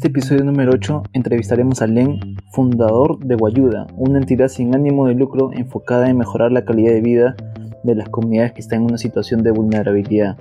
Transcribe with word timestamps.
este 0.00 0.08
episodio 0.08 0.44
número 0.44 0.72
8 0.72 1.02
entrevistaremos 1.12 1.82
a 1.82 1.86
Len, 1.86 2.38
fundador 2.52 3.18
de 3.18 3.34
Guayuda, 3.34 3.86
una 3.98 4.18
entidad 4.18 4.48
sin 4.48 4.74
ánimo 4.74 5.06
de 5.06 5.14
lucro 5.14 5.50
enfocada 5.52 6.08
en 6.08 6.16
mejorar 6.16 6.52
la 6.52 6.64
calidad 6.64 6.92
de 6.92 7.02
vida 7.02 7.36
de 7.82 7.94
las 7.94 8.08
comunidades 8.08 8.54
que 8.54 8.62
están 8.62 8.78
en 8.78 8.86
una 8.86 8.96
situación 8.96 9.42
de 9.42 9.50
vulnerabilidad. 9.50 10.38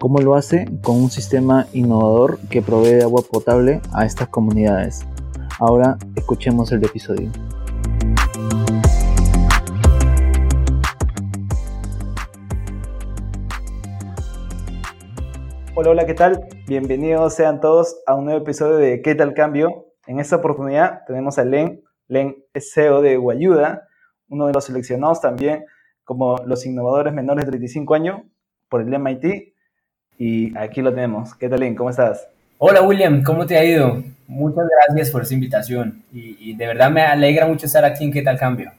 ¿Cómo 0.00 0.18
lo 0.20 0.34
hace? 0.34 0.64
Con 0.80 0.96
un 0.96 1.10
sistema 1.10 1.66
innovador 1.74 2.38
que 2.48 2.62
provee 2.62 3.02
agua 3.02 3.20
potable 3.30 3.82
a 3.92 4.06
estas 4.06 4.28
comunidades. 4.28 5.04
Ahora 5.60 5.98
escuchemos 6.16 6.72
el 6.72 6.82
episodio. 6.82 7.30
Hola, 15.82 15.90
hola, 15.90 16.06
¿qué 16.06 16.14
tal? 16.14 16.46
Bienvenidos 16.68 17.34
sean 17.34 17.60
todos 17.60 17.96
a 18.06 18.14
un 18.14 18.26
nuevo 18.26 18.40
episodio 18.40 18.76
de 18.76 19.02
¿Qué 19.02 19.16
tal 19.16 19.34
cambio? 19.34 19.86
En 20.06 20.20
esta 20.20 20.36
oportunidad 20.36 21.00
tenemos 21.08 21.40
a 21.40 21.44
Len. 21.44 21.82
Len 22.06 22.36
es 22.54 22.72
CEO 22.72 23.02
de 23.02 23.16
Guayuda, 23.16 23.88
uno 24.28 24.46
de 24.46 24.52
los 24.52 24.64
seleccionados 24.64 25.20
también 25.20 25.64
como 26.04 26.36
los 26.46 26.64
innovadores 26.66 27.12
menores 27.12 27.46
de 27.46 27.50
35 27.50 27.94
años 27.94 28.20
por 28.68 28.80
el 28.80 28.96
MIT. 28.96 29.54
Y 30.18 30.56
aquí 30.56 30.82
lo 30.82 30.94
tenemos. 30.94 31.34
¿Qué 31.34 31.48
tal, 31.48 31.58
Len? 31.58 31.74
¿Cómo 31.74 31.90
estás? 31.90 32.28
Hola, 32.58 32.82
William. 32.82 33.24
¿Cómo 33.24 33.44
te 33.44 33.58
ha 33.58 33.64
ido? 33.64 34.04
Muchas 34.28 34.64
gracias 34.86 35.10
por 35.10 35.22
esta 35.22 35.34
invitación. 35.34 36.04
Y, 36.12 36.54
de 36.54 36.64
verdad 36.64 36.92
me 36.92 37.02
alegra 37.02 37.48
mucho 37.48 37.66
estar 37.66 37.84
aquí 37.84 38.04
en 38.04 38.12
¿Qué 38.12 38.22
tal 38.22 38.38
cambio? 38.38 38.70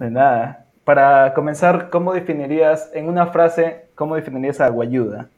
De 0.00 0.10
nada. 0.10 0.66
Para 0.82 1.32
comenzar, 1.34 1.88
¿cómo 1.88 2.14
definirías, 2.14 2.90
en 2.94 3.08
una 3.08 3.28
frase, 3.28 3.84
cómo 3.94 4.16
definirías 4.16 4.60
a 4.60 4.68
Guayuda? 4.70 5.28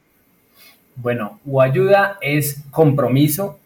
Bueno, 1.00 1.38
ayuda 1.60 2.18
es 2.20 2.64
compromiso 2.70 3.58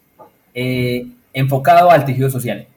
eh, 0.53 1.07
enfocado 1.33 1.89
al 1.89 2.05
tejido 2.05 2.29
social. 2.29 2.67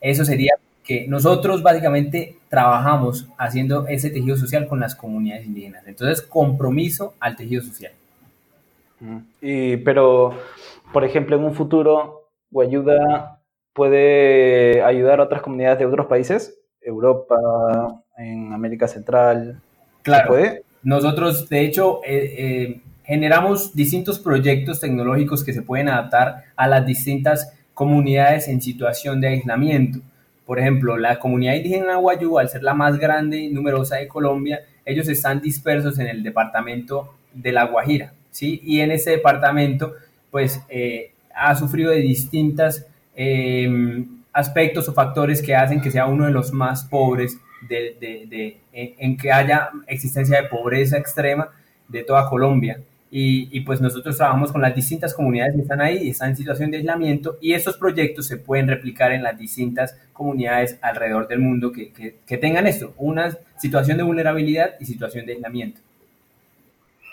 Eso 0.00 0.24
sería 0.24 0.54
que 0.82 1.06
nosotros 1.08 1.62
básicamente 1.62 2.38
trabajamos 2.48 3.28
haciendo 3.38 3.86
ese 3.86 4.10
tejido 4.10 4.36
social 4.36 4.66
con 4.66 4.80
las 4.80 4.94
comunidades 4.94 5.46
indígenas. 5.46 5.86
Entonces, 5.86 6.22
compromiso 6.22 7.14
al 7.20 7.36
tejido 7.36 7.62
social. 7.62 7.92
Y, 9.40 9.76
pero, 9.78 10.34
por 10.92 11.04
ejemplo, 11.04 11.36
en 11.36 11.44
un 11.44 11.54
futuro, 11.54 12.28
Guayuda 12.50 13.40
puede 13.72 14.82
ayudar 14.82 15.20
a 15.20 15.24
otras 15.24 15.42
comunidades 15.42 15.78
de 15.78 15.86
otros 15.86 16.06
países, 16.06 16.58
Europa, 16.80 17.36
en 18.16 18.52
América 18.52 18.88
Central. 18.88 19.60
Claro. 20.02 20.28
puede? 20.28 20.62
Nosotros, 20.82 21.48
de 21.48 21.60
hecho, 21.62 22.00
eh, 22.04 22.34
eh, 22.38 22.80
generamos 23.06 23.74
distintos 23.74 24.18
proyectos 24.18 24.80
tecnológicos 24.80 25.44
que 25.44 25.52
se 25.52 25.62
pueden 25.62 25.88
adaptar 25.88 26.44
a 26.56 26.66
las 26.66 26.84
distintas 26.84 27.52
comunidades 27.72 28.48
en 28.48 28.60
situación 28.60 29.20
de 29.20 29.28
aislamiento. 29.28 30.00
Por 30.44 30.58
ejemplo, 30.58 30.96
la 30.96 31.18
comunidad 31.18 31.54
indígena 31.54 31.96
Guayú, 31.96 32.38
al 32.38 32.48
ser 32.48 32.64
la 32.64 32.74
más 32.74 32.98
grande 32.98 33.38
y 33.38 33.48
numerosa 33.48 33.96
de 33.96 34.08
Colombia, 34.08 34.60
ellos 34.84 35.08
están 35.08 35.40
dispersos 35.40 35.98
en 36.00 36.08
el 36.08 36.22
departamento 36.22 37.14
de 37.32 37.52
La 37.52 37.64
Guajira, 37.64 38.12
¿sí? 38.30 38.60
Y 38.64 38.80
en 38.80 38.90
ese 38.90 39.10
departamento, 39.10 39.94
pues, 40.30 40.60
eh, 40.68 41.12
ha 41.34 41.54
sufrido 41.54 41.90
de 41.90 41.98
distintos 41.98 42.84
em, 43.14 44.22
aspectos 44.32 44.88
o 44.88 44.92
factores 44.92 45.40
que 45.40 45.54
hacen 45.54 45.80
que 45.80 45.90
sea 45.90 46.06
uno 46.06 46.24
de 46.26 46.32
los 46.32 46.52
más 46.52 46.84
pobres, 46.84 47.38
de, 47.68 48.58
en 48.72 49.16
que 49.16 49.32
haya 49.32 49.70
existencia 49.86 50.42
de 50.42 50.48
pobreza 50.48 50.98
extrema 50.98 51.48
de 51.88 52.02
toda 52.02 52.28
Colombia. 52.28 52.80
Y, 53.18 53.60
pues 53.60 53.80
nosotros 53.80 54.14
trabajamos 54.18 54.52
con 54.52 54.60
las 54.60 54.74
distintas 54.74 55.14
comunidades 55.14 55.54
que 55.54 55.62
están 55.62 55.80
ahí 55.80 56.02
y 56.02 56.10
están 56.10 56.28
en 56.28 56.36
situación 56.36 56.70
de 56.70 56.76
aislamiento 56.76 57.38
y 57.40 57.54
estos 57.54 57.78
proyectos 57.78 58.26
se 58.26 58.36
pueden 58.36 58.68
replicar 58.68 59.10
en 59.10 59.22
las 59.22 59.38
distintas 59.38 59.98
comunidades 60.12 60.78
alrededor 60.82 61.26
del 61.26 61.38
mundo 61.38 61.72
que, 61.72 61.92
que, 61.92 62.36
tengan 62.36 62.66
esto, 62.66 62.92
una 62.98 63.34
situación 63.56 63.96
de 63.96 64.02
vulnerabilidad 64.02 64.74
y 64.80 64.84
situación 64.84 65.24
de 65.24 65.32
aislamiento. 65.32 65.80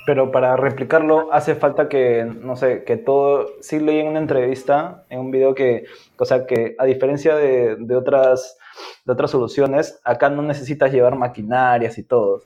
Pero 0.06 0.30
para 0.30 0.58
replicarlo 0.58 1.31
hace 1.31 1.56
falta 1.56 1.88
que, 1.88 2.25
no 2.25 2.58
sé, 2.58 2.84
que 2.84 2.97
todo, 2.97 3.53
sí 3.62 3.80
leí 3.80 4.00
en 4.00 4.08
una 4.08 4.20
entrevista, 4.20 5.06
en 5.09 5.22
un 5.22 5.31
video 5.31 5.56
que, 5.56 5.85
o 6.18 6.25
sea, 6.25 6.46
que 6.46 6.75
a 6.80 6.84
diferencia 6.84 7.34
de, 7.38 7.78
de 7.78 7.96
otras, 7.96 8.58
de 9.06 9.14
otras 9.14 9.31
soluciones, 9.31 10.02
acá 10.03 10.30
no 10.30 10.41
necesitas 10.41 10.91
llevar 10.91 11.16
maquinarias 11.16 11.97
y 11.97 12.03
todo. 12.03 12.44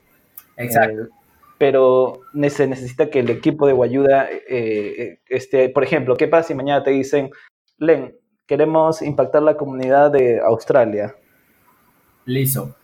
Exacto. 0.56 1.02
Eh, 1.02 1.17
pero 1.58 2.20
se 2.48 2.66
necesita 2.68 3.10
que 3.10 3.18
el 3.18 3.30
equipo 3.30 3.66
de 3.66 3.72
Guayuda, 3.72 4.30
eh, 4.30 4.42
eh, 4.48 5.18
este, 5.28 5.68
por 5.68 5.82
ejemplo, 5.82 6.16
¿qué 6.16 6.28
pasa 6.28 6.48
si 6.48 6.54
mañana 6.54 6.84
te 6.84 6.92
dicen, 6.92 7.30
Len, 7.78 8.14
queremos 8.46 9.02
impactar 9.02 9.42
la 9.42 9.56
comunidad 9.56 10.12
de 10.12 10.40
Australia? 10.40 11.14
Listo. 12.24 12.76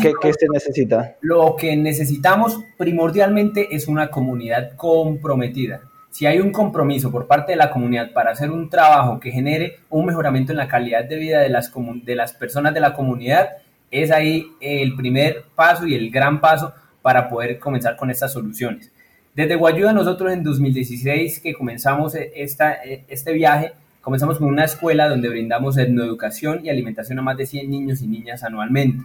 ¿Qué, 0.00 0.12
¿Qué, 0.20 0.32
se 0.32 0.46
necesita? 0.52 1.16
Lo 1.22 1.56
que 1.56 1.74
necesitamos 1.76 2.60
primordialmente 2.76 3.74
es 3.74 3.88
una 3.88 4.10
comunidad 4.10 4.76
comprometida. 4.76 5.80
Si 6.10 6.26
hay 6.26 6.38
un 6.40 6.52
compromiso 6.52 7.10
por 7.10 7.26
parte 7.26 7.52
de 7.52 7.56
la 7.56 7.70
comunidad 7.70 8.12
para 8.12 8.32
hacer 8.32 8.50
un 8.50 8.68
trabajo 8.68 9.18
que 9.18 9.30
genere 9.30 9.78
un 9.88 10.06
mejoramiento 10.06 10.52
en 10.52 10.58
la 10.58 10.68
calidad 10.68 11.04
de 11.04 11.16
vida 11.16 11.40
de 11.40 11.48
las, 11.48 11.72
de 12.04 12.14
las 12.14 12.34
personas 12.34 12.74
de 12.74 12.80
la 12.80 12.92
comunidad, 12.92 13.48
es 13.90 14.10
ahí 14.10 14.46
el 14.60 14.94
primer 14.96 15.44
paso 15.54 15.86
y 15.86 15.94
el 15.94 16.10
gran 16.10 16.40
paso 16.40 16.74
para 17.02 17.28
poder 17.28 17.58
comenzar 17.58 17.96
con 17.96 18.10
estas 18.10 18.32
soluciones. 18.32 18.90
Desde 19.34 19.54
Guayuda 19.54 19.92
nosotros 19.92 20.32
en 20.32 20.42
2016 20.42 21.40
que 21.40 21.54
comenzamos 21.54 22.14
e, 22.14 22.32
esta, 22.36 22.74
e, 22.84 23.04
este 23.08 23.32
viaje, 23.32 23.72
comenzamos 24.00 24.38
con 24.38 24.48
una 24.48 24.64
escuela 24.64 25.08
donde 25.08 25.28
brindamos 25.28 25.78
etnoeducación 25.78 26.64
y 26.64 26.70
alimentación 26.70 27.18
a 27.20 27.22
más 27.22 27.36
de 27.36 27.46
100 27.46 27.70
niños 27.70 28.02
y 28.02 28.08
niñas 28.08 28.42
anualmente. 28.42 29.04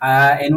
Ah, 0.00 0.38
en, 0.40 0.54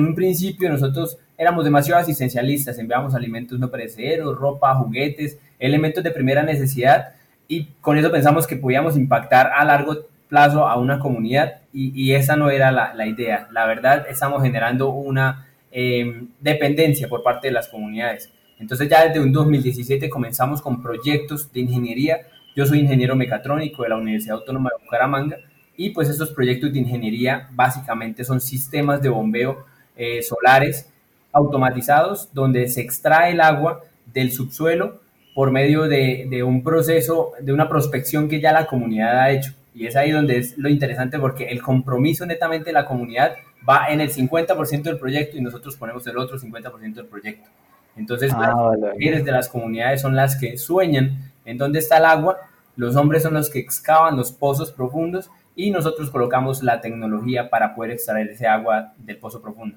un, 0.00 0.14
principio 0.14 0.70
nosotros 0.70 1.18
éramos 1.36 1.64
demasiado 1.64 2.00
asistencialistas, 2.00 2.78
enviábamos 2.78 3.14
alimentos 3.14 3.58
no 3.58 3.70
perecederos, 3.70 4.36
ropa, 4.36 4.74
juguetes, 4.74 5.38
elementos 5.58 6.02
de 6.02 6.10
primera 6.10 6.42
necesidad 6.42 7.12
y 7.46 7.66
con 7.80 7.98
eso 7.98 8.10
pensamos 8.10 8.46
que 8.46 8.56
podíamos 8.56 8.96
impactar 8.96 9.52
a 9.54 9.64
largo 9.64 10.06
plazo 10.28 10.66
a 10.66 10.78
una 10.78 10.98
comunidad 10.98 11.60
y, 11.72 12.12
esa 12.12 12.34
no 12.34 12.50
era 12.50 12.72
la 12.72 13.06
idea. 13.06 13.46
La 13.52 13.66
verdad, 13.66 14.06
estamos 14.10 14.42
generando 14.42 14.88
una 14.88 15.47
eh, 15.70 16.24
dependencia 16.40 17.08
por 17.08 17.22
parte 17.22 17.48
de 17.48 17.52
las 17.52 17.68
comunidades. 17.68 18.30
Entonces 18.58 18.88
ya 18.88 19.06
desde 19.06 19.20
un 19.20 19.32
2017 19.32 20.08
comenzamos 20.08 20.60
con 20.60 20.82
proyectos 20.82 21.52
de 21.52 21.60
ingeniería. 21.60 22.20
Yo 22.56 22.66
soy 22.66 22.80
ingeniero 22.80 23.14
mecatrónico 23.14 23.82
de 23.82 23.90
la 23.90 23.96
Universidad 23.96 24.36
Autónoma 24.36 24.70
de 24.70 24.84
Bucaramanga 24.84 25.36
y 25.76 25.90
pues 25.90 26.08
estos 26.08 26.30
proyectos 26.30 26.72
de 26.72 26.80
ingeniería 26.80 27.48
básicamente 27.52 28.24
son 28.24 28.40
sistemas 28.40 29.00
de 29.00 29.08
bombeo 29.08 29.64
eh, 29.96 30.22
solares 30.22 30.90
automatizados 31.32 32.32
donde 32.32 32.68
se 32.68 32.80
extrae 32.80 33.32
el 33.32 33.40
agua 33.40 33.82
del 34.12 34.32
subsuelo 34.32 35.00
por 35.34 35.52
medio 35.52 35.84
de, 35.84 36.42
un 36.42 36.64
proceso, 36.64 37.32
de 37.40 37.52
una 37.52 37.68
prospección 37.68 38.28
que 38.28 38.40
ya 38.40 38.52
la 38.52 38.66
comunidad 38.66 39.20
ha 39.20 39.30
hecho. 39.30 39.52
Y 39.72 39.86
es 39.86 39.94
ahí 39.94 40.10
donde 40.10 40.38
es 40.38 40.58
lo 40.58 40.68
interesante 40.68 41.20
porque 41.20 41.44
el 41.44 41.62
compromiso 41.62 42.26
netamente 42.26 42.70
de 42.70 42.72
la 42.72 42.86
comunidad 42.86 43.36
va 43.66 43.88
en 43.88 44.00
el 44.00 44.10
50% 44.10 44.82
del 44.82 44.98
proyecto 44.98 45.36
y 45.36 45.40
nosotros 45.40 45.76
ponemos 45.76 46.06
el 46.06 46.18
otro 46.18 46.38
50% 46.38 46.94
del 46.94 47.06
proyecto. 47.06 47.48
Entonces, 47.96 48.32
ah, 48.34 48.74
las 48.78 48.94
mujeres 48.94 49.24
de 49.24 49.32
las 49.32 49.48
comunidades 49.48 50.00
son 50.00 50.14
las 50.14 50.36
que 50.36 50.56
sueñan 50.56 51.32
en 51.44 51.58
dónde 51.58 51.78
está 51.78 51.98
el 51.98 52.04
agua, 52.04 52.38
los 52.76 52.94
hombres 52.96 53.22
son 53.22 53.34
los 53.34 53.50
que 53.50 53.58
excavan 53.58 54.16
los 54.16 54.30
pozos 54.30 54.70
profundos 54.70 55.30
y 55.56 55.70
nosotros 55.70 56.10
colocamos 56.10 56.62
la 56.62 56.80
tecnología 56.80 57.50
para 57.50 57.74
poder 57.74 57.92
extraer 57.92 58.28
ese 58.28 58.46
agua 58.46 58.92
del 58.98 59.16
pozo 59.16 59.42
profundo. 59.42 59.76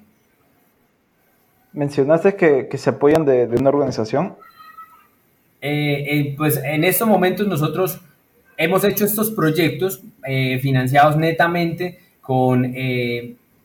¿Mencionaste 1.72 2.36
que, 2.36 2.68
que 2.68 2.78
se 2.78 2.90
apoyan 2.90 3.24
de, 3.24 3.46
de 3.46 3.56
una 3.56 3.70
organización? 3.70 4.36
Eh, 5.60 6.06
eh, 6.08 6.34
pues 6.36 6.56
en 6.62 6.82
estos 6.82 7.06
momentos 7.06 7.46
nosotros 7.46 8.00
hemos 8.56 8.82
hecho 8.82 9.04
estos 9.04 9.30
proyectos 9.30 10.02
eh, 10.26 10.58
financiados 10.58 11.16
netamente 11.16 12.00
con 12.20 12.64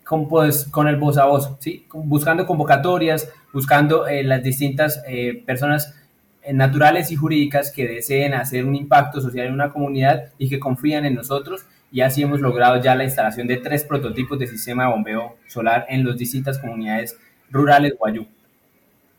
con, 0.08 0.30
pues, 0.30 0.66
con 0.72 0.88
el 0.88 0.96
voz 0.96 1.18
a 1.18 1.26
voz, 1.26 1.52
¿sí? 1.60 1.86
buscando 1.94 2.46
convocatorias, 2.48 3.30
buscando 3.52 4.08
eh, 4.08 4.24
las 4.24 4.42
distintas 4.42 5.04
eh, 5.06 5.44
personas 5.46 5.94
eh, 6.42 6.54
naturales 6.54 7.12
y 7.12 7.18
jurídicas 7.18 7.72
que 7.72 7.86
deseen 7.86 8.34
hacer 8.34 8.64
un 8.64 8.76
impacto 8.76 9.20
social 9.20 9.48
en 9.48 9.54
una 9.54 9.74
comunidad 9.74 10.30
y 10.38 10.48
que 10.48 10.60
confían 10.60 11.06
en 11.06 11.16
nosotros. 11.16 11.66
Y 11.92 12.02
así 12.02 12.24
hemos 12.24 12.40
logrado 12.40 12.82
ya 12.82 12.96
la 12.96 13.04
instalación 13.04 13.48
de 13.48 13.58
tres 13.58 13.84
prototipos 13.84 14.40
de 14.40 14.48
sistema 14.48 14.86
de 14.86 14.92
bombeo 14.92 15.36
solar 15.48 15.86
en 15.90 16.06
las 16.06 16.18
distintas 16.18 16.58
comunidades 16.58 17.18
rurales 17.50 17.94
Guayú. 17.98 18.28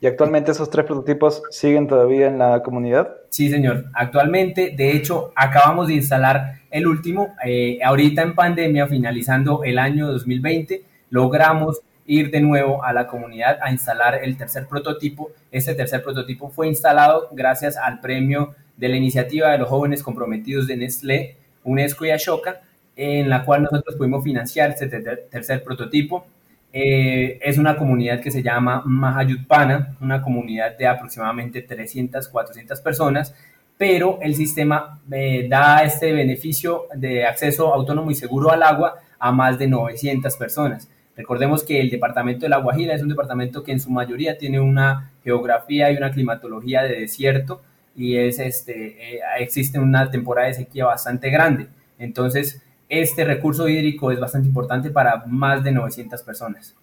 ¿Y 0.01 0.07
actualmente 0.07 0.51
esos 0.51 0.69
tres 0.69 0.85
prototipos 0.85 1.43
siguen 1.49 1.87
todavía 1.87 2.27
en 2.27 2.37
la 2.37 2.63
comunidad? 2.63 3.15
Sí, 3.29 3.49
señor. 3.49 3.85
Actualmente, 3.93 4.73
de 4.75 4.91
hecho, 4.91 5.33
acabamos 5.35 5.87
de 5.87 5.95
instalar 5.95 6.61
el 6.71 6.87
último. 6.87 7.35
Eh, 7.45 7.79
ahorita 7.83 8.21
en 8.21 8.33
pandemia, 8.33 8.87
finalizando 8.87 9.63
el 9.63 9.77
año 9.77 10.07
2020, 10.07 10.83
logramos 11.09 11.81
ir 12.05 12.31
de 12.31 12.41
nuevo 12.41 12.83
a 12.83 12.93
la 12.93 13.07
comunidad 13.07 13.59
a 13.61 13.71
instalar 13.71 14.19
el 14.23 14.37
tercer 14.37 14.67
prototipo. 14.67 15.31
Este 15.51 15.75
tercer 15.75 16.01
prototipo 16.01 16.49
fue 16.49 16.67
instalado 16.67 17.27
gracias 17.31 17.77
al 17.77 17.99
premio 17.99 18.55
de 18.77 18.87
la 18.87 18.95
iniciativa 18.95 19.51
de 19.51 19.57
los 19.57 19.69
jóvenes 19.69 20.01
comprometidos 20.01 20.65
de 20.65 20.77
Nestlé, 20.77 21.35
UNESCO 21.63 22.05
y 22.05 22.11
Ashoka, 22.11 22.61
en 22.95 23.29
la 23.29 23.43
cual 23.43 23.63
nosotros 23.63 23.95
pudimos 23.95 24.23
financiar 24.23 24.71
este 24.71 24.87
tercer 24.87 25.63
prototipo. 25.63 26.25
Eh, 26.71 27.39
es 27.41 27.57
una 27.57 27.75
comunidad 27.75 28.21
que 28.21 28.31
se 28.31 28.43
llama 28.43 28.83
Mahayutpana, 28.85 29.95
una 30.01 30.21
comunidad 30.21 30.77
de 30.77 30.87
aproximadamente 30.87 31.61
300, 31.63 32.27
400 32.27 32.79
personas, 32.81 33.33
pero 33.77 34.19
el 34.21 34.35
sistema 34.35 34.99
eh, 35.11 35.47
da 35.49 35.83
este 35.83 36.11
beneficio 36.11 36.87
de 36.93 37.25
acceso 37.25 37.73
autónomo 37.73 38.11
y 38.11 38.15
seguro 38.15 38.51
al 38.51 38.61
agua 38.61 38.95
a 39.17 39.31
más 39.31 39.57
de 39.57 39.67
900 39.67 40.35
personas. 40.37 40.89
Recordemos 41.15 41.63
que 41.63 41.81
el 41.81 41.89
departamento 41.89 42.45
de 42.45 42.49
La 42.49 42.57
Guajira 42.57 42.93
es 42.93 43.01
un 43.01 43.09
departamento 43.09 43.63
que 43.63 43.71
en 43.71 43.79
su 43.79 43.89
mayoría 43.89 44.37
tiene 44.37 44.59
una 44.59 45.11
geografía 45.23 45.91
y 45.91 45.97
una 45.97 46.11
climatología 46.11 46.83
de 46.83 47.01
desierto 47.01 47.61
y 47.95 48.15
es 48.15 48.39
este, 48.39 49.15
eh, 49.15 49.19
existe 49.39 49.79
una 49.79 50.09
temporada 50.09 50.47
de 50.47 50.53
sequía 50.53 50.85
bastante 50.85 51.29
grande. 51.29 51.67
Entonces, 51.97 52.61
este 52.89 53.23
recurso 53.23 53.69
hídrico 53.69 54.11
es 54.11 54.19
bastante 54.19 54.47
importante 54.47 54.89
para 54.89 55.23
más 55.27 55.63
de 55.63 55.71
900 55.71 56.21
personas. 56.23 56.75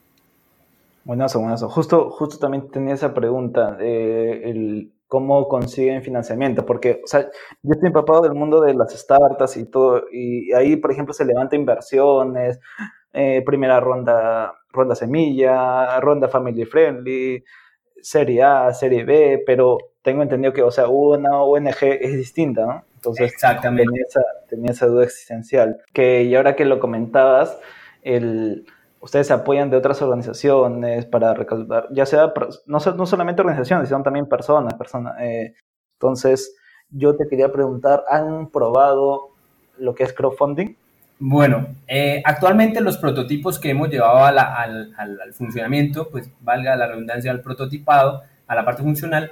Buenazo, 1.04 1.40
buenazo. 1.40 1.68
Justo, 1.68 2.10
justo 2.10 2.38
también 2.38 2.68
tenía 2.70 2.94
esa 2.94 3.12
pregunta, 3.12 3.76
el, 3.80 4.92
cómo 5.08 5.46
consiguen 5.48 6.02
financiamiento, 6.02 6.64
porque, 6.66 7.00
o 7.04 7.06
sea, 7.06 7.22
yo 7.62 7.72
estoy 7.72 7.88
empapado 7.88 8.22
del 8.22 8.34
mundo 8.34 8.60
de 8.60 8.74
las 8.74 8.92
startups 8.92 9.56
y 9.56 9.66
todo, 9.66 10.04
y 10.10 10.52
ahí, 10.52 10.76
por 10.76 10.90
ejemplo, 10.90 11.14
se 11.14 11.24
levanta 11.24 11.54
inversiones, 11.54 12.60
eh, 13.12 13.42
primera 13.46 13.78
ronda, 13.80 14.52
ronda 14.70 14.94
semilla, 14.94 16.00
ronda 16.00 16.28
family 16.28 16.64
friendly, 16.64 17.44
serie 18.00 18.42
A, 18.42 18.72
serie 18.74 19.04
B, 19.04 19.42
pero 19.46 19.78
tengo 20.02 20.22
entendido 20.22 20.52
que, 20.52 20.62
o 20.62 20.70
sea, 20.70 20.88
una 20.88 21.40
ONG 21.42 21.82
es 21.82 22.16
distinta, 22.16 22.66
¿no? 22.66 22.84
Entonces, 22.96 23.32
Exactamente. 23.32 23.84
Tenía, 23.84 24.02
esa, 24.08 24.20
tenía 24.48 24.72
esa 24.72 24.86
duda 24.86 25.04
existencial. 25.04 25.78
Que, 25.92 26.24
y 26.24 26.34
ahora 26.34 26.56
que 26.56 26.64
lo 26.64 26.78
comentabas, 26.80 27.58
el, 28.02 28.66
ustedes 29.00 29.28
se 29.28 29.32
apoyan 29.32 29.70
de 29.70 29.76
otras 29.76 30.02
organizaciones 30.02 31.06
para 31.06 31.34
recaudar, 31.34 31.88
ya 31.92 32.06
sea, 32.06 32.32
no, 32.66 32.78
no 32.78 33.06
solamente 33.06 33.42
organizaciones, 33.42 33.88
sino 33.88 34.02
también 34.02 34.26
personas. 34.26 34.74
personas 34.74 35.14
eh, 35.20 35.54
entonces, 35.94 36.54
yo 36.90 37.16
te 37.16 37.26
quería 37.28 37.52
preguntar, 37.52 38.04
¿han 38.08 38.50
probado 38.50 39.30
lo 39.78 39.94
que 39.94 40.04
es 40.04 40.12
crowdfunding? 40.12 40.74
Bueno, 41.18 41.68
eh, 41.86 42.20
actualmente 42.24 42.82
los 42.82 42.98
prototipos 42.98 43.58
que 43.58 43.70
hemos 43.70 43.88
llevado 43.88 44.24
al, 44.24 44.38
al, 44.38 45.32
funcionamiento, 45.32 46.10
pues 46.10 46.30
valga 46.40 46.76
la 46.76 46.88
redundancia 46.88 47.30
al 47.30 47.40
prototipado, 47.40 48.22
a 48.46 48.54
la 48.54 48.64
parte 48.64 48.82
funcional, 48.82 49.30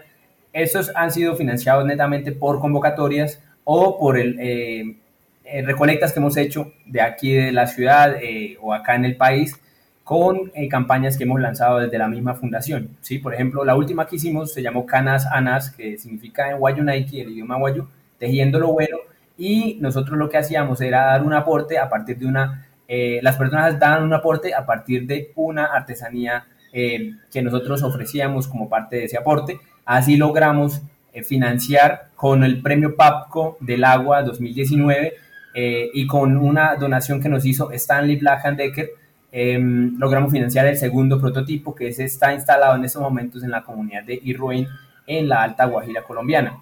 esos 0.53 0.91
han 0.95 1.11
sido 1.11 1.37
financiados 1.37 1.85
netamente 1.85 2.33
por 2.33 2.61
convocatorias 2.61 3.43
o 3.65 3.99
por 3.99 4.19
el, 4.19 4.39
eh, 4.41 4.97
eh, 5.45 5.63
recolectas 5.63 6.13
que 6.13 6.21
hemos 6.21 6.37
hecho 6.37 6.73
de 6.87 7.01
aquí 7.01 7.35
de 7.35 7.53
la 7.53 7.67
ciudad 7.67 8.17
o 8.61 8.75
acá 8.75 8.95
en 8.95 9.05
el 9.05 9.17
país 9.17 9.61
con 10.03 10.53
campañas 10.71 11.17
que 11.17 11.25
hemos 11.25 11.41
lanzado 11.41 11.79
desde 11.79 11.99
la 11.99 12.09
misma 12.09 12.35
fundación. 12.35 12.91
¿sí? 13.01 13.19
Por 13.19 13.35
ejemplo, 13.35 13.65
la 13.65 13.75
última 13.75 14.07
que 14.07 14.17
hicimos 14.17 14.53
se 14.53 14.63
llamó 14.63 14.85
Canas 14.85 15.27
Anas, 15.27 15.71
que 15.71 15.97
significa 15.97 16.51
en 16.51 16.57
Wayu 16.61 16.85
Nike, 16.85 17.23
el 17.23 17.31
idioma 17.31 17.57
Wayu, 17.57 17.89
tejiendo 18.19 18.59
lo 18.59 18.73
bueno, 18.73 18.99
y 19.37 19.79
nosotros 19.81 20.19
lo 20.19 20.29
que 20.29 20.39
hacíamos 20.39 20.81
era 20.81 21.07
dar 21.07 21.23
un 21.23 21.33
aporte 21.33 21.79
a 21.79 21.89
partir 21.89 22.19
de 22.19 22.27
una, 22.27 22.67
eh, 22.87 23.21
las 23.23 23.37
personas 23.37 23.79
daban 23.79 24.05
un 24.05 24.13
aporte 24.13 24.55
a 24.55 24.65
partir 24.65 25.07
de 25.07 25.33
una 25.35 25.67
artesanía 25.67 26.47
eh, 26.73 27.13
que 27.33 27.43
nosotros 27.43 27.83
ofrecíamos 27.83 28.47
como 28.47 28.69
parte 28.69 28.97
de 28.97 29.05
ese 29.05 29.17
aporte. 29.17 29.59
Así 29.85 30.17
logramos 30.17 30.83
eh, 31.13 31.23
financiar 31.23 32.09
con 32.15 32.45
el 32.45 32.63
premio 32.63 32.95
PAPCO 32.95 33.59
del 33.61 33.85
agua 33.85 34.23
2019 34.23 35.15
y 35.55 36.07
con 36.07 36.37
una 36.37 36.75
donación 36.75 37.21
que 37.21 37.29
nos 37.29 37.47
hizo 37.47 37.71
Stanley 37.71 38.17
Black 38.17 38.57
Decker, 38.57 38.91
em, 39.31 39.97
logramos 39.99 40.33
financiar 40.33 40.67
el 40.67 40.77
segundo 40.77 41.21
prototipo 41.21 41.75
que 41.75 41.93
se 41.93 42.05
está 42.05 42.35
instalado 42.35 42.75
en 42.75 42.85
estos 42.85 43.01
momentos 43.01 43.45
en 43.45 43.51
la 43.51 43.63
comunidad 43.63 44.03
de 44.03 44.21
Irruin 44.25 44.67
en 45.07 45.29
la 45.29 45.43
Alta 45.43 45.67
Guajira 45.67 46.03
colombiana. 46.03 46.59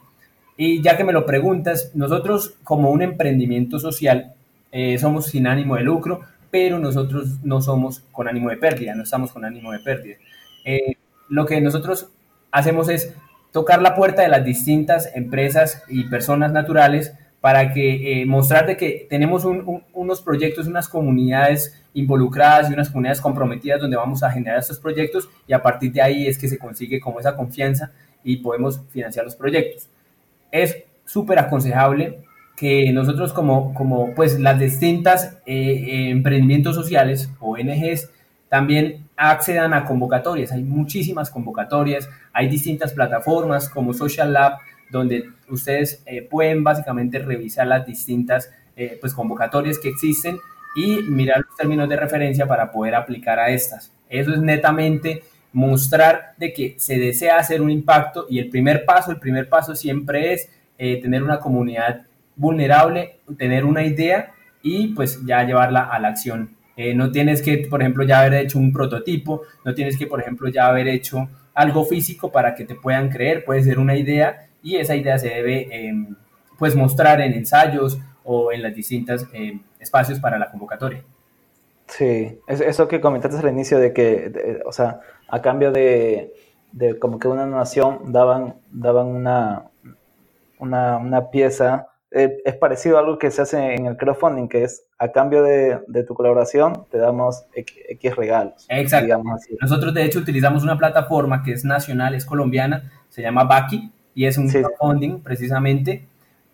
Y 0.56 0.82
ya 0.82 0.96
que 0.96 1.04
me 1.04 1.12
lo 1.12 1.24
preguntas, 1.24 1.90
nosotros 1.94 2.54
como 2.62 2.90
un 2.90 3.02
emprendimiento 3.02 3.78
social 3.78 4.34
eh, 4.70 4.98
somos 4.98 5.26
sin 5.26 5.46
ánimo 5.46 5.76
de 5.76 5.82
lucro, 5.82 6.20
pero 6.50 6.78
nosotros 6.78 7.38
no 7.44 7.60
somos 7.60 8.00
con 8.12 8.28
ánimo 8.28 8.50
de 8.50 8.56
pérdida, 8.56 8.94
no 8.94 9.02
estamos 9.02 9.32
con 9.32 9.44
ánimo 9.44 9.72
de 9.72 9.80
pérdida. 9.80 10.16
Eh, 10.64 10.96
lo 11.28 11.46
que 11.46 11.60
nosotros 11.60 12.08
hacemos 12.50 12.88
es 12.88 13.14
tocar 13.52 13.82
la 13.82 13.94
puerta 13.94 14.22
de 14.22 14.28
las 14.28 14.44
distintas 14.44 15.10
empresas 15.14 15.82
y 15.88 16.04
personas 16.04 16.52
naturales 16.52 17.14
para 17.42 17.74
que 17.74 18.22
eh, 18.22 18.24
mostrar 18.24 18.66
de 18.66 18.78
que 18.78 19.06
tenemos 19.10 19.44
unos 19.44 20.22
proyectos, 20.22 20.66
unas 20.66 20.88
comunidades 20.88 21.78
involucradas 21.92 22.70
y 22.70 22.72
unas 22.72 22.88
comunidades 22.88 23.20
comprometidas 23.20 23.80
donde 23.82 23.98
vamos 23.98 24.22
a 24.22 24.30
generar 24.30 24.58
estos 24.58 24.78
proyectos 24.78 25.28
y 25.46 25.52
a 25.52 25.62
partir 25.62 25.92
de 25.92 26.00
ahí 26.00 26.26
es 26.26 26.38
que 26.38 26.48
se 26.48 26.56
consigue 26.56 27.00
como 27.00 27.20
esa 27.20 27.36
confianza 27.36 27.92
y 28.24 28.38
podemos 28.38 28.80
financiar 28.90 29.26
los 29.26 29.36
proyectos 29.36 29.90
es 30.52 30.84
súper 31.06 31.38
aconsejable 31.38 32.20
que 32.56 32.92
nosotros 32.92 33.32
como, 33.32 33.74
como 33.74 34.14
pues 34.14 34.38
las 34.38 34.60
distintas 34.60 35.38
eh, 35.46 36.10
emprendimientos 36.10 36.76
sociales, 36.76 37.30
ONGs, 37.40 38.10
también 38.48 39.06
accedan 39.16 39.72
a 39.72 39.84
convocatorias. 39.84 40.52
Hay 40.52 40.62
muchísimas 40.62 41.30
convocatorias, 41.30 42.08
hay 42.32 42.48
distintas 42.48 42.92
plataformas 42.92 43.68
como 43.68 43.94
Social 43.94 44.32
Lab, 44.32 44.58
donde 44.90 45.24
ustedes 45.54 46.02
eh, 46.06 46.22
pueden 46.22 46.64
básicamente 46.64 47.18
revisar 47.18 47.66
las 47.66 47.86
distintas 47.86 48.50
pues 49.02 49.12
convocatorias 49.12 49.78
que 49.78 49.90
existen 49.90 50.38
y 50.74 51.02
mirar 51.02 51.44
los 51.46 51.54
términos 51.56 51.88
de 51.90 51.96
referencia 51.96 52.46
para 52.46 52.72
poder 52.72 52.94
aplicar 52.94 53.38
a 53.38 53.50
estas. 53.50 53.92
Eso 54.08 54.32
es 54.32 54.40
netamente 54.40 55.22
mostrar 55.52 56.34
de 56.38 56.52
que 56.52 56.74
se 56.78 56.98
desea 56.98 57.38
hacer 57.38 57.60
un 57.60 57.70
impacto 57.70 58.26
y 58.28 58.38
el 58.38 58.48
primer 58.48 58.84
paso, 58.84 59.10
el 59.10 59.18
primer 59.18 59.48
paso 59.48 59.74
siempre 59.74 60.32
es 60.32 60.48
eh, 60.78 61.00
tener 61.00 61.22
una 61.22 61.38
comunidad 61.38 62.02
vulnerable, 62.34 63.18
tener 63.38 63.64
una 63.64 63.84
idea 63.84 64.32
y 64.62 64.88
pues 64.88 65.24
ya 65.24 65.44
llevarla 65.44 65.82
a 65.82 65.98
la 65.98 66.08
acción. 66.08 66.56
Eh, 66.76 66.94
no 66.94 67.12
tienes 67.12 67.42
que, 67.42 67.58
por 67.68 67.82
ejemplo, 67.82 68.04
ya 68.04 68.20
haber 68.20 68.34
hecho 68.34 68.58
un 68.58 68.72
prototipo, 68.72 69.42
no 69.64 69.74
tienes 69.74 69.98
que, 69.98 70.06
por 70.06 70.20
ejemplo, 70.20 70.48
ya 70.48 70.68
haber 70.68 70.88
hecho 70.88 71.28
algo 71.54 71.84
físico 71.84 72.32
para 72.32 72.54
que 72.54 72.64
te 72.64 72.74
puedan 72.74 73.10
creer, 73.10 73.44
puede 73.44 73.62
ser 73.62 73.78
una 73.78 73.94
idea 73.94 74.46
y 74.62 74.76
esa 74.76 74.94
idea 74.94 75.18
se 75.18 75.28
debe 75.28 75.68
em, 75.70 76.14
pues 76.58 76.76
mostrar 76.76 77.20
en 77.20 77.32
ensayos 77.32 77.98
o 78.24 78.52
en 78.52 78.62
las 78.62 78.74
distintas 78.74 79.26
em, 79.32 79.60
espacios 79.80 80.20
para 80.20 80.38
la 80.38 80.50
convocatoria. 80.50 81.02
Sí, 81.88 82.38
eso 82.46 82.88
que 82.88 83.00
comentaste 83.00 83.36
al 83.38 83.52
inicio 83.52 83.78
de 83.78 83.92
que, 83.92 84.62
o 84.64 84.72
sea, 84.72 85.00
a 85.28 85.42
cambio 85.42 85.72
de, 85.72 86.32
como 87.00 87.18
que 87.18 87.28
una 87.28 87.44
nación 87.44 88.12
daban, 88.12 88.54
daban 88.70 89.08
una, 89.08 89.64
una, 90.58 91.30
pieza, 91.30 91.88
eh, 92.10 92.38
es 92.44 92.54
parecido 92.54 92.96
a 92.96 93.00
algo 93.00 93.18
que 93.18 93.30
se 93.30 93.42
hace 93.42 93.74
en 93.74 93.84
el 93.84 93.96
crowdfunding, 93.98 94.48
que 94.48 94.64
es 94.64 94.86
a 94.98 95.08
cambio 95.12 95.42
de, 95.42 95.80
tu 96.06 96.14
colaboración 96.14 96.86
te 96.90 96.96
damos 96.96 97.44
X, 97.52 98.16
regalos. 98.16 98.64
Exacto. 98.70 99.22
Nosotros 99.60 99.92
de 99.92 100.04
hecho 100.04 100.20
utilizamos 100.20 100.62
una 100.62 100.78
plataforma 100.78 101.42
que 101.42 101.52
es 101.52 101.64
nacional, 101.64 102.14
es 102.14 102.24
colombiana, 102.24 102.90
se 103.10 103.20
llama 103.20 103.44
Baki 103.44 103.92
y 104.14 104.26
es 104.26 104.38
un 104.38 104.48
crowdfunding 104.48 105.20
precisamente 105.20 106.04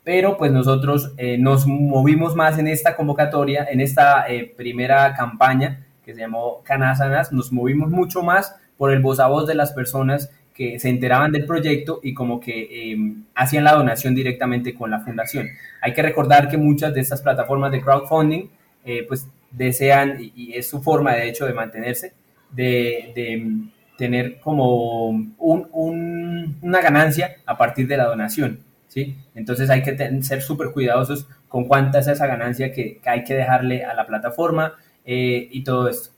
pero 0.09 0.39
pues 0.39 0.51
nosotros 0.51 1.13
eh, 1.19 1.37
nos 1.37 1.67
movimos 1.67 2.35
más 2.35 2.59
en 2.59 2.67
esta 2.67 2.97
convocatoria, 2.97 3.69
en 3.71 3.83
esta 3.83 4.27
eh, 4.27 4.51
primera 4.57 5.13
campaña 5.13 5.85
que 6.03 6.15
se 6.15 6.21
llamó 6.21 6.63
Canasanas, 6.65 7.31
nos 7.31 7.53
movimos 7.53 7.91
mucho 7.91 8.23
más 8.23 8.57
por 8.79 8.91
el 8.91 9.01
voz 9.01 9.21
a 9.21 9.27
voz 9.27 9.47
de 9.47 9.55
las 9.55 9.75
personas 9.75 10.31
que 10.55 10.79
se 10.79 10.89
enteraban 10.89 11.31
del 11.31 11.45
proyecto 11.45 12.01
y 12.03 12.15
como 12.15 12.41
que 12.41 12.93
em, 12.93 13.25
hacían 13.35 13.65
la 13.65 13.75
donación 13.75 14.15
directamente 14.15 14.75
con 14.75 14.91
la 14.91 15.01
fundación. 15.01 15.51
Hay 15.83 15.93
que 15.93 16.01
recordar 16.01 16.49
que 16.49 16.57
muchas 16.57 16.95
de 16.95 17.03
estas 17.03 17.21
plataformas 17.21 17.71
de 17.71 17.83
crowdfunding 17.83 18.49
eh, 18.87 19.05
pues 19.07 19.29
desean, 19.51 20.17
y, 20.35 20.55
es 20.55 20.71
su 20.71 20.81
forma 20.81 21.13
de 21.13 21.29
hecho 21.29 21.45
de 21.45 21.53
mantenerse, 21.53 22.15
de, 22.51 23.13
em, 23.15 23.71
tener 23.99 24.39
como 24.39 25.11
una 25.11 26.81
ganancia 26.81 27.37
a 27.45 27.59
partir 27.59 27.89
de 27.89 27.97
la 27.97 28.05
donación. 28.05 28.61
¿sí? 28.87 29.19
Entonces 29.35 29.69
hay 29.69 29.83
que 29.83 30.23
ser 30.23 30.41
súper 30.41 30.71
cuidadosos 30.71 31.29
con 31.49 31.67
cuánta 31.67 31.99
es 31.99 32.07
esa 32.07 32.27
ganancia 32.27 32.73
que, 32.73 33.01
hay 33.05 33.25
que 33.25 33.35
dejarle 33.35 33.85
a 33.85 33.95
la 33.95 34.07
plataforma 34.07 34.77
eh, 35.05 35.49
y 35.51 35.65
todo 35.65 35.89
esto. 35.89 36.11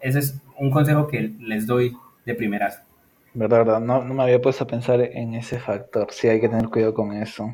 Ese 0.00 0.18
es 0.18 0.40
un 0.58 0.70
consejo 0.70 1.08
que 1.08 1.32
les 1.40 1.66
doy 1.66 1.96
de 2.26 2.34
primerazo. 2.34 2.82
Verdad, 3.34 3.58
verdad, 3.58 3.80
no, 3.80 4.04
no 4.04 4.12
me 4.12 4.24
había 4.24 4.42
puesto 4.42 4.64
a 4.64 4.66
pensar 4.66 5.00
en 5.00 5.34
ese 5.34 5.58
factor, 5.58 6.08
sí 6.10 6.28
hay 6.28 6.38
que 6.38 6.50
tener 6.50 6.68
cuidado 6.68 6.92
con 6.92 7.14
eso. 7.14 7.48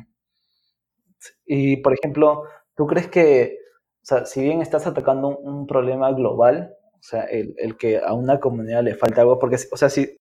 Y, 1.45 1.77
por 1.77 1.93
ejemplo, 1.93 2.43
¿tú 2.75 2.85
crees 2.85 3.07
que, 3.07 3.59
o 4.01 4.05
sea, 4.05 4.25
si 4.25 4.41
bien 4.41 4.61
estás 4.61 4.87
atacando 4.87 5.37
un, 5.37 5.67
problema 5.67 6.11
global, 6.11 6.73
o 6.99 7.03
sea, 7.03 7.23
el, 7.23 7.55
el, 7.57 7.77
que 7.77 7.99
a 7.99 8.13
una 8.13 8.39
comunidad 8.39 8.83
le 8.83 8.95
falta 8.95 9.21
algo, 9.21 9.39
porque, 9.39 9.57
o 9.71 9.77
sea, 9.77 9.89
si 9.89 10.17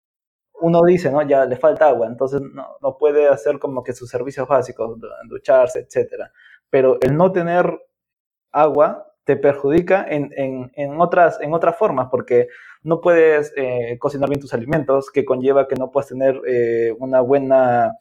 uno 0.61 0.81
dice, 0.85 1.11
¿no? 1.11 1.21
Ya 1.21 1.45
le 1.45 1.57
falta 1.57 1.89
agua, 1.89 2.07
entonces 2.07 2.41
no, 2.41 2.77
no 2.81 2.97
puede 2.97 3.27
hacer 3.27 3.59
como 3.59 3.83
que 3.83 3.93
sus 3.93 4.09
servicios 4.09 4.47
básicos, 4.47 4.97
ducharse, 5.27 5.79
etcétera. 5.79 6.31
Pero 6.69 6.97
el 7.01 7.15
no 7.17 7.31
tener 7.31 7.79
agua 8.51 9.13
te 9.25 9.37
perjudica 9.37 10.05
en, 10.07 10.31
en, 10.35 10.71
en, 10.75 10.99
otras, 10.99 11.39
en 11.41 11.53
otras 11.53 11.77
formas, 11.77 12.07
porque 12.11 12.47
no 12.81 13.01
puedes 13.01 13.53
eh, 13.55 13.97
cocinar 13.99 14.29
bien 14.29 14.41
tus 14.41 14.53
alimentos, 14.53 15.11
que 15.11 15.25
conlleva 15.25 15.67
que 15.67 15.75
no 15.75 15.91
puedas 15.91 16.09
tener 16.09 16.41
eh, 16.47 16.93
una 16.99 17.21
buena, 17.21 17.93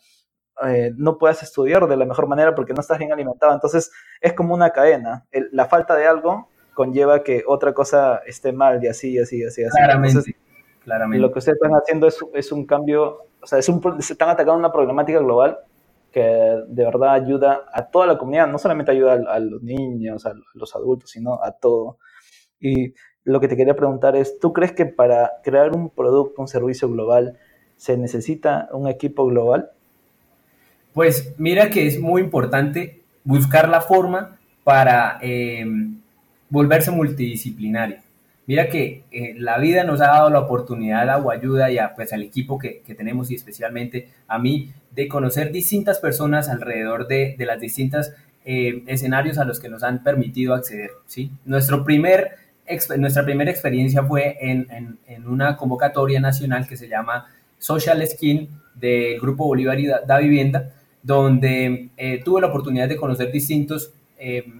eh, 0.66 0.92
no 0.96 1.18
puedas 1.18 1.42
estudiar 1.42 1.86
de 1.86 1.96
la 1.96 2.06
mejor 2.06 2.26
manera 2.26 2.54
porque 2.54 2.74
no 2.74 2.80
estás 2.80 2.98
bien 2.98 3.12
alimentado. 3.12 3.52
Entonces 3.52 3.92
es 4.20 4.32
como 4.32 4.54
una 4.54 4.70
cadena. 4.70 5.26
la 5.52 5.66
falta 5.66 5.96
de 5.96 6.06
algo 6.06 6.48
conlleva 6.74 7.22
que 7.22 7.44
otra 7.46 7.72
cosa 7.74 8.22
esté 8.26 8.52
mal 8.52 8.82
y 8.82 8.88
así, 8.88 9.18
así, 9.18 9.44
así, 9.44 9.64
así. 9.64 9.76
Claramente. 9.76 10.36
claramente. 10.82 11.20
Lo 11.20 11.32
que 11.32 11.38
ustedes 11.38 11.56
están 11.56 11.72
haciendo 11.72 12.06
es, 12.06 12.18
es 12.34 12.52
un 12.52 12.66
cambio, 12.66 13.26
o 13.40 13.46
sea, 13.46 13.58
es 13.58 13.68
un, 13.68 13.80
se 14.02 14.12
están 14.14 14.30
atacando 14.30 14.58
una 14.58 14.72
problemática 14.72 15.18
global 15.18 15.58
que 16.12 16.20
de 16.20 16.84
verdad 16.84 17.14
ayuda 17.14 17.64
a 17.72 17.86
toda 17.86 18.06
la 18.06 18.18
comunidad, 18.18 18.46
no 18.46 18.58
solamente 18.58 18.92
ayuda 18.92 19.14
a, 19.14 19.38
los 19.40 19.62
niños, 19.62 20.26
a 20.26 20.34
los 20.54 20.76
adultos, 20.76 21.10
sino 21.10 21.42
a 21.42 21.52
todo. 21.52 21.98
Y 22.60 22.92
lo 23.24 23.40
que 23.40 23.48
te 23.48 23.56
quería 23.56 23.74
preguntar 23.74 24.14
es, 24.14 24.38
¿tú 24.38 24.52
crees 24.52 24.72
que 24.72 24.84
para 24.84 25.32
crear 25.42 25.72
un 25.72 25.90
producto, 25.90 26.42
un 26.42 26.48
servicio 26.48 26.88
global, 26.88 27.38
se 27.76 27.96
necesita 27.96 28.68
un 28.72 28.88
equipo 28.88 29.26
global? 29.26 29.70
Pues 30.92 31.34
mira 31.38 31.70
que 31.70 31.86
es 31.86 31.98
muy 31.98 32.20
importante 32.20 33.02
buscar 33.24 33.68
la 33.68 33.80
forma 33.80 34.38
para 34.64 35.18
eh, 35.22 35.64
volverse 36.52 36.90
multidisciplinario. 36.90 37.96
Mira 38.46 38.68
que 38.68 39.04
eh, 39.10 39.34
la 39.38 39.58
vida 39.58 39.84
nos 39.84 40.02
ha 40.02 40.08
dado 40.08 40.28
la 40.28 40.40
oportunidad 40.40 41.08
a 41.08 41.16
Guayuda 41.16 41.70
y 41.70 41.78
a, 41.78 41.94
pues, 41.94 42.12
al 42.12 42.22
equipo 42.22 42.58
que, 42.58 42.82
que, 42.82 42.94
tenemos 42.94 43.30
y 43.30 43.36
especialmente 43.36 44.10
a 44.28 44.38
mí 44.38 44.70
de 44.90 45.08
conocer 45.08 45.50
distintas 45.50 45.98
personas 45.98 46.50
alrededor 46.50 47.08
de, 47.08 47.36
de 47.38 47.46
las 47.46 47.58
distintas 47.58 48.14
eh, 48.44 48.82
escenarios 48.86 49.38
a 49.38 49.46
los 49.46 49.60
que 49.60 49.70
nos 49.70 49.82
han 49.82 50.02
permitido 50.02 50.52
acceder. 50.52 50.90
¿sí? 51.06 51.30
Nuestro 51.46 51.84
primer, 51.84 52.32
nuestra 52.98 53.24
primera 53.24 53.50
experiencia 53.50 54.02
fue 54.02 54.36
en, 54.38 54.66
en, 54.70 54.98
en, 55.06 55.28
una 55.28 55.56
convocatoria 55.56 56.20
nacional 56.20 56.68
que 56.68 56.76
se 56.76 56.86
llama 56.86 57.28
Social 57.58 58.06
Skin 58.06 58.50
del 58.74 59.18
Grupo 59.20 59.46
Bolívar 59.46 59.80
y 59.80 59.86
Da, 59.86 60.18
Vivienda, 60.18 60.70
donde 61.02 61.88
eh, 61.96 62.20
tuve 62.22 62.42
la 62.42 62.48
oportunidad 62.48 62.88
de 62.88 62.96
conocer 62.96 63.32
distintos 63.32 63.94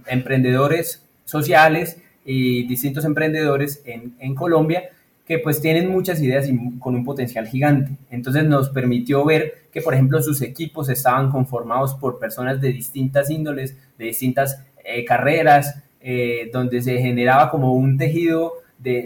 emprendedores 0.07 1.03
sociales 1.25 1.97
y 2.25 2.65
distintos 2.67 3.05
emprendedores 3.05 3.83
en, 3.85 4.35
Colombia 4.35 4.89
que 5.25 5.39
pues 5.39 5.61
tienen 5.61 5.89
muchas 5.89 6.21
ideas 6.21 6.49
y 6.49 6.79
con 6.79 6.95
un 6.95 7.05
potencial 7.05 7.47
gigante. 7.47 7.93
Entonces 8.09 8.43
nos 8.43 8.69
permitió 8.69 9.23
ver 9.23 9.67
que, 9.71 9.81
por 9.81 9.93
ejemplo, 9.93 10.21
sus 10.21 10.41
equipos 10.41 10.89
estaban 10.89 11.31
conformados 11.31 11.93
por 11.95 12.19
personas 12.19 12.59
de 12.59 12.73
distintas 12.73 13.29
índoles, 13.29 13.77
de 13.97 14.05
distintas 14.05 14.61
eh, 14.83 15.05
carreras, 15.05 15.81
eh, 16.01 16.49
donde 16.51 16.81
se 16.81 16.97
generaba 16.97 17.49
como 17.49 17.73
un 17.73 17.97
tejido 17.97 18.53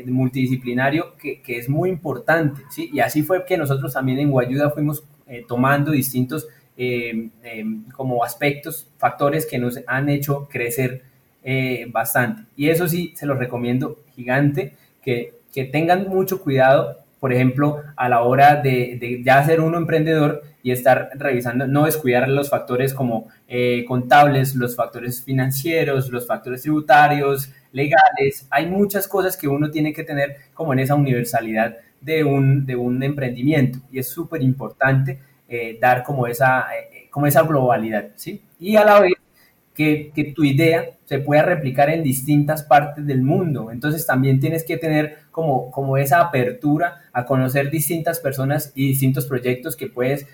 multidisciplinario 0.08 1.16
que, 1.18 1.40
que, 1.44 1.60
es 1.60 1.70
muy 1.70 1.92
importante. 1.92 2.64
¿sí? 2.72 2.90
Y 2.92 3.00
así 3.00 3.22
fue 3.22 3.46
que 3.46 3.58
nosotros 3.58 3.94
también 3.94 4.18
en 4.18 4.32
Guayuda 4.32 4.72
fuimos 4.72 5.04
eh, 5.28 5.46
tomando 5.48 5.92
distintos 5.92 6.48
como 7.96 8.24
aspectos, 8.24 8.88
factores 9.00 9.48
que 9.48 9.58
nos 9.58 9.80
han 9.88 10.10
hecho 10.10 10.48
crecer 10.48 11.02
eh, 11.44 11.88
bastante. 11.92 12.44
Y 12.56 12.70
eso 12.70 12.88
sí, 12.88 13.14
se 13.16 13.26
los 13.26 13.38
recomiendo 13.38 14.00
gigante, 14.16 14.76
que, 15.02 15.34
que 15.54 15.66
tengan 15.66 16.08
mucho 16.08 16.42
cuidado, 16.42 17.00
por 17.20 17.34
ejemplo, 17.34 17.82
a 17.96 18.10
la 18.10 18.22
hora 18.22 18.56
de, 18.58 18.98
de, 19.00 19.24
ya 19.24 19.44
ser 19.44 19.62
uno 19.62 19.78
emprendedor 19.78 20.44
y 20.62 20.72
estar 20.72 21.10
revisando, 21.16 21.66
no 21.68 21.86
descuidar 21.86 22.28
los 22.28 22.50
factores 22.50 22.94
como 22.94 23.28
eh, 23.48 23.86
contables, 23.88 24.56
los 24.56 24.76
factores 24.76 25.24
financieros, 25.24 26.10
los 26.10 26.28
factores 26.28 26.62
tributarios, 26.62 27.52
legales. 27.72 28.48
Hay 28.50 28.68
muchas 28.68 29.08
cosas 29.08 29.38
que 29.38 29.48
uno 29.48 29.72
tiene 29.72 29.94
que 29.94 30.04
tener 30.04 30.38
como 30.54 30.74
en 30.74 30.80
esa 30.80 30.96
universalidad 30.96 31.78
de 32.02 32.24
un, 32.24 32.66
de 32.66 32.76
un 32.76 33.02
emprendimiento 33.02 33.80
y 33.92 34.00
es 34.00 34.10
súper 34.10 34.42
importante 34.42 35.20
eh, 35.48 35.78
dar 35.80 36.04
como 36.04 36.28
esa, 36.28 36.68
como 37.10 37.28
esa 37.28 37.44
globalidad, 37.44 38.10
¿sí? 38.16 38.42
Y 38.60 38.76
a 38.76 38.84
la 38.84 39.00
vez 39.00 39.14
que, 39.78 40.34
tu 40.36 40.44
idea 40.44 40.90
se 41.06 41.20
pueda 41.20 41.44
replicar 41.44 41.92
en 41.92 42.04
distintas 42.04 42.64
partes 42.64 43.06
del 43.06 43.22
mundo. 43.22 43.72
Entonces 43.72 44.06
también 44.06 44.40
tienes 44.40 44.64
que 44.64 44.78
tener 44.78 45.20
como, 45.30 45.70
como 45.70 45.98
esa 45.98 46.20
apertura 46.20 47.04
a 47.14 47.26
conocer 47.26 47.70
distintas 47.70 48.20
personas 48.20 48.72
y 48.74 48.88
distintos 48.88 49.28
proyectos 49.28 49.76
que 49.76 49.88
puedes 49.88 50.26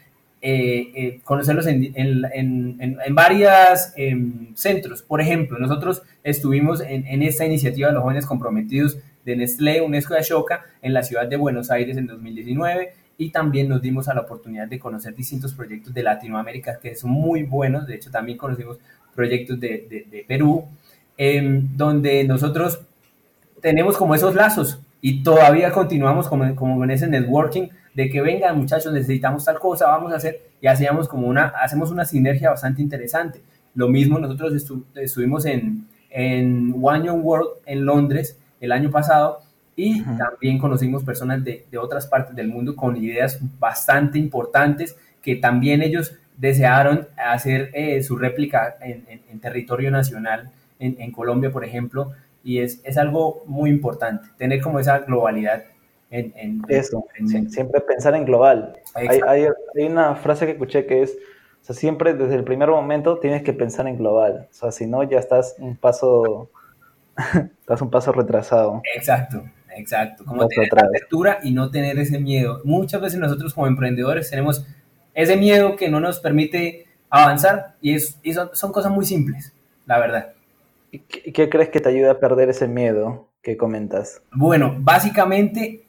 eh, 0.42 0.92
eh, 0.96 1.20
conocerlos 1.24 1.68
en, 1.68 1.92
en, 1.96 2.26
en, 2.34 2.98
en 3.06 3.16
varios 3.16 3.92
em, 3.98 4.56
centros. 4.56 5.02
Por 5.02 5.20
ejemplo, 5.20 5.60
nosotros 5.60 6.04
estuvimos 6.24 6.82
en, 6.82 7.22
esta 7.22 7.46
iniciativa 7.46 7.90
de 7.90 7.94
los 7.94 8.04
jóvenes 8.04 8.26
comprometidos 8.26 8.98
de 9.26 9.36
Nestlé, 9.36 9.82
UNESCO 9.82 10.16
y 10.16 10.18
Ashoka 10.18 10.66
en 10.82 10.94
la 10.94 11.04
ciudad 11.04 11.28
de 11.28 11.36
Buenos 11.36 11.70
Aires 11.70 11.98
en 11.98 12.08
2019 12.08 12.94
y 13.18 13.30
también 13.30 13.70
nos 13.70 13.82
dimos 13.82 14.08
a 14.08 14.14
la 14.14 14.22
oportunidad 14.22 14.68
de 14.68 14.80
conocer 14.80 15.14
distintos 15.14 15.54
proyectos 15.54 15.94
de 15.94 16.04
Latinoamérica 16.04 16.80
que 16.82 16.96
son 16.96 17.12
muy 17.12 17.44
buenos. 17.44 17.88
De 17.88 17.96
hecho, 17.96 18.10
también 18.10 18.38
conocimos 18.38 18.80
proyectos 19.16 19.60
de, 19.60 20.06
de, 20.10 20.26
Perú, 20.28 20.66
em, 21.18 21.76
donde 21.76 22.24
nosotros 22.24 22.82
tenemos 23.62 23.98
como 23.98 24.16
esos 24.16 24.36
lazos 24.36 24.80
y 25.02 25.24
todavía 25.24 25.72
continuamos 25.72 26.28
como, 26.28 26.56
como 26.56 26.84
en 26.84 26.92
ese 26.92 27.08
networking 27.08 27.68
de 27.94 28.10
que 28.10 28.22
vengan 28.22 28.58
muchachos, 28.58 28.92
necesitamos 28.92 29.46
tal 29.46 29.60
cosa, 29.60 29.88
vamos 29.88 30.12
a 30.14 30.16
hacer, 30.16 30.42
y 30.62 30.68
hacíamos 30.68 31.08
como 31.08 31.28
una, 31.28 31.48
hacemos 31.62 31.92
una 31.92 32.06
sinergia 32.06 32.50
bastante 32.50 32.82
interesante. 32.82 33.42
Lo 33.76 33.88
mismo 33.88 34.20
nosotros 34.20 34.54
estuvimos 34.96 35.46
en, 35.46 35.88
en 36.10 36.76
One 36.82 37.06
Young 37.06 37.24
World 37.24 37.50
en 37.66 37.86
Londres 37.86 38.40
el 38.60 38.72
año 38.72 38.90
pasado 38.92 39.42
y 39.76 40.04
también 40.04 40.60
conocimos 40.60 41.04
personas 41.04 41.44
de, 41.44 41.66
de, 41.70 41.78
otras 41.78 42.08
partes 42.08 42.36
del 42.36 42.48
mundo 42.48 42.76
con 42.76 42.96
ideas 42.96 43.40
bastante 43.60 44.20
importantes 44.20 44.96
que 45.22 45.36
también 45.36 45.82
ellos 45.82 46.14
desearon 46.38 47.08
hacer 47.18 47.70
eh, 47.74 48.02
su 48.04 48.18
réplica 48.18 48.76
en, 48.82 49.06
en, 49.08 49.40
territorio 49.40 49.92
nacional, 49.92 50.52
en, 50.80 51.00
en, 51.00 51.12
Colombia, 51.12 51.52
por 51.52 51.64
ejemplo, 51.64 52.12
y 52.44 52.60
es, 52.60 52.82
es, 52.84 52.98
algo 52.98 53.44
muy 53.46 53.70
importante, 53.70 54.30
tener 54.38 54.62
como 54.62 54.80
esa 54.80 55.00
globalidad. 55.00 55.64
En, 56.10 56.62
Eso, 56.68 57.04
siempre 57.48 57.82
pensar 57.82 58.14
en 58.14 58.26
global. 58.26 58.78
Hay, 58.94 59.08
hay, 59.28 59.48
hay, 59.76 59.86
una 59.86 60.14
frase 60.16 60.46
que 60.46 60.52
escuché 60.52 60.86
que 60.86 61.02
es, 61.02 61.18
o 61.62 61.66
sea, 61.66 61.76
siempre 61.76 62.14
desde 62.14 62.36
el 62.36 62.44
primer 62.44 62.70
momento 62.70 63.18
tienes 63.18 63.42
que 63.42 63.52
pensar 63.52 63.88
en 63.88 63.98
global, 63.98 64.48
o 64.52 64.54
sea, 64.54 64.72
si 64.72 64.86
no 64.86 65.02
ya 65.02 65.18
estás 65.18 65.56
un 65.58 65.76
paso, 65.76 66.52
estás 67.62 67.82
un 67.82 67.90
paso 67.90 68.12
retrasado. 68.12 68.84
Exacto. 68.96 69.44
Exacto, 69.76 70.24
como 70.26 70.48
tener 70.48 70.70
la 70.72 70.84
apertura 70.84 71.40
y 71.42 71.52
no 71.52 71.72
tener 71.72 71.98
ese 72.00 72.20
miedo. 72.20 72.62
Muchas 72.64 73.02
veces 73.02 73.20
nosotros 73.20 73.54
como 73.54 73.68
emprendedores 73.68 74.30
tenemos 74.30 74.66
ese 75.14 75.38
miedo 75.38 75.76
que 75.76 75.90
no 75.90 76.00
nos 76.00 76.20
permite 76.20 76.86
avanzar 77.10 77.76
y, 77.82 77.94
es, 77.94 78.20
son, 78.54 78.72
cosas 78.72 78.92
muy 78.92 79.06
simples, 79.06 79.54
la 79.86 80.00
verdad. 80.00 80.34
¿Y 80.92 81.00
qué, 81.00 81.50
crees 81.50 81.70
que 81.70 81.80
te 81.80 81.90
ayuda 81.90 82.12
a 82.12 82.20
perder 82.20 82.50
ese 82.50 82.68
miedo 82.68 83.28
que 83.42 83.58
comentas? 83.58 84.22
Bueno, 84.32 84.76
básicamente 84.80 85.84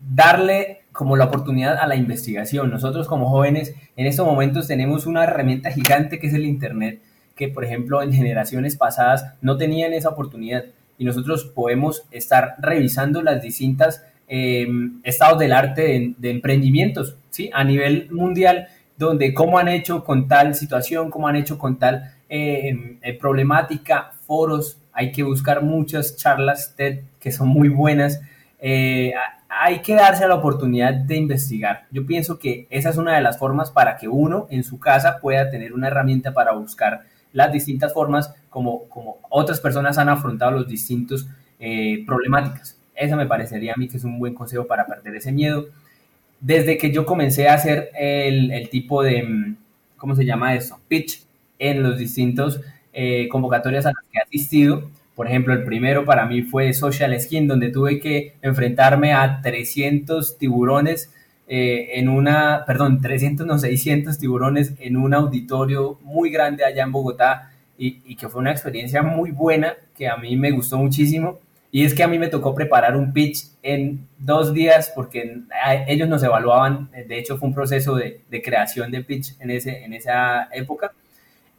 darle 0.00 0.82
como 0.92 1.16
la 1.16 1.26
oportunidad 1.26 1.76
a 1.76 1.86
la 1.86 1.96
investigación. 1.96 2.70
Nosotros 2.70 3.06
como 3.06 3.28
jóvenes 3.28 3.74
en 3.96 4.06
estos 4.06 4.26
momentos 4.26 4.66
tenemos 4.66 5.06
una 5.06 5.24
herramienta 5.24 5.70
gigante 5.70 6.18
que 6.18 6.28
es 6.28 6.34
el 6.34 6.46
Internet, 6.46 7.00
que 7.34 7.48
por 7.48 7.64
ejemplo 7.64 8.02
en 8.02 8.12
generaciones 8.12 8.76
pasadas 8.76 9.34
no 9.40 9.56
tenían 9.56 9.92
esa 9.92 10.08
oportunidad 10.08 10.64
y 10.96 11.04
nosotros 11.04 11.44
podemos 11.44 12.04
estar 12.10 12.56
revisando 12.58 13.22
las 13.22 13.42
distintas 13.42 14.02
Em, 14.30 15.00
estados 15.04 15.38
del 15.38 15.54
arte 15.54 16.14
de, 16.18 16.30
emprendimientos, 16.30 17.16
¿sí? 17.38 17.50
A 17.54 17.62
nivel 17.62 18.08
mundial, 18.10 18.66
donde 18.96 19.32
cómo 19.32 19.58
han 19.60 19.68
hecho 19.68 20.02
con 20.02 20.26
tal 20.26 20.56
situación, 20.56 21.08
cómo 21.08 21.28
han 21.28 21.36
hecho 21.36 21.56
con 21.56 21.78
tal 21.78 22.14
em, 22.28 22.98
eh, 23.00 23.14
problemática, 23.14 24.10
foros, 24.26 24.78
hay 24.92 25.12
que 25.12 25.22
buscar 25.22 25.62
muchas 25.62 26.16
charlas 26.16 26.74
TED 26.76 27.02
que 27.20 27.30
son 27.30 27.46
muy 27.48 27.68
buenas. 27.68 28.20
Eh, 28.58 29.12
hay 29.48 29.78
que 29.82 29.94
darse 29.94 30.26
la 30.26 30.34
oportunidad 30.34 30.92
de 30.92 31.16
investigar. 31.16 31.86
Yo 31.92 32.04
pienso 32.04 32.40
que 32.40 32.66
esa 32.70 32.90
es 32.90 32.96
una 32.96 33.14
de 33.14 33.22
las 33.22 33.38
formas 33.38 33.70
para 33.70 33.96
que 33.96 34.08
uno 34.08 34.48
en 34.50 34.64
su 34.64 34.80
casa 34.80 35.20
pueda 35.20 35.48
tener 35.48 35.72
una 35.72 35.86
herramienta 35.86 36.32
para 36.32 36.52
buscar 36.52 37.02
las 37.32 37.52
distintas 37.52 37.94
formas 37.94 38.34
como, 38.50 38.88
como 38.88 39.18
otras 39.30 39.60
personas 39.60 39.96
han 39.98 40.08
afrontado 40.08 40.50
los 40.50 40.66
distintos 40.66 41.28
eh, 41.60 42.02
problemáticas. 42.04 42.76
Esa 42.96 43.14
me 43.14 43.26
parecería 43.26 43.74
a 43.74 43.76
mí 43.76 43.86
que 43.86 43.98
es 43.98 44.04
un 44.04 44.18
buen 44.18 44.34
consejo 44.34 44.66
para 44.66 44.86
perder 44.86 45.14
ese 45.14 45.30
miedo. 45.30 45.68
Desde 46.40 46.78
que 46.78 46.92
yo 46.92 47.04
comencé 47.04 47.48
a 47.48 47.54
hacer 47.54 47.90
el, 47.98 48.68
tipo 48.70 49.02
de, 49.02 49.22
mm, 49.22 49.56
¿cómo 49.96 50.14
se 50.14 50.24
llama 50.24 50.54
eso? 50.54 50.80
Pitch 50.88 51.22
en 51.58 51.82
los 51.82 51.98
distintos 51.98 52.60
eh, 52.92 53.28
convocatorias 53.28 53.86
a 53.86 53.90
las 53.90 54.04
que 54.10 54.18
he 54.18 54.22
asistido. 54.22 54.90
Por 55.14 55.26
ejemplo, 55.26 55.52
el 55.52 55.64
primero 55.64 56.04
para 56.04 56.26
mí 56.26 56.42
fue 56.42 56.72
Social 56.72 57.18
Skin, 57.20 57.48
donde 57.48 57.70
tuve 57.70 57.98
que 57.98 58.34
enfrentarme 58.40 59.12
a 59.12 59.40
300 59.42 60.38
tiburones 60.38 61.12
eh, 61.48 61.90
en 61.94 62.08
una, 62.08 62.64
perdón, 62.66 63.00
300, 63.00 63.46
no, 63.46 63.58
600 63.58 64.18
tiburones 64.18 64.74
en 64.78 64.96
un 64.96 65.14
auditorio 65.14 65.98
muy 66.02 66.30
grande 66.30 66.64
allá 66.64 66.84
en 66.84 66.92
Bogotá 66.92 67.50
y, 67.76 68.00
y 68.04 68.16
que 68.16 68.28
fue 68.28 68.40
una 68.40 68.52
experiencia 68.52 69.02
muy 69.02 69.32
buena 69.32 69.74
que 69.96 70.08
a 70.08 70.16
mí 70.16 70.36
me 70.36 70.52
gustó 70.52 70.78
muchísimo. 70.78 71.40
Y 71.70 71.84
es 71.84 71.94
que 71.94 72.02
a 72.02 72.08
mí 72.08 72.18
me 72.18 72.28
tocó 72.28 72.54
preparar 72.54 72.96
un 72.96 73.12
pitch 73.12 73.44
en 73.62 74.08
dos 74.18 74.54
días 74.54 74.90
porque 74.94 75.42
ellos 75.86 76.08
nos 76.08 76.22
evaluaban, 76.22 76.90
de 76.90 77.18
hecho 77.18 77.36
fue 77.36 77.48
un 77.48 77.54
proceso 77.54 77.94
de, 77.94 78.22
de 78.30 78.42
creación 78.42 78.90
de 78.90 79.04
pitch 79.04 79.34
en, 79.40 79.50
ese, 79.50 79.84
en 79.84 79.92
esa 79.92 80.48
época. 80.52 80.92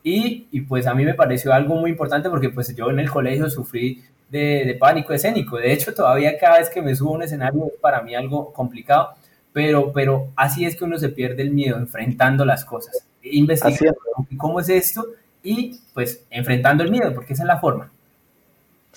Y, 0.02 0.48
y, 0.52 0.62
pues 0.62 0.88
a 0.88 0.96
mí 0.96 1.04
me 1.06 1.14
pareció 1.14 1.54
algo 1.54 1.76
muy 1.76 1.92
importante 1.92 2.30
porque 2.30 2.50
pues 2.50 2.74
yo 2.76 2.90
en 2.90 3.00
el 3.00 3.10
colegio 3.12 3.50
sufrí 3.50 4.02
de, 4.30 4.64
de, 4.66 4.76
pánico 4.76 5.14
escénico. 5.14 5.58
De 5.58 5.74
hecho, 5.74 5.94
todavía 5.94 6.38
cada 6.40 6.60
vez 6.60 6.70
que 6.70 6.82
me 6.82 6.96
subo 6.96 7.12
a 7.12 7.18
un 7.18 7.24
escenario 7.24 7.68
es 7.68 7.80
para 7.80 8.02
mí 8.02 8.16
algo 8.16 8.54
complicado, 8.54 9.10
pero, 9.54 9.92
pero 9.92 10.32
así 10.36 10.66
es 10.66 10.76
que 10.76 10.86
uno 10.86 10.98
se 10.98 11.10
pierde 11.10 11.44
el 11.44 11.52
miedo 11.52 11.78
enfrentando 11.78 12.46
las 12.46 12.66
cosas, 12.66 13.06
investigando 13.22 14.00
cómo 14.38 14.60
es 14.62 14.70
esto 14.70 15.06
y 15.44 15.80
pues 15.94 16.26
enfrentando 16.30 16.84
el 16.84 16.92
miedo, 16.92 17.14
porque 17.14 17.34
esa 17.34 17.44
es 17.44 17.48
la 17.48 17.60
forma. 17.60 17.92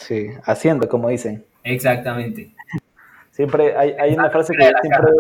Sí, 0.03 0.31
haciendo, 0.45 0.89
como 0.89 1.09
dicen. 1.09 1.45
Exactamente. 1.63 2.51
Siempre 3.31 3.77
hay, 3.77 3.93
hay 3.93 4.15
una 4.15 4.31
frase 4.31 4.53
que 4.55 4.65
yo 4.65 4.71
siempre... 4.83 5.13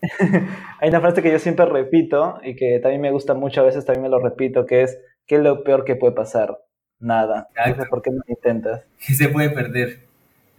hay 0.80 0.88
una 0.88 1.00
frase 1.00 1.22
que 1.22 1.32
yo 1.32 1.38
siempre 1.38 1.66
repito 1.66 2.40
y 2.42 2.54
que 2.54 2.78
también 2.80 3.00
me 3.00 3.10
gusta 3.10 3.34
mucho, 3.34 3.60
a 3.60 3.64
veces 3.64 3.84
también 3.84 4.04
me 4.04 4.08
lo 4.08 4.20
repito, 4.20 4.66
que 4.66 4.82
es, 4.82 4.98
¿qué 5.26 5.36
es 5.36 5.42
lo 5.42 5.62
peor 5.64 5.84
que 5.84 5.96
puede 5.96 6.14
pasar? 6.14 6.58
Nada. 7.00 7.48
Entonces, 7.54 7.88
¿por 7.88 8.02
qué 8.02 8.10
no 8.10 8.22
intentas? 8.26 8.84
¿Qué 9.06 9.14
se 9.14 9.28
puede 9.28 9.50
perder? 9.50 10.00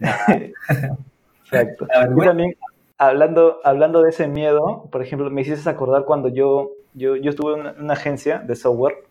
Exacto. 1.44 1.86
Y 1.86 2.24
también, 2.24 2.56
hablando, 2.96 3.60
hablando 3.62 4.02
de 4.02 4.10
ese 4.10 4.26
miedo, 4.26 4.88
por 4.90 5.02
ejemplo, 5.02 5.30
me 5.30 5.42
hiciste 5.42 5.68
acordar 5.68 6.04
cuando 6.04 6.28
yo, 6.28 6.70
yo, 6.94 7.16
yo 7.16 7.30
estuve 7.30 7.60
en 7.60 7.82
una 7.82 7.92
agencia 7.92 8.38
de 8.38 8.56
software 8.56 9.04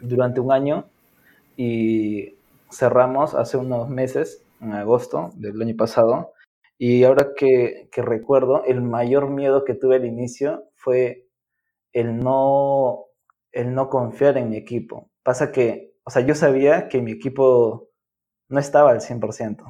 durante 0.00 0.40
un 0.40 0.52
año 0.52 0.84
y 1.56 2.34
cerramos 2.70 3.34
hace 3.34 3.56
unos 3.56 3.88
meses, 3.88 4.44
en 4.60 4.72
agosto 4.72 5.30
del 5.34 5.60
año 5.62 5.76
pasado, 5.76 6.32
y 6.78 7.04
ahora 7.04 7.32
que, 7.36 7.88
que, 7.92 8.02
recuerdo, 8.02 8.64
el 8.64 8.82
mayor 8.82 9.30
miedo 9.30 9.64
que 9.64 9.74
tuve 9.74 9.96
al 9.96 10.06
inicio 10.06 10.64
fue 10.76 11.28
el 11.92 12.18
no, 12.18 13.06
el 13.52 13.74
no 13.74 13.88
confiar 13.90 14.38
en 14.38 14.50
mi 14.50 14.56
equipo. 14.56 15.10
Pasa 15.22 15.52
que, 15.52 15.94
o 16.04 16.10
sea, 16.10 16.22
yo 16.22 16.34
sabía 16.34 16.88
que 16.88 17.02
mi 17.02 17.12
equipo 17.12 17.88
no 18.48 18.60
estaba 18.60 18.90
al 18.90 19.00
100%. 19.00 19.64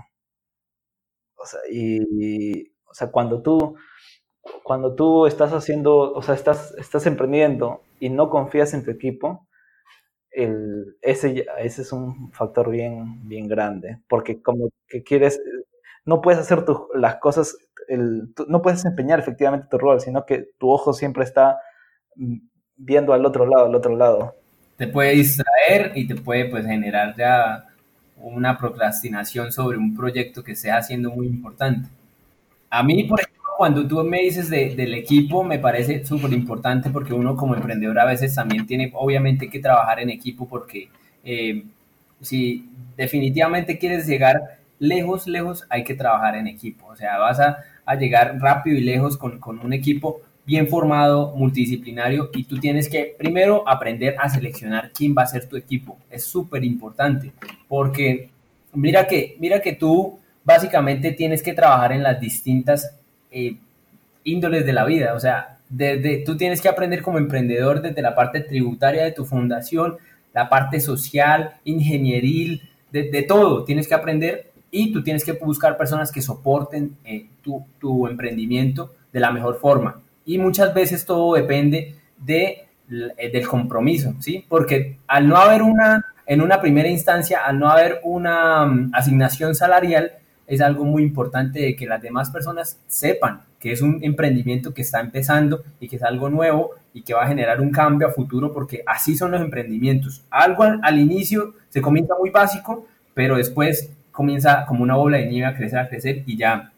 O 1.37 1.47
sea, 1.47 1.61
y, 1.71 2.73
o 2.85 2.95
sea, 2.95 3.11
cuando 3.11 3.43
tú, 3.43 3.77
cuando 4.65 4.95
tú 4.95 5.27
estás 5.27 5.53
haciendo, 5.53 6.13
o 6.13 6.23
sea, 6.23 6.35
estás, 6.35 6.75
estás 6.79 7.07
emprendiendo 7.07 7.83
y 8.01 8.11
no 8.11 8.31
confías 8.31 8.75
en 8.75 8.85
tu 8.85 8.91
equipo, 8.91 9.48
el, 10.31 10.97
ese, 11.03 11.47
ese 11.59 11.83
es 11.83 11.93
un 11.93 12.31
factor 12.33 12.71
bien, 12.71 13.29
bien 13.29 13.49
grande, 13.49 13.99
porque 14.09 14.43
como 14.43 14.71
que 14.87 15.03
quieres, 15.03 15.41
no 16.05 16.21
puedes 16.21 16.41
hacer 16.41 16.65
tu, 16.65 16.89
las 16.95 17.17
cosas, 17.17 17.57
el, 17.89 18.35
no 18.49 18.63
puedes 18.63 18.83
desempeñar 18.83 19.19
efectivamente 19.19 19.69
tu 19.71 19.79
rol, 19.79 20.01
sino 20.01 20.25
que 20.27 20.51
tu 20.59 20.71
ojo 20.71 20.93
siempre 20.93 21.25
está 21.25 21.59
viendo 22.77 23.13
al 23.13 23.25
otro 23.25 23.47
lado, 23.47 23.67
al 23.67 23.75
otro 23.75 23.97
lado. 23.97 24.35
Te 24.77 24.87
puede 24.87 25.13
distraer 25.13 25.93
y 25.95 26.07
te 26.07 26.15
puede 26.15 26.47
pues 26.47 26.65
generar 26.65 27.15
ya 27.17 27.67
una 28.21 28.57
procrastinación 28.59 29.53
sobre 29.53 29.79
un 29.79 29.97
proyecto 29.97 30.43
que 30.43 30.55
sea 30.55 30.79
haciendo 30.79 31.11
muy 31.11 31.27
importante. 31.27 31.89
A 32.71 32.83
mí, 32.83 33.05
por 33.05 33.21
ejemplo, 33.21 33.38
cuando 33.59 33.89
tú 33.89 34.05
me 34.05 34.21
dices 34.21 34.49
de, 34.51 34.77
del 34.77 34.95
equipo, 34.95 35.43
me 35.43 35.59
parece 35.59 36.07
súper 36.07 36.33
importante 36.33 36.91
porque 36.91 37.13
uno 37.13 37.35
como 37.35 37.57
emprendedor 37.57 37.99
a 37.99 38.05
veces 38.05 38.33
también 38.33 38.65
tiene 38.67 38.93
obviamente 38.95 39.51
que 39.51 39.59
trabajar 39.59 39.99
en 39.99 40.11
equipo 40.11 40.47
porque 40.47 40.89
eh, 41.25 41.65
si 42.21 42.71
definitivamente 42.97 43.77
quieres 43.77 44.07
llegar 44.07 44.61
lejos, 44.79 45.27
lejos, 45.27 45.67
hay 45.71 45.83
que 45.83 45.97
trabajar 45.97 46.37
en 46.37 46.47
equipo. 46.47 46.87
O 46.87 46.95
sea, 46.95 47.19
vas 47.19 47.41
a, 47.41 47.59
a 47.85 47.97
llegar 47.97 48.39
rápido 48.39 48.77
y 48.77 48.83
lejos 48.83 49.17
con, 49.17 49.41
con, 49.41 49.59
un 49.59 49.73
equipo 49.73 50.21
bien 50.47 50.69
formado, 50.69 51.35
multidisciplinario, 51.35 52.31
y 52.35 52.45
tú 52.45 52.59
tienes 52.59 52.89
que 52.89 53.17
primero 53.19 53.69
aprender 53.69 54.15
a 54.21 54.29
seleccionar 54.29 54.93
quién 54.95 55.17
va 55.19 55.23
a 55.23 55.27
ser 55.27 55.49
tu 55.49 55.57
equipo. 55.57 55.99
Es 56.09 56.23
súper 56.23 56.63
importante 56.63 57.33
porque 57.67 58.31
mira 58.73 59.05
que, 59.09 59.37
mira 59.41 59.61
que 59.61 59.73
tú 59.73 60.21
básicamente 60.45 61.11
tienes 61.11 61.43
que 61.43 61.55
trabajar 61.55 61.91
en 61.91 62.05
las 62.05 62.21
distintas 62.21 62.98
eh, 63.31 63.57
índoles 64.25 64.67
de 64.67 64.73
la 64.73 64.85
vida. 64.85 65.15
O 65.15 65.21
sea, 65.21 65.59
desde, 65.69 66.25
tú 66.25 66.37
tienes 66.37 66.61
que 66.61 66.69
aprender 66.69 67.03
como 67.03 67.19
emprendedor 67.19 67.83
desde 67.83 68.03
la 68.03 68.15
parte 68.15 68.41
tributaria 68.41 69.05
de 69.05 69.13
tu 69.13 69.25
fundación, 69.25 69.97
la 70.33 70.49
parte 70.49 70.81
social, 70.81 71.57
ingenieril, 71.65 72.63
de, 72.93 73.23
todo. 73.23 73.65
Tienes 73.65 73.87
que 73.87 73.95
aprender 73.95 74.51
y 74.71 74.93
tú 74.93 75.03
tienes 75.03 75.25
que 75.25 75.33
buscar 75.33 75.77
personas 75.77 76.11
que 76.11 76.23
soporten 76.23 76.97
eh, 77.05 77.27
tu, 77.43 77.65
tu, 77.79 78.07
emprendimiento 78.07 78.95
de 79.13 79.21
la 79.21 79.31
mejor 79.31 79.59
forma. 79.59 80.01
Y 80.25 80.39
muchas 80.39 80.75
veces 80.75 81.05
todo 81.05 81.35
depende 81.35 81.97
de, 82.19 82.67
eh, 83.17 83.31
del 83.31 83.47
compromiso, 83.47 84.15
¿sí? 84.21 84.45
Porque 84.49 84.99
al 85.07 85.29
no 85.29 85.37
haber 85.37 85.63
una, 85.63 86.07
en 86.27 86.41
una 86.41 86.61
primera 86.61 86.89
instancia, 86.89 87.45
al 87.45 87.59
no 87.59 87.69
haber 87.71 88.01
una 88.03 88.65
um, 88.65 88.91
asignación 88.93 89.55
salarial, 89.55 90.13
es 90.49 90.61
algo 90.61 90.85
muy 90.85 91.03
importante 91.03 91.61
de 91.61 91.77
que 91.77 91.87
las 91.87 92.03
demás 92.03 92.31
personas 92.31 92.81
sepan 92.89 93.43
que 93.61 93.73
es 93.73 93.83
un 93.83 93.99
emprendimiento 94.03 94.73
que 94.73 94.83
está 94.83 95.01
empezando 95.01 95.63
y 95.81 95.89
que 95.89 95.97
es 95.97 96.03
algo 96.03 96.29
nuevo 96.29 96.71
y 96.95 97.03
que 97.03 97.15
va 97.15 97.25
a 97.25 97.29
generar 97.29 97.61
un 97.61 97.71
cambio 97.71 98.09
a 98.09 98.13
futuro 98.13 98.53
porque 98.53 98.83
así 98.87 99.17
son 99.17 99.33
los 99.33 99.41
emprendimientos. 99.41 100.25
Algo 100.31 100.65
al, 100.65 100.99
inicio 100.99 101.55
se 101.69 101.81
comienza 101.81 102.15
muy 102.19 102.31
básico, 102.31 102.87
pero 103.15 103.37
después 103.37 103.93
comienza 104.13 104.65
como 104.67 104.83
una 104.83 104.97
bola 104.97 105.19
de 105.19 105.27
nieve 105.27 105.47
a 105.47 105.57
crecer, 105.57 105.79
a 105.79 105.89
crecer 105.89 106.23
y 106.27 106.37
ya, 106.37 106.73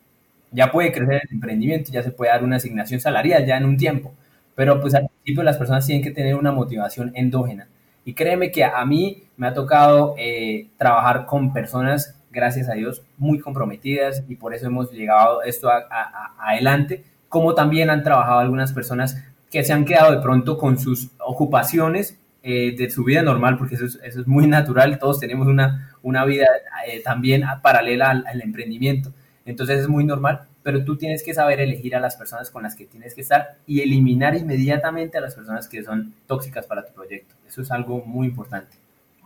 ya 0.51 0.73
puede 0.73 0.93
crecer 0.93 1.23
el 1.25 1.35
emprendimiento, 1.35 1.93
ya 1.93 2.03
se 2.03 2.11
puede 2.11 2.31
dar 2.31 2.45
una 2.45 2.57
asignación 2.57 3.01
salarial 3.01 3.45
ya 3.47 3.57
en 3.57 3.67
un 3.67 3.77
tiempo. 3.77 4.13
Pero 4.55 4.81
pues 4.81 4.95
al 4.95 5.09
principio 5.09 5.43
las 5.43 5.59
personas 5.59 5.87
tienen 5.87 6.03
que 6.03 6.11
tener 6.11 6.35
una 6.35 6.53
motivación 6.53 7.13
endógena. 7.15 7.69
Y 8.05 8.15
créeme 8.15 8.51
que 8.51 8.65
a 8.65 8.85
mí 8.87 9.25
me 9.37 9.47
ha 9.47 9.55
tocado 9.55 10.15
eh, 10.19 10.69
trabajar 10.79 11.27
con 11.27 11.53
personas 11.53 12.20
gracias 12.31 12.69
a 12.69 12.75
Dios, 12.75 13.03
muy 13.19 13.41
comprometidas 13.41 14.25
y 14.29 14.37
por 14.37 14.55
eso 14.55 14.67
hemos 14.67 14.93
llegado 14.93 15.43
esto 15.43 15.69
a, 15.69 16.35
adelante, 16.39 17.05
como 17.29 17.55
también 17.55 17.91
han 17.91 18.03
trabajado 18.03 18.41
algunas 18.41 18.73
personas 18.73 19.23
que 19.51 19.65
se 19.65 19.73
han 19.73 19.85
quedado 19.85 20.13
de 20.13 20.23
pronto 20.23 20.59
con 20.59 20.79
sus 20.79 21.11
ocupaciones 21.19 22.19
eh, 22.43 22.75
de 22.77 22.91
su 22.91 23.05
vida 23.05 23.23
normal, 23.23 23.59
porque 23.59 23.75
eso 23.75 23.85
es, 23.85 23.99
eso 24.03 24.21
es, 24.21 24.27
muy 24.27 24.47
natural, 24.47 24.99
todos 24.99 25.21
tenemos 25.21 25.47
una, 25.47 25.95
una 26.03 26.25
vida 26.25 26.47
eh, 26.87 27.03
también 27.03 27.43
paralela 27.63 28.11
al, 28.11 28.27
al, 28.27 28.41
emprendimiento, 28.41 29.13
entonces 29.45 29.81
es 29.81 29.89
muy 29.89 30.05
normal, 30.05 30.47
pero 30.63 30.85
tú 30.85 30.97
tienes 30.97 31.23
que 31.23 31.35
saber 31.35 31.61
elegir 31.61 31.97
a 31.97 32.01
las 32.01 32.17
personas 32.17 32.51
con 32.51 32.63
las 32.63 32.77
que 32.77 32.87
tienes 32.87 33.15
que 33.15 33.21
estar 33.21 33.59
y 33.67 33.81
eliminar 33.81 34.37
inmediatamente 34.37 35.19
a 35.19 35.21
las 35.21 35.35
personas 35.35 35.69
que 35.69 35.83
son 35.83 36.15
tóxicas 36.27 36.67
para 36.67 36.87
tu 36.87 36.95
proyecto, 36.95 37.35
eso 37.47 37.61
es 37.61 37.71
algo 37.71 38.03
muy 38.07 38.29
importante. 38.29 38.77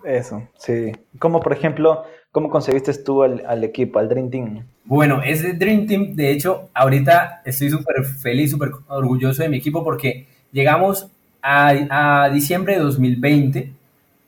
Eso, 0.04 0.46
sí. 0.58 0.92
Como 1.18 1.40
por 1.40 1.52
ejemplo, 1.52 2.04
¿cómo 2.35 2.51
conseguiste 2.51 2.92
tú 2.94 3.23
al, 3.23 3.62
equipo, 3.62 4.01
al 4.01 4.09
Dream 4.09 4.29
Team? 4.29 4.64
Bueno, 4.85 5.23
ese 5.23 5.53
Dream 5.53 5.87
Team, 5.87 6.16
de 6.16 6.33
hecho, 6.33 6.68
ahorita 6.75 7.42
estoy 7.44 7.70
súper 7.70 8.05
feliz, 8.05 8.51
súper 8.51 8.73
orgulloso 8.88 9.44
de 9.44 9.49
mi 9.49 9.59
equipo 9.59 9.85
porque 9.85 10.27
llegamos 10.51 11.09
a, 11.40 12.29
diciembre 12.33 12.75
de 12.75 12.81
2020 12.81 13.73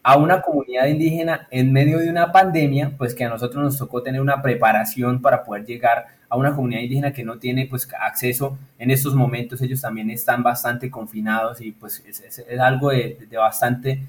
a 0.04 0.18
una 0.18 0.40
comunidad 0.40 0.86
indígena 0.86 1.48
en 1.50 1.72
medio 1.72 1.98
de 1.98 2.08
una 2.08 2.30
pandemia, 2.30 2.92
pues 2.96 3.12
que 3.12 3.24
a 3.24 3.28
nosotros 3.28 3.60
nos 3.60 3.76
tocó 3.76 4.04
tener 4.04 4.20
una 4.20 4.40
preparación 4.40 5.20
para 5.20 5.42
poder 5.42 5.66
llegar 5.66 6.06
a 6.28 6.36
una 6.36 6.54
comunidad 6.54 6.82
indígena 6.82 7.12
que 7.12 7.24
no 7.24 7.38
tiene 7.38 7.66
pues 7.66 7.88
acceso 8.00 8.56
en 8.78 8.92
estos 8.92 9.16
momentos, 9.16 9.60
ellos 9.62 9.80
también 9.80 10.10
están 10.10 10.44
bastante 10.44 10.92
confinados 10.92 11.60
y 11.60 11.72
pues 11.72 12.04
es, 12.06 12.44
algo 12.60 12.90
de, 12.90 13.18
de 13.28 13.36
bastante 13.36 14.00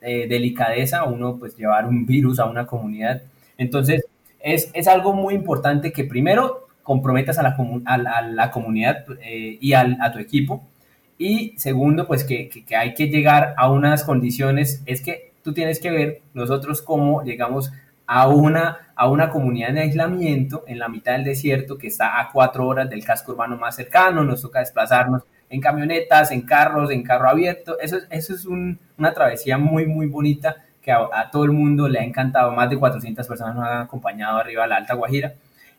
eh, 0.00 0.26
delicadeza 0.26 1.04
uno 1.04 1.36
pues 1.36 1.54
llevar 1.54 1.86
un 1.86 2.06
virus 2.06 2.40
a 2.40 2.46
una 2.46 2.66
comunidad. 2.66 3.20
Entonces 3.58 4.04
es, 4.42 4.70
es 4.74 4.88
algo 4.88 5.12
muy 5.12 5.34
importante 5.34 5.92
que 5.92 6.04
primero 6.04 6.68
comprometas 6.82 7.38
a 7.38 7.42
la, 7.42 7.56
a 7.86 8.22
la, 8.22 8.50
comunidad 8.50 9.04
eh, 9.22 9.56
y 9.60 9.72
al, 9.72 9.98
a 10.00 10.12
tu 10.12 10.18
equipo. 10.18 10.68
Y 11.16 11.54
segundo, 11.56 12.06
pues 12.06 12.24
que, 12.24 12.48
que, 12.48 12.76
hay 12.76 12.94
que 12.94 13.06
llegar 13.06 13.54
a 13.56 13.70
unas 13.70 14.02
condiciones, 14.02 14.82
es 14.86 15.02
que 15.02 15.32
tú 15.42 15.52
tienes 15.52 15.78
que 15.78 15.90
ver 15.90 16.22
nosotros 16.34 16.82
cómo 16.82 17.22
llegamos 17.22 17.72
a 18.06 18.28
una, 18.28 18.92
a 18.96 19.08
una 19.08 19.30
comunidad 19.30 19.70
en 19.70 19.78
aislamiento 19.78 20.64
en 20.66 20.78
la 20.78 20.88
mitad 20.88 21.12
del 21.12 21.24
desierto 21.24 21.78
que 21.78 21.86
está 21.86 22.20
a 22.20 22.30
cuatro 22.32 22.66
horas 22.66 22.90
del 22.90 23.04
casco 23.04 23.32
urbano 23.32 23.56
más 23.56 23.76
cercano, 23.76 24.24
nos 24.24 24.42
toca 24.42 24.58
desplazarnos 24.58 25.22
en 25.48 25.60
camionetas, 25.60 26.32
en 26.32 26.42
carros, 26.42 26.90
en 26.90 27.02
carro 27.02 27.28
abierto. 27.28 27.78
Eso, 27.78 27.98
eso 28.10 28.34
es 28.34 28.44
un, 28.44 28.80
una 28.98 29.12
travesía 29.12 29.58
muy, 29.58 29.86
muy 29.86 30.06
bonita 30.06 30.56
que 30.82 30.92
a, 30.92 31.30
todo 31.30 31.44
el 31.44 31.52
mundo 31.52 31.88
le 31.88 32.00
ha 32.00 32.04
encantado. 32.04 32.52
Más 32.52 32.68
de 32.68 32.78
400 32.78 33.26
personas 33.26 33.54
nos 33.54 33.64
han 33.64 33.82
acompañado 33.82 34.38
arriba 34.38 34.64
a 34.64 34.66
la 34.66 34.76
Alta 34.76 34.94
Guajira. 34.94 35.34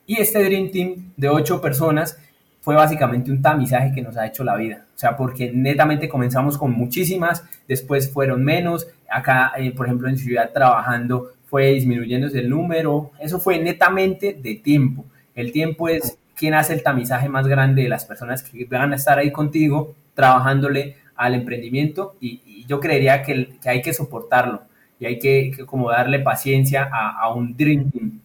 Y 0.05 0.19
este 0.19 0.43
Dream 0.43 0.71
Team 0.71 1.11
de 1.17 1.29
ocho 1.29 1.61
personas 1.61 2.17
fue 2.61 2.75
básicamente 2.75 3.29
un 3.29 3.41
tamizaje 3.41 3.91
que 3.93 4.01
nos 4.01 4.17
ha 4.17 4.25
hecho 4.25 4.43
la 4.43 4.55
vida. 4.55 4.85
O 4.95 4.97
sea, 4.97 5.17
porque 5.17 5.51
netamente 5.53 6.07
comenzamos 6.07 6.57
con 6.57 6.71
muchísimas, 6.71 7.43
después 7.67 8.11
fueron 8.11 8.43
menos. 8.43 8.87
Acá, 9.09 9.51
eh, 9.57 9.71
por 9.71 9.85
ejemplo, 9.85 10.07
en 10.07 10.17
Ciudad 10.17 10.51
trabajando 10.53 11.31
fue 11.45 11.73
disminuyéndose 11.73 12.39
el 12.39 12.49
número. 12.49 13.11
Eso 13.19 13.39
fue 13.39 13.59
netamente 13.59 14.33
de 14.33 14.55
tiempo. 14.55 15.05
El 15.35 15.51
tiempo 15.51 15.89
es 15.89 16.17
quien 16.35 16.53
hace 16.53 16.73
el 16.73 16.83
tamizaje 16.83 17.29
más 17.29 17.47
grande 17.47 17.83
de 17.83 17.89
las 17.89 18.05
personas 18.05 18.43
que 18.43 18.65
van 18.65 18.93
a 18.93 18.95
estar 18.95 19.19
ahí 19.19 19.31
contigo 19.31 19.95
trabajándole 20.13 20.97
al 21.15 21.35
emprendimiento 21.35 22.15
y, 22.19 22.65
yo 22.65 22.79
creería 22.79 23.23
que, 23.23 23.59
hay 23.65 23.81
que 23.81 23.93
soportarlo 23.93 24.61
y 25.03 25.05
hay 25.05 25.19
que, 25.19 25.65
como 25.65 25.91
darle 25.91 26.19
paciencia 26.19 26.89
a, 26.89 27.33
un 27.33 27.57
Dream 27.57 27.91
Team. 27.91 28.21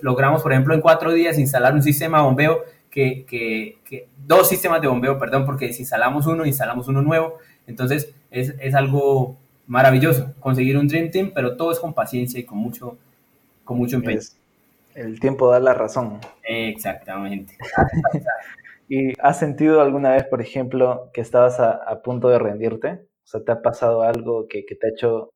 logramos, 0.00 0.42
por 0.42 0.52
ejemplo, 0.52 0.72
en 0.72 0.80
cuatro 0.80 1.12
días 1.12 1.40
instalar 1.40 1.74
un 1.74 1.82
sistema 1.82 2.18
de 2.18 2.24
bombeo 2.24 2.62
que, 2.88 3.24
que, 3.26 4.08
dos 4.24 4.48
sistemas 4.48 4.80
de 4.80 4.86
bombeo, 4.86 5.18
perdón, 5.18 5.44
porque 5.44 5.72
si 5.72 5.82
instalamos 5.82 6.28
uno, 6.28 6.46
instalamos 6.46 6.86
uno 6.86 7.02
nuevo. 7.02 7.38
Entonces 7.66 8.14
es, 8.30 8.54
es, 8.60 8.76
algo 8.76 9.36
maravilloso 9.66 10.32
conseguir 10.38 10.78
un 10.78 10.86
Dream 10.86 11.10
Team, 11.10 11.32
pero 11.34 11.56
todo 11.56 11.72
es 11.72 11.80
con 11.80 11.92
paciencia 11.92 12.38
y 12.38 12.44
con 12.44 12.58
mucho, 12.58 12.96
con 13.64 13.76
mucho 13.76 13.96
empeño. 13.96 14.20
el 14.94 15.18
tiempo 15.18 15.50
da 15.50 15.58
la 15.58 15.74
razón. 15.74 16.20
Exactamente. 16.44 17.56
¿Y 18.88 19.20
has 19.20 19.40
sentido 19.40 19.80
alguna 19.80 20.12
vez, 20.12 20.26
por 20.26 20.40
ejemplo, 20.40 21.10
que 21.12 21.22
estabas 21.22 21.58
a, 21.58 22.02
punto 22.04 22.28
de 22.28 22.38
rendirte? 22.38 23.00
O 23.24 23.26
sea, 23.26 23.42
¿te 23.42 23.50
ha 23.50 23.62
pasado 23.62 24.02
algo 24.02 24.46
que, 24.46 24.64
que 24.64 24.76
te 24.76 24.86
ha 24.86 24.90
hecho... 24.90 25.33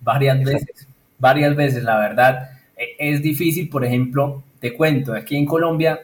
Varias 0.00 0.42
veces, 0.42 0.88
varias 1.18 1.56
veces, 1.56 1.82
la 1.82 1.98
verdad. 1.98 2.50
E, 2.76 2.96
es 2.98 3.22
difícil, 3.22 3.68
por 3.68 3.84
ejemplo, 3.84 4.42
te 4.60 4.74
cuento, 4.74 5.14
aquí 5.14 5.36
en 5.36 5.46
Colombia 5.46 6.00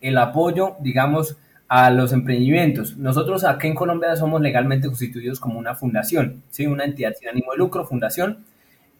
el 0.00 0.18
apoyo, 0.18 0.76
digamos, 0.80 1.36
a 1.68 1.90
los 1.90 2.12
emprendimientos. 2.12 2.98
Nosotros 2.98 3.44
aquí 3.44 3.68
en 3.68 3.74
Colombia 3.74 4.14
somos 4.16 4.42
legalmente 4.42 4.88
constituidos 4.88 5.40
como 5.40 5.58
una 5.58 5.74
fundación, 5.74 6.42
¿sí? 6.50 6.66
una 6.66 6.84
entidad 6.84 7.14
sin 7.18 7.28
ánimo 7.28 7.52
de 7.52 7.58
lucro, 7.58 7.86
fundación, 7.86 8.44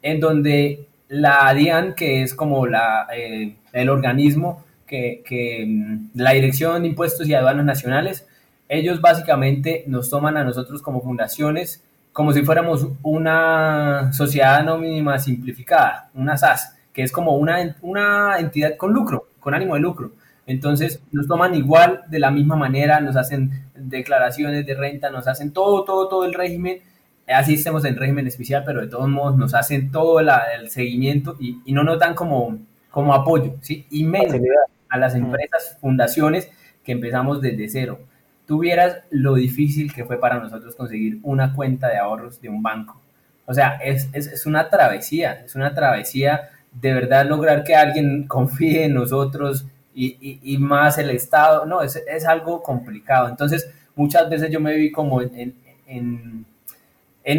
en 0.00 0.20
donde 0.20 0.86
la 1.08 1.52
DIAN, 1.52 1.94
que 1.94 2.22
es 2.22 2.34
como 2.34 2.66
la, 2.66 3.08
eh, 3.14 3.56
el 3.74 3.90
organismo 3.90 4.64
que, 4.86 5.22
que, 5.26 5.66
mm, 5.66 6.10
la 6.14 6.32
Dirección 6.32 6.82
de 6.82 6.88
Impuestos 6.88 7.28
y 7.28 7.34
Aduanas 7.34 7.66
Nacionales, 7.66 8.26
ellos 8.70 9.02
básicamente 9.02 9.84
nos 9.86 10.08
toman 10.08 10.38
a 10.38 10.44
nosotros 10.44 10.80
como 10.80 11.02
fundaciones 11.02 11.84
como 12.12 12.32
si 12.32 12.42
fuéramos 12.42 12.86
una 13.02 14.12
sociedad 14.12 14.56
anónima 14.56 15.18
simplificada, 15.18 16.10
una 16.14 16.36
SAS, 16.36 16.76
que 16.92 17.02
es 17.02 17.10
como 17.10 17.36
una, 17.36 17.76
una 17.80 18.38
entidad 18.38 18.76
con 18.76 18.92
lucro, 18.92 19.28
con 19.40 19.54
ánimo 19.54 19.74
de 19.74 19.80
lucro. 19.80 20.12
Entonces 20.46 21.00
nos 21.12 21.26
toman 21.26 21.54
igual, 21.54 22.02
de 22.08 22.18
la 22.18 22.30
misma 22.30 22.56
manera, 22.56 23.00
nos 23.00 23.16
hacen 23.16 23.66
declaraciones 23.74 24.66
de 24.66 24.74
renta, 24.74 25.10
nos 25.10 25.26
hacen 25.26 25.52
todo, 25.52 25.84
todo, 25.84 26.08
todo 26.08 26.24
el 26.24 26.34
régimen. 26.34 26.80
Así 27.26 27.54
estemos 27.54 27.84
en 27.84 27.96
régimen 27.96 28.26
especial, 28.26 28.64
pero 28.66 28.80
de 28.80 28.88
todos 28.88 29.08
modos 29.08 29.38
nos 29.38 29.54
hacen 29.54 29.90
todo 29.90 30.20
el 30.20 30.70
seguimiento 30.70 31.36
y, 31.40 31.72
no 31.72 31.84
nos 31.84 31.98
dan 31.98 32.14
como, 32.14 32.58
como 32.90 33.14
apoyo, 33.14 33.54
¿sí? 33.62 33.86
Y 33.90 34.04
menos 34.04 34.40
a 34.88 34.98
las 34.98 35.14
empresas, 35.14 35.78
fundaciones 35.80 36.50
que 36.84 36.92
empezamos 36.92 37.40
desde 37.40 37.68
cero. 37.68 38.00
Tuvieras 38.46 38.98
lo 39.10 39.34
difícil 39.34 39.92
que 39.92 40.04
fue 40.04 40.18
para 40.18 40.38
nosotros 40.38 40.74
conseguir 40.74 41.18
una 41.22 41.54
cuenta 41.54 41.88
de 41.88 41.98
ahorros 41.98 42.40
de 42.40 42.48
un 42.48 42.62
banco. 42.62 43.00
O 43.46 43.54
sea, 43.54 43.76
es, 43.76 44.08
es, 44.12 44.26
es 44.26 44.46
una 44.46 44.68
travesía, 44.68 45.42
es 45.44 45.54
una 45.54 45.74
travesía 45.74 46.50
de 46.72 46.92
verdad 46.92 47.26
lograr 47.26 47.64
que 47.64 47.74
alguien 47.74 48.26
confíe 48.26 48.84
en 48.84 48.94
nosotros, 48.94 49.66
y, 49.94 50.40
y, 50.42 50.58
más 50.58 50.98
el 50.98 51.10
Estado, 51.10 51.66
no, 51.66 51.82
es, 51.82 51.96
es, 51.96 52.24
algo 52.24 52.62
complicado. 52.62 53.28
Entonces, 53.28 53.68
muchas 53.94 54.28
veces 54.30 54.50
yo 54.50 54.60
me 54.60 54.74
vi 54.74 54.90
como 54.90 55.20
en, 55.20 56.46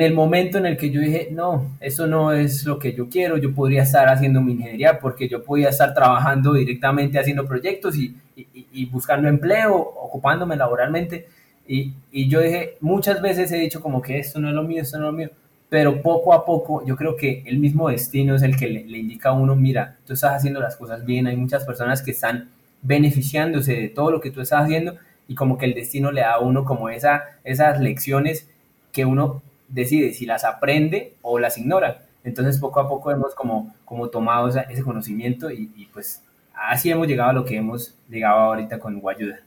el 0.01 0.13
momento 0.13 0.57
en 0.57 0.65
el 0.65 0.77
que 0.77 0.89
yo 0.89 1.01
dije, 1.01 1.29
no, 1.31 1.75
eso 1.79 2.07
no 2.07 2.31
es 2.31 2.65
lo 2.65 2.79
que 2.79 2.93
yo 2.93 3.09
quiero, 3.09 3.37
yo 3.37 3.53
podría 3.53 3.83
estar 3.83 4.07
haciendo 4.07 4.41
mi 4.41 4.53
ingeniería 4.53 4.99
porque 4.99 5.27
yo 5.27 5.43
podía 5.43 5.69
estar 5.69 5.93
trabajando 5.93 6.53
directamente 6.53 7.19
haciendo 7.19 7.45
proyectos 7.45 7.97
y, 7.97 8.15
y 8.35 8.85
buscando 8.85 9.27
empleo, 9.27 9.75
ocupándome 9.75 10.55
laboralmente. 10.55 11.27
Y, 11.67 11.93
y, 12.11 12.27
yo 12.27 12.41
dije, 12.41 12.77
muchas 12.81 13.21
veces 13.21 13.51
he 13.51 13.57
dicho 13.57 13.81
como 13.81 14.01
que 14.01 14.19
esto 14.19 14.39
no 14.39 14.49
es 14.49 14.55
lo 14.55 14.63
mío, 14.63 14.81
esto 14.81 14.97
no 14.97 15.07
es 15.07 15.11
lo 15.11 15.17
mío, 15.17 15.29
pero 15.69 16.01
poco 16.01 16.33
a 16.33 16.45
poco 16.45 16.85
yo 16.85 16.95
creo 16.97 17.15
que 17.15 17.41
el 17.45 17.57
mismo 17.57 17.89
destino 17.89 18.35
es 18.35 18.41
el 18.41 18.57
que 18.57 18.67
le, 18.67 18.97
indica 18.97 19.29
a 19.29 19.33
uno, 19.33 19.55
mira, 19.55 19.97
tú 20.05 20.13
estás 20.13 20.33
haciendo 20.33 20.59
las 20.59 20.75
cosas 20.75 21.05
bien, 21.05 21.25
hay 21.27 21.37
muchas 21.37 21.63
personas 21.63 22.01
que 22.01 22.11
están 22.11 22.49
beneficiándose 22.81 23.73
de 23.73 23.89
todo 23.89 24.11
lo 24.11 24.19
que 24.19 24.29
tú 24.29 24.41
estás 24.41 24.63
haciendo 24.63 24.95
y 25.27 25.35
como 25.35 25.57
que 25.57 25.65
el 25.65 25.73
destino 25.73 26.11
le 26.11 26.21
da 26.21 26.33
a 26.33 26.39
uno 26.39 26.65
como 26.65 26.89
esa, 26.89 27.23
esas 27.45 27.79
lecciones 27.79 28.49
que 28.91 29.05
uno 29.05 29.41
decide 29.67 30.13
si 30.13 30.25
las 30.25 30.43
aprende 30.43 31.15
o 31.21 31.39
las 31.39 31.57
ignora. 31.57 32.05
Entonces 32.23 32.59
poco 32.59 32.79
a 32.79 32.87
poco 32.87 33.11
hemos 33.11 33.35
como, 33.35 33.75
como 33.85 34.09
tomado 34.09 34.47
ese 34.47 34.83
conocimiento 34.83 35.51
y, 35.51 35.89
pues 35.93 36.23
así 36.53 36.89
hemos 36.89 37.07
llegado 37.07 37.31
a 37.31 37.33
lo 37.33 37.45
que 37.45 37.57
hemos 37.57 37.97
llegado 38.09 38.39
ahorita 38.39 38.79
con 38.79 38.99
Guayuda. 38.99 39.41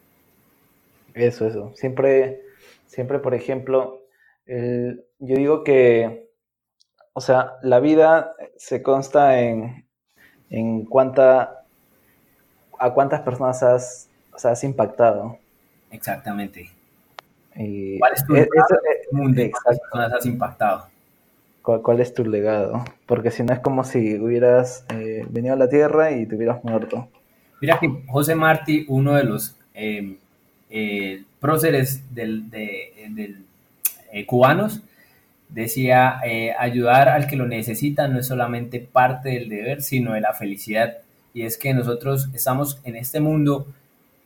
Eso, 1.14 1.46
eso. 1.46 1.72
Siempre, 1.74 2.42
siempre, 2.86 3.18
por 3.18 3.34
ejemplo, 3.34 4.02
yo 4.46 5.36
digo 5.36 5.64
que, 5.64 6.28
o 7.14 7.20
sea, 7.20 7.54
la 7.62 7.80
vida 7.80 8.34
se 8.58 8.82
consta 8.82 9.40
en, 9.40 9.86
en 10.50 10.84
cuánta, 10.84 11.64
a 12.78 12.92
cuántas 12.92 13.22
personas 13.22 13.62
has, 13.62 14.10
has 14.44 14.64
impactado. 14.64 15.38
Exactamente. 15.90 16.75
¿Cuál 17.98 18.12
es 18.14 18.26
tu 18.26 18.34
e, 18.34 18.40
legado 18.40 19.36
e, 19.36 19.50
personas 19.64 20.12
has 20.12 20.26
impactado? 20.26 20.86
¿Cuál, 21.62 22.00
es 22.00 22.14
tu 22.14 22.24
legado? 22.24 22.84
Porque 23.06 23.30
si 23.30 23.42
no 23.42 23.52
es 23.52 23.58
como 23.58 23.82
si 23.82 24.18
hubieras 24.18 24.84
eh, 24.90 25.26
venido 25.28 25.54
a 25.54 25.58
la 25.58 25.68
Tierra 25.68 26.12
y 26.12 26.26
te 26.26 26.36
hubieras 26.36 26.62
muerto. 26.62 27.08
Mira 27.60 27.78
que 27.80 27.90
José 28.06 28.36
Martí, 28.36 28.84
uno 28.88 29.14
de 29.14 29.24
los 29.24 29.56
eh, 29.74 30.16
eh, 30.70 31.24
próceres 31.40 32.02
del, 32.14 32.50
del 32.50 33.44
eh, 34.12 34.26
cubanos, 34.26 34.82
decía, 35.48 36.20
eh, 36.24 36.54
ayudar 36.58 37.08
al 37.08 37.26
que 37.26 37.36
lo 37.36 37.46
necesita 37.46 38.08
no 38.08 38.18
es 38.18 38.26
solamente 38.26 38.80
parte 38.80 39.30
del 39.30 39.48
deber, 39.48 39.82
sino 39.82 40.14
de 40.14 40.20
la 40.20 40.32
felicidad. 40.32 40.98
Y 41.34 41.42
es 41.42 41.56
que 41.58 41.74
nosotros 41.74 42.28
estamos 42.34 42.80
en 42.84 42.96
este 42.96 43.20
mundo 43.20 43.66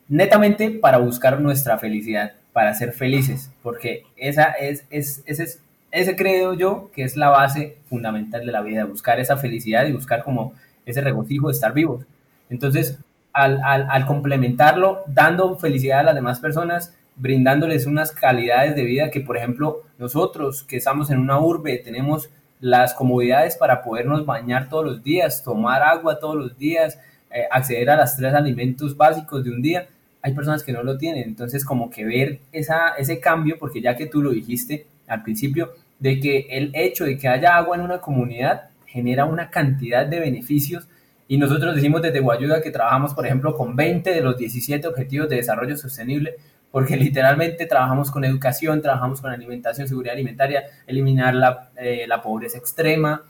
netamente 0.09 0.71
para 0.71 0.99
buscar 0.99 1.41
nuestra 1.41 1.79
felicidad, 1.79 2.33
para 2.53 2.75
ser 2.75 2.93
felices, 2.93 3.51
porque 3.63 4.05
esa 4.17 4.45
es, 4.53 4.85
es, 4.91 5.23
ese, 5.27 5.61
ese 5.91 6.17
creo 6.17 6.55
yo 6.55 6.91
que 6.93 7.05
es 7.05 7.17
la 7.17 7.29
base 7.29 7.79
fundamental 7.89 8.45
de 8.45 8.53
la 8.53 8.63
vida, 8.63 8.85
buscar 8.85 9.21
esa 9.21 9.37
felicidad 9.37 9.87
y 9.87 9.93
buscar 9.93 10.25
como 10.25 10.55
ese 10.87 11.01
regocijo 11.01 11.49
de 11.49 11.55
estar 11.55 11.73
vivos. 11.73 12.05
Entonces, 12.49 12.99
al, 13.33 13.61
al 13.63 14.07
complementarlo, 14.07 15.05
dando 15.07 15.57
felicidad 15.57 16.01
a 16.01 16.05
las 16.05 16.15
demás 16.15 16.41
personas, 16.41 16.95
brindándoles 17.17 17.87
unas 17.87 18.13
calidades 18.13 18.75
de 18.75 18.85
vida 18.85 19.11
que, 19.11 19.21
por 19.21 19.37
ejemplo, 19.37 19.83
nosotros 19.99 20.65
que 20.65 20.77
estamos 20.77 21.11
en 21.11 21.19
una 21.19 21.39
urbe 21.39 21.79
tenemos 21.79 22.31
las 22.61 22.95
comodidades 22.95 23.57
para 23.57 23.83
podernos 23.83 24.25
bañar 24.27 24.69
todos 24.69 24.85
los 24.85 25.03
días, 25.03 25.43
tomar 25.43 25.83
agua 25.83 26.19
todos 26.19 26.37
los 26.37 26.59
días, 26.59 26.99
eh, 27.31 27.45
acceder 27.51 27.91
a 27.91 27.97
las 27.97 28.17
tres 28.17 28.35
alimentos 28.35 28.97
básicos 28.97 29.45
de 29.45 29.51
un 29.51 29.63
día. 29.63 29.89
Hay 30.23 30.35
personas 30.35 30.63
que 30.63 30.73
no 30.73 30.83
lo 30.83 30.99
tienen, 30.99 31.25
entonces 31.25 31.65
como 31.65 31.91
que 31.91 32.05
ver 32.05 32.41
esa, 32.53 32.91
ese 32.99 33.21
cambio, 33.21 33.57
porque 33.59 33.81
ya 33.81 33.97
que 33.97 34.07
tú 34.07 34.23
lo 34.23 34.31
dijiste 34.31 34.87
al 35.07 35.23
principio, 35.23 35.73
de 35.99 36.21
que 36.21 36.47
el 36.51 36.71
hecho 36.75 37.05
de 37.05 37.19
que 37.19 37.29
haya 37.29 37.57
agua 37.57 37.77
en 37.77 37.83
una 37.83 38.01
comunidad 38.01 38.71
genera 38.87 39.25
una 39.25 39.51
cantidad 39.51 40.07
de 40.07 40.21
beneficios. 40.21 40.89
Y 41.29 41.39
nosotros 41.39 41.75
decimos 41.75 42.03
desde 42.03 42.21
Guayuda 42.21 42.61
que 42.61 42.71
trabajamos, 42.71 43.15
por 43.15 43.25
ejemplo, 43.25 43.57
con 43.57 43.77
20 43.77 44.13
de 44.13 44.21
los 44.21 44.37
17 44.37 44.87
objetivos 44.89 45.29
de 45.29 45.37
desarrollo 45.37 45.77
sostenible, 45.77 46.35
porque 46.71 46.97
literalmente 46.97 47.67
trabajamos 47.67 48.11
con 48.11 48.25
educación, 48.25 48.83
trabajamos 48.83 49.21
con 49.21 49.31
alimentación, 49.31 49.89
seguridad 49.89 50.15
alimentaria, 50.15 50.65
eliminar 50.87 51.35
la, 51.35 51.71
eh, 51.77 52.05
la 52.09 52.21
pobreza 52.23 52.59
extrema, 52.59 53.23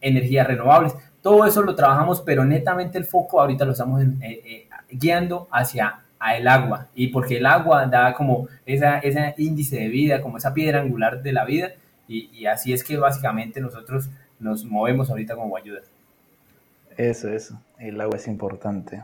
energías 0.00 0.46
renovables, 0.46 0.94
todo 1.22 1.46
eso 1.46 1.62
lo 1.62 1.74
trabajamos, 1.74 2.20
pero 2.20 2.44
netamente 2.44 2.98
el 2.98 3.04
foco 3.04 3.40
ahorita 3.40 3.64
lo 3.64 3.72
estamos 3.72 4.02
eh, 4.02 4.08
eh, 4.20 4.68
guiando 4.90 5.48
hacia 5.52 6.00
el 6.36 6.48
agua, 6.48 6.88
y 6.94 7.08
porque 7.08 7.38
el 7.38 7.46
agua 7.46 7.86
da 7.86 8.14
como 8.14 8.48
esa, 8.66 8.98
ese 8.98 9.34
índice 9.38 9.76
de 9.76 9.88
vida, 9.88 10.20
como 10.20 10.38
esa 10.38 10.54
piedra 10.54 10.80
angular 10.80 11.22
de 11.22 11.32
la 11.32 11.44
vida, 11.44 11.72
y, 12.08 12.30
y 12.32 12.46
así 12.46 12.72
es 12.72 12.84
que 12.84 12.96
básicamente 12.96 13.60
nosotros 13.60 14.08
nos 14.38 14.64
movemos 14.64 15.10
ahorita 15.10 15.34
como 15.34 15.56
ayuda. 15.56 15.80
Eso, 16.96 17.28
eso, 17.28 17.60
el 17.78 18.00
agua 18.00 18.16
es 18.16 18.28
importante. 18.28 19.02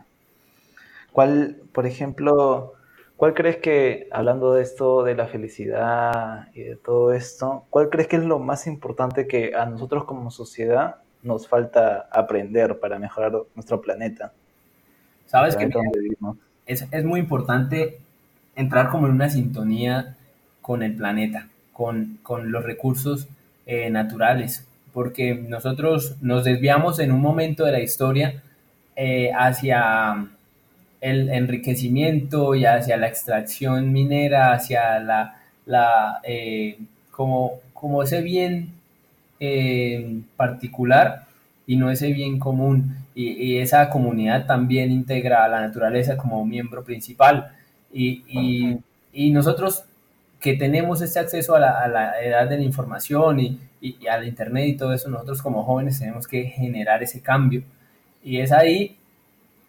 ¿Cuál, 1.13 1.57
por 1.73 1.87
ejemplo, 1.87 2.75
¿Cuál 3.19 3.35
crees 3.35 3.57
que, 3.57 4.07
hablando 4.13 4.55
de 4.55 4.63
esto, 4.63 5.03
de 5.03 5.17
la 5.17 5.27
felicidad 5.27 6.47
y 6.55 6.63
de 6.63 6.77
todo 6.77 7.13
esto, 7.13 7.65
cuál 7.69 7.91
crees 7.91 8.07
que 8.07 8.15
es 8.15 8.23
lo 8.23 8.39
más 8.39 8.69
importante 8.69 9.27
que 9.27 9.57
a 9.57 9.67
nosotros 9.67 10.05
como 10.05 10.31
sociedad 10.31 10.99
nos 11.25 11.49
falta 11.49 12.09
aprender 12.13 12.79
para 12.79 12.97
mejorar 13.01 13.33
nuestro 13.57 13.81
planeta? 13.81 14.33
Sabes 15.27 15.57
que 15.57 15.69
es, 16.69 16.87
es 16.93 17.05
muy 17.05 17.19
importante 17.21 17.99
entrar 18.55 18.91
como 18.91 19.07
en 19.09 19.15
una 19.15 19.29
sintonía 19.29 20.17
con 20.61 20.83
el 20.83 20.95
planeta, 20.95 21.49
con, 21.73 22.19
con 22.23 22.53
los 22.53 22.63
recursos 22.65 23.27
eh, 23.67 23.91
naturales, 23.91 24.67
porque 24.93 25.35
nosotros 25.35 26.17
nos 26.21 26.45
desviamos 26.45 26.99
en 26.99 27.11
un 27.13 27.21
momento 27.21 27.65
de 27.65 27.73
la 27.73 27.81
historia 27.81 28.43
eh, 28.97 29.31
hacia 29.37 30.27
el 31.01 31.31
enriquecimiento 31.31 32.55
y 32.55 32.65
hacia 32.65 32.97
la 32.97 33.09
extracción 33.09 33.93
minera, 33.93 34.53
hacia 34.53 34.99
la, 34.99 35.41
la 35.67 36.21
eh, 36.25 36.79
como, 37.11 37.61
como 37.73 38.03
ese 38.03 38.21
bien 38.21 38.73
particular 40.37 41.27
y 41.67 41.77
no 41.77 41.91
ese 41.91 42.13
bien 42.13 42.39
común. 42.39 42.97
Y, 43.21 43.59
esa 43.59 43.91
comunidad 43.91 44.47
también 44.47 44.93
integra 44.93 45.45
a 45.45 45.49
la 45.49 45.61
naturaleza 45.61 46.17
como 46.17 46.45
miembro 46.47 46.85
principal. 46.85 47.53
Y, 47.93 48.23
y, 49.13 49.31
nosotros 49.33 49.85
que 50.41 50.55
tenemos 50.55 51.03
este 51.03 51.19
acceso 51.19 51.57
a 51.57 51.59
la, 51.61 52.23
edad 52.23 52.49
de 52.49 52.59
la 52.59 52.63
información 52.63 53.41
y, 53.41 53.59
y, 53.81 54.07
al 54.07 54.29
Internet 54.29 54.69
y 54.69 54.77
todo 54.77 54.93
eso, 54.93 55.11
nosotros 55.11 55.43
como 55.43 55.65
jóvenes 55.65 55.99
tenemos 55.99 56.29
que 56.29 56.45
generar 56.45 57.03
ese 57.03 57.21
cambio. 57.21 57.63
Y 58.23 58.39
es 58.39 58.53
ahí 58.53 58.97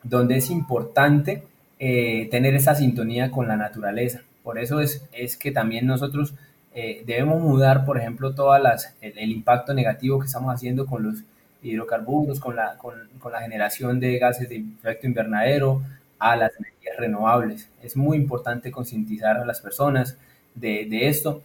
donde 0.04 0.38
es 0.38 0.52
importante 0.52 1.44
eh, 1.80 2.28
tener 2.30 2.54
esa 2.56 2.76
sintonía 2.76 3.32
con 3.32 3.48
la 3.48 3.56
naturaleza. 3.58 4.22
Por 4.44 4.60
eso 4.60 4.80
es, 4.80 5.06
es 5.12 5.38
que 5.38 5.52
también 5.52 5.88
nosotros 5.88 6.34
eh, 6.76 7.04
debemos 7.06 7.42
mudar, 7.42 7.86
por 7.86 7.98
ejemplo, 7.98 8.36
todas 8.36 8.62
las, 8.62 8.96
el, 9.02 9.32
impacto 9.32 9.74
negativo 9.74 10.20
que 10.20 10.28
estamos 10.28 10.54
haciendo 10.54 10.86
con 10.86 11.04
los 11.04 11.24
hidrocarburos, 11.62 12.40
con 12.40 12.56
la, 12.56 12.78
con, 12.78 12.96
con 13.20 13.32
la 13.32 13.42
generación 13.42 14.00
de 14.00 14.18
gases 14.18 14.50
de 14.50 14.58
efecto 14.58 15.08
invernadero, 15.08 15.82
a 16.20 16.36
las 16.36 16.52
energías 16.60 16.98
renovables. 16.98 17.70
Es 17.82 17.96
muy 17.96 18.18
importante 18.18 18.72
concientizar 18.72 19.38
a 19.38 19.46
las 19.46 19.62
personas, 19.62 20.18
de, 20.60 21.08
esto. 21.08 21.44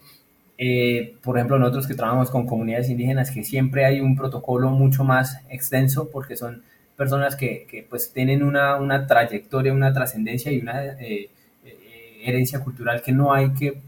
Eh, 0.59 1.17
por 1.23 1.37
ejemplo, 1.37 1.59
nosotros 1.59 1.87
que 1.87 1.95
trabajamos 1.95 2.31
con 2.31 2.47
comunidades 2.47 2.91
indígenas, 2.91 3.31
que 3.31 3.45
siempre 3.45 3.85
hay 3.85 4.01
un 4.01 4.17
protocolo 4.17 4.71
mucho 4.71 5.05
más 5.05 5.41
extenso 5.49 6.11
porque 6.11 6.37
son 6.37 6.63
personas 6.97 7.37
que, 7.37 7.67
que 7.69 7.83
pues 7.89 8.13
tienen 8.13 8.43
una, 8.43 8.77
una, 8.77 9.07
trayectoria, 9.07 9.73
una 9.73 9.93
trascendencia 9.93 10.53
y 10.53 10.61
una 10.61 10.85
eh, 10.85 11.29
eh, 11.65 12.21
herencia 12.25 12.61
cultural 12.61 13.03
que 13.03 13.13
no 13.13 13.33
hay 13.33 13.53
que, 13.53 13.81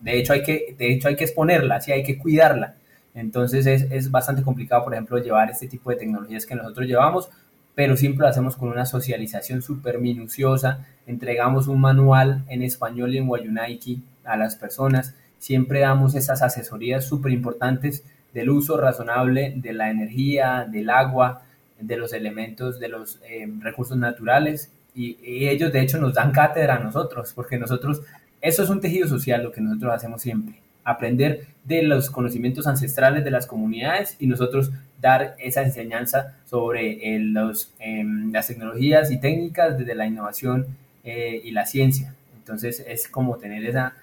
de 0.00 0.18
hecho 0.18 0.32
hay 0.32 0.42
que, 0.42 0.74
de 0.76 0.92
hecho 0.92 1.08
hay 1.08 1.16
que 1.16 1.24
exponerla, 1.24 1.80
sí 1.80 1.92
hay 1.92 2.02
que 2.02 2.18
cuidarla. 2.18 2.74
Entonces 3.14 3.66
es, 3.66 3.90
es 3.90 4.10
bastante 4.10 4.42
complicado, 4.42 4.84
por 4.84 4.94
ejemplo, 4.94 5.18
llevar 5.18 5.50
este 5.50 5.66
tipo 5.66 5.90
de 5.90 5.96
tecnologías 5.96 6.46
que 6.46 6.54
nosotros 6.54 6.86
llevamos, 6.86 7.30
pero 7.74 7.96
siempre 7.96 8.22
lo 8.24 8.28
hacemos 8.28 8.56
con 8.56 8.68
una 8.68 8.86
socialización 8.86 9.62
súper 9.62 9.98
minuciosa. 9.98 10.86
Entregamos 11.06 11.66
un 11.66 11.80
manual 11.80 12.44
en 12.48 12.62
español 12.62 13.14
y 13.14 13.18
en 13.18 13.28
Wayunaiki 13.28 14.02
a 14.24 14.36
las 14.36 14.56
personas. 14.56 15.14
Siempre 15.38 15.80
damos 15.80 16.14
esas 16.14 16.42
asesorías 16.42 17.04
súper 17.04 17.32
importantes 17.32 18.04
del 18.32 18.50
uso 18.50 18.76
razonable 18.76 19.54
de 19.56 19.72
la 19.72 19.90
energía, 19.90 20.66
del 20.70 20.90
agua, 20.90 21.42
de 21.80 21.96
los 21.96 22.12
elementos, 22.12 22.78
de 22.78 22.88
los 22.88 23.20
eh, 23.28 23.48
recursos 23.60 23.96
naturales. 23.96 24.70
Y, 24.94 25.16
ellos 25.48 25.72
de 25.72 25.80
hecho 25.80 25.98
nos 25.98 26.14
dan 26.14 26.32
cátedra 26.32 26.76
a 26.76 26.78
nosotros, 26.80 27.32
porque 27.34 27.58
nosotros, 27.58 28.02
eso 28.40 28.62
es 28.62 28.70
un 28.70 28.80
tejido 28.80 29.08
social, 29.08 29.42
lo 29.42 29.52
que 29.52 29.60
nosotros 29.60 29.94
hacemos 29.94 30.22
siempre, 30.22 30.60
aprender 30.90 31.46
de 31.64 31.82
los 31.82 32.10
conocimientos 32.10 32.66
ancestrales 32.66 33.24
de 33.24 33.30
las 33.30 33.46
comunidades 33.46 34.16
y 34.18 34.26
nosotros 34.26 34.70
dar 35.00 35.34
esa 35.38 35.62
enseñanza 35.62 36.36
sobre 36.46 37.14
eh, 37.14 37.18
los, 37.18 37.72
em, 37.78 38.32
las 38.32 38.46
tecnologías 38.46 39.10
y 39.10 39.18
técnicas 39.18 39.78
desde 39.78 39.94
la 39.94 40.06
innovación 40.06 40.66
eh, 41.04 41.40
y 41.44 41.50
la 41.52 41.66
ciencia. 41.66 42.14
Entonces 42.36 42.84
es 42.86 43.08
como 43.08 43.36
tener 43.36 43.64
esa, 43.64 43.94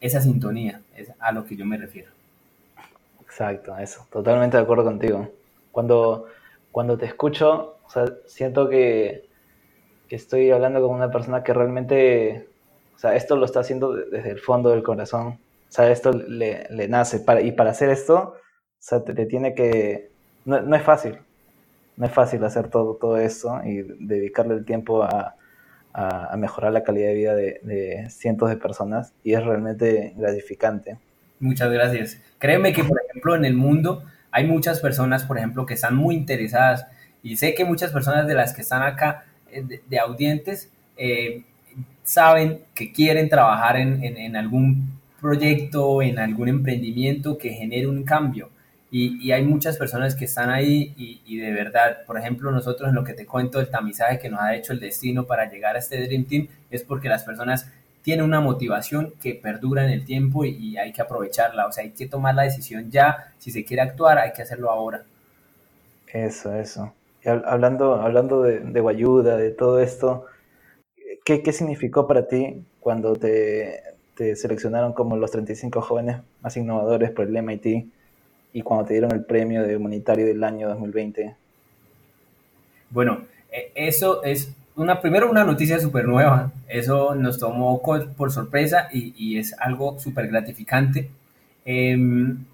esa 0.00 0.20
sintonía, 0.20 0.80
es 0.96 1.10
a 1.18 1.32
lo 1.32 1.44
que 1.44 1.56
yo 1.56 1.64
me 1.64 1.76
refiero. 1.76 2.10
Exacto, 3.20 3.76
eso, 3.78 4.06
totalmente 4.10 4.56
de 4.56 4.62
acuerdo 4.62 4.84
contigo. 4.84 5.30
Cuando, 5.72 6.26
cuando 6.72 6.96
te 6.96 7.06
escucho, 7.06 7.76
siento 8.26 8.68
que, 8.68 9.26
que 10.08 10.16
estoy 10.16 10.50
hablando 10.50 10.80
con 10.80 10.94
una 10.94 11.10
persona 11.10 11.42
que 11.42 11.52
realmente, 11.52 12.48
o 12.94 12.98
sea, 12.98 13.14
esto 13.14 13.36
lo 13.36 13.44
está 13.44 13.60
haciendo 13.60 13.92
desde 13.92 14.30
el 14.30 14.38
fondo 14.38 14.70
del 14.70 14.82
corazón. 14.82 15.38
O 15.68 15.72
sea, 15.72 15.90
esto 15.90 16.12
le, 16.12 16.66
le 16.70 16.88
nace. 16.88 17.20
Para, 17.20 17.40
y 17.40 17.52
para 17.52 17.70
hacer 17.70 17.90
esto, 17.90 18.34
o 18.36 18.36
sea, 18.78 19.02
te, 19.02 19.26
tiene 19.26 19.54
que... 19.54 20.10
No, 20.44 20.60
no, 20.60 20.76
es 20.76 20.82
fácil. 20.82 21.18
No 21.96 22.06
es 22.06 22.12
fácil 22.12 22.44
hacer 22.44 22.68
todo, 22.68 22.94
todo 22.94 23.16
esto 23.18 23.60
y 23.64 23.82
dedicarle 23.98 24.54
el 24.54 24.64
tiempo 24.64 25.02
a, 25.02 25.34
a, 25.96 26.36
mejorar 26.36 26.72
la 26.72 26.84
calidad 26.84 27.08
de 27.08 27.14
vida 27.14 27.34
de, 27.34 28.06
cientos 28.10 28.50
de 28.50 28.56
personas 28.56 29.14
y 29.24 29.32
es 29.32 29.42
realmente 29.42 30.12
gratificante. 30.16 30.98
Muchas 31.40 31.70
gracias. 31.72 32.20
Créeme 32.38 32.72
que, 32.72 32.84
por 32.84 33.00
ejemplo, 33.02 33.34
en 33.34 33.46
el 33.46 33.54
mundo 33.54 34.04
hay 34.30 34.46
muchas 34.46 34.80
personas, 34.80 35.24
por 35.24 35.38
ejemplo, 35.38 35.64
que 35.64 35.74
están 35.74 35.96
muy 35.96 36.14
interesadas 36.14 36.86
y 37.22 37.38
sé 37.38 37.54
que 37.54 37.64
muchas 37.64 37.92
personas 37.92 38.26
de 38.26 38.34
las 38.34 38.52
que 38.52 38.60
están 38.60 38.82
acá 38.82 39.24
eh, 39.50 39.80
de, 39.88 39.98
audientes 39.98 40.70
eh, 40.98 41.44
saben 42.04 42.60
que 42.74 42.92
quieren 42.92 43.30
trabajar 43.30 43.76
en, 43.76 44.04
en 44.04 44.36
algún 44.36 44.95
proyecto, 45.20 46.02
en 46.02 46.18
algún 46.18 46.48
emprendimiento 46.48 47.38
que 47.38 47.50
genere 47.50 47.86
un 47.86 48.04
cambio. 48.04 48.50
Y, 48.90 49.30
hay 49.32 49.44
muchas 49.44 49.76
personas 49.76 50.14
que 50.14 50.24
están 50.24 50.48
ahí 50.48 50.94
y, 50.96 51.38
de 51.38 51.52
verdad, 51.52 52.04
por 52.06 52.18
ejemplo, 52.18 52.50
nosotros 52.50 52.88
en 52.88 52.94
lo 52.94 53.04
que 53.04 53.14
te 53.14 53.26
cuento, 53.26 53.60
el 53.60 53.68
tamizaje 53.68 54.18
que 54.18 54.30
nos 54.30 54.40
ha 54.40 54.54
hecho 54.54 54.72
el 54.72 54.80
destino 54.80 55.26
para 55.26 55.50
llegar 55.50 55.76
a 55.76 55.80
este 55.80 56.00
Dream 56.06 56.24
Team 56.24 56.48
es 56.70 56.82
porque 56.82 57.08
las 57.08 57.24
personas 57.24 57.70
tienen 58.02 58.24
una 58.24 58.40
motivación 58.40 59.12
que 59.20 59.34
perdura 59.34 59.84
en 59.84 59.90
el 59.90 60.04
tiempo 60.04 60.44
y, 60.44 60.76
hay 60.78 60.92
que 60.92 61.02
aprovecharla. 61.02 61.66
O 61.66 61.72
sea, 61.72 61.84
hay 61.84 61.90
que 61.90 62.06
tomar 62.06 62.34
la 62.34 62.44
decisión 62.44 62.90
ya. 62.90 63.34
Si 63.38 63.50
se 63.50 63.64
quiere 63.64 63.82
actuar, 63.82 64.18
hay 64.18 64.32
que 64.32 64.42
hacerlo 64.42 64.70
ahora. 64.70 65.04
Eso, 66.06 66.54
eso. 66.54 66.94
hablando, 67.24 67.96
hablando 67.96 68.42
de, 68.42 68.60
de 68.60 68.80
Guayuda, 68.80 69.36
de 69.36 69.50
todo 69.50 69.80
esto, 69.80 70.26
¿qué, 71.24 71.42
¿qué 71.42 71.52
significó 71.52 72.06
para 72.06 72.28
ti 72.28 72.64
cuando 72.80 73.16
te, 73.16 73.82
te 74.16 74.34
seleccionaron 74.36 74.92
como 74.92 75.16
los 75.16 75.30
35 75.30 75.80
jóvenes 75.82 76.18
más 76.42 76.56
innovadores 76.56 77.10
por 77.10 77.26
el 77.26 77.42
MIT? 77.42 77.86
y 78.56 78.62
cuando 78.62 78.86
te 78.86 78.94
dieron 78.94 79.12
el 79.12 79.22
premio 79.22 79.64
de 79.64 79.76
humanitario 79.76 80.24
del 80.24 80.42
año 80.42 80.66
2020? 80.70 81.34
Bueno, 82.88 83.20
e, 83.52 83.70
eso 83.74 84.22
es 84.24 84.50
una, 84.76 85.02
primero 85.02 85.30
una 85.30 85.44
noticia 85.44 85.78
súper 85.78 86.06
nueva, 86.06 86.52
eso 86.66 87.14
nos 87.14 87.38
tomó 87.38 87.82
por 87.82 88.32
sorpresa 88.32 88.88
y, 88.90 89.36
es 89.38 89.54
algo 89.58 89.98
súper 89.98 90.28
gratificante. 90.28 91.10
Em, 91.66 92.46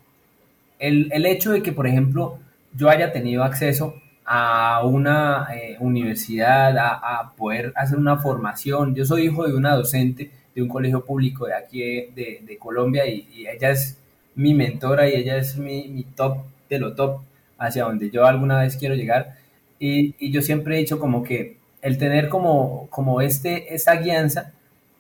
el, 0.80 1.24
hecho 1.24 1.52
de 1.52 1.62
que, 1.62 1.70
por 1.70 1.86
ejemplo, 1.86 2.36
yo 2.74 2.90
haya 2.90 3.12
tenido 3.12 3.44
acceso 3.44 3.94
a 4.24 4.84
una 4.84 5.46
eh, 5.54 5.76
universidad, 5.78 6.76
a, 6.78 7.32
poder 7.36 7.72
hacer 7.76 7.96
una 7.96 8.16
formación. 8.16 8.96
Yo 8.96 9.04
soy 9.04 9.26
hijo 9.26 9.46
de 9.46 9.54
una 9.54 9.76
docente 9.76 10.32
de 10.54 10.62
un 10.62 10.68
colegio 10.68 11.04
público 11.04 11.46
de 11.46 11.54
aquí 11.54 11.80
de, 11.80 12.56
Colombia 12.58 13.06
y, 13.06 13.26
y, 13.34 13.46
ella 13.46 13.70
es 13.70 13.98
mi 14.34 14.54
mentora 14.54 15.08
y 15.08 15.14
ella 15.14 15.36
es 15.36 15.56
mi, 15.56 16.06
top 16.14 16.38
de 16.68 16.78
lo 16.78 16.94
top 16.94 17.20
hacia 17.58 17.84
donde 17.84 18.10
yo 18.10 18.24
alguna 18.24 18.60
vez 18.60 18.76
quiero 18.76 18.94
llegar. 18.94 19.36
Y, 19.78 20.30
yo 20.30 20.42
siempre 20.42 20.76
he 20.76 20.78
dicho 20.78 20.98
como 20.98 21.22
que 21.22 21.56
el 21.80 21.98
tener 21.98 22.28
como, 22.28 22.88
como 22.90 23.20
este, 23.20 23.74
esta 23.74 23.96
guianza 23.96 24.52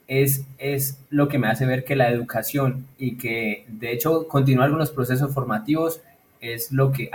es, 0.08 0.44
es 0.58 0.98
lo 1.10 1.28
que 1.28 1.38
me 1.38 1.48
hace 1.48 1.66
ver 1.66 1.84
que 1.84 1.96
la 1.96 2.10
educación 2.10 2.86
y 2.98 3.16
que 3.16 3.64
de 3.68 3.92
hecho 3.92 4.26
continuar 4.28 4.66
algunos 4.66 4.90
procesos 4.90 5.32
formativos 5.32 6.00
es 6.40 6.72
lo 6.72 6.90
que, 6.90 7.10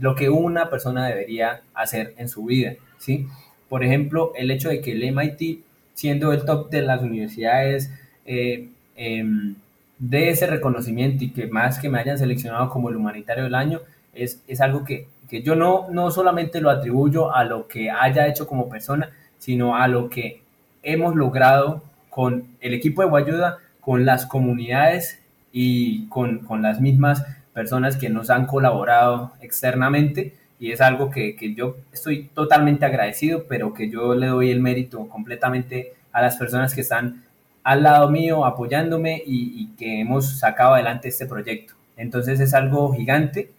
lo 0.00 0.16
que 0.16 0.28
una 0.28 0.68
persona 0.68 1.06
debería 1.06 1.62
hacer 1.72 2.14
en 2.18 2.28
su 2.28 2.44
vida, 2.44 2.74
¿sí? 2.98 3.28
Por 3.68 3.84
ejemplo, 3.84 4.32
el 4.36 4.50
hecho 4.50 4.68
de 4.68 4.80
que 4.80 4.92
el 4.92 5.14
MIT, 5.14 5.60
siendo 6.02 6.32
el 6.32 6.44
top 6.44 6.68
de 6.68 6.82
las 6.82 7.00
universidades 7.00 7.88
eh, 8.26 8.68
em, 8.96 9.54
de 10.00 10.30
ese 10.30 10.48
reconocimiento 10.48 11.22
y 11.22 11.30
que 11.30 11.46
más 11.46 11.78
que 11.78 11.88
me 11.88 12.00
hayan 12.00 12.18
seleccionado 12.18 12.70
como 12.70 12.88
el 12.88 12.96
humanitario 12.96 13.44
del 13.44 13.54
año, 13.54 13.78
es, 14.12 14.42
es 14.48 14.60
algo 14.60 14.84
que, 14.84 15.06
que, 15.30 15.42
yo 15.42 15.54
no, 15.54 15.86
no 15.90 16.10
solamente 16.10 16.60
lo 16.60 16.70
atribuyo 16.70 17.32
a 17.32 17.44
lo 17.44 17.68
que 17.68 17.88
haya 17.88 18.26
hecho 18.26 18.48
como 18.48 18.68
persona, 18.68 19.10
sino 19.38 19.76
a 19.76 19.86
lo 19.86 20.10
que 20.10 20.42
hemos 20.82 21.14
logrado 21.14 21.84
con 22.10 22.48
el 22.60 22.74
equipo 22.74 23.02
de 23.02 23.08
Guayuda, 23.08 23.58
con 23.80 24.04
las 24.04 24.26
comunidades 24.26 25.20
y 25.52 26.08
con, 26.08 26.40
con 26.40 26.62
las 26.62 26.80
mismas 26.80 27.24
personas 27.54 27.96
que 27.96 28.08
nos 28.08 28.28
han 28.28 28.46
colaborado 28.46 29.34
externamente 29.40 30.34
y 30.62 30.70
es 30.70 30.80
algo 30.80 31.10
que, 31.10 31.34
que, 31.34 31.54
yo 31.54 31.76
estoy 31.92 32.30
totalmente 32.32 32.86
agradecido, 32.86 33.46
pero 33.48 33.74
que 33.74 33.90
yo 33.90 34.14
le 34.14 34.28
doy 34.28 34.52
el 34.52 34.60
mérito 34.60 35.08
completamente 35.08 35.94
a 36.12 36.22
las 36.22 36.36
personas 36.36 36.72
que 36.72 36.82
están 36.82 37.24
al 37.64 37.82
lado 37.82 38.08
mío 38.08 38.44
apoyándome 38.44 39.20
y, 39.26 39.70
que 39.76 40.02
hemos 40.02 40.38
sacado 40.38 40.74
adelante 40.74 41.08
este 41.08 41.26
proyecto. 41.26 41.74
Entonces 41.96 42.38
es 42.38 42.54
algo 42.54 42.94
gigante. 42.94 43.50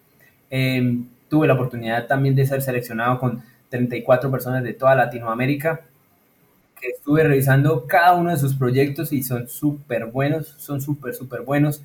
Em, 0.50 1.06
tuve 1.28 1.46
la 1.46 1.56
oportunidad 1.56 2.08
también 2.08 2.36
de 2.36 2.46
ser 2.46 2.62
seleccionado 2.62 3.20
con 3.20 3.44
34 3.68 4.32
personas 4.32 4.64
de 4.64 4.74
toda 4.74 4.96
Latinoamérica, 4.96 5.82
porque 6.74 6.88
estuve 6.88 7.26
revisando 7.26 7.86
cada 7.86 8.14
uno 8.14 8.30
de 8.30 8.38
sus 8.38 8.56
proyectos 8.56 9.12
y 9.12 9.24
son 9.24 9.50
súper 9.50 10.06
buenos, 10.06 10.56
son 10.58 10.80
súper, 10.80 11.14
súper 11.14 11.42
buenos. 11.42 11.84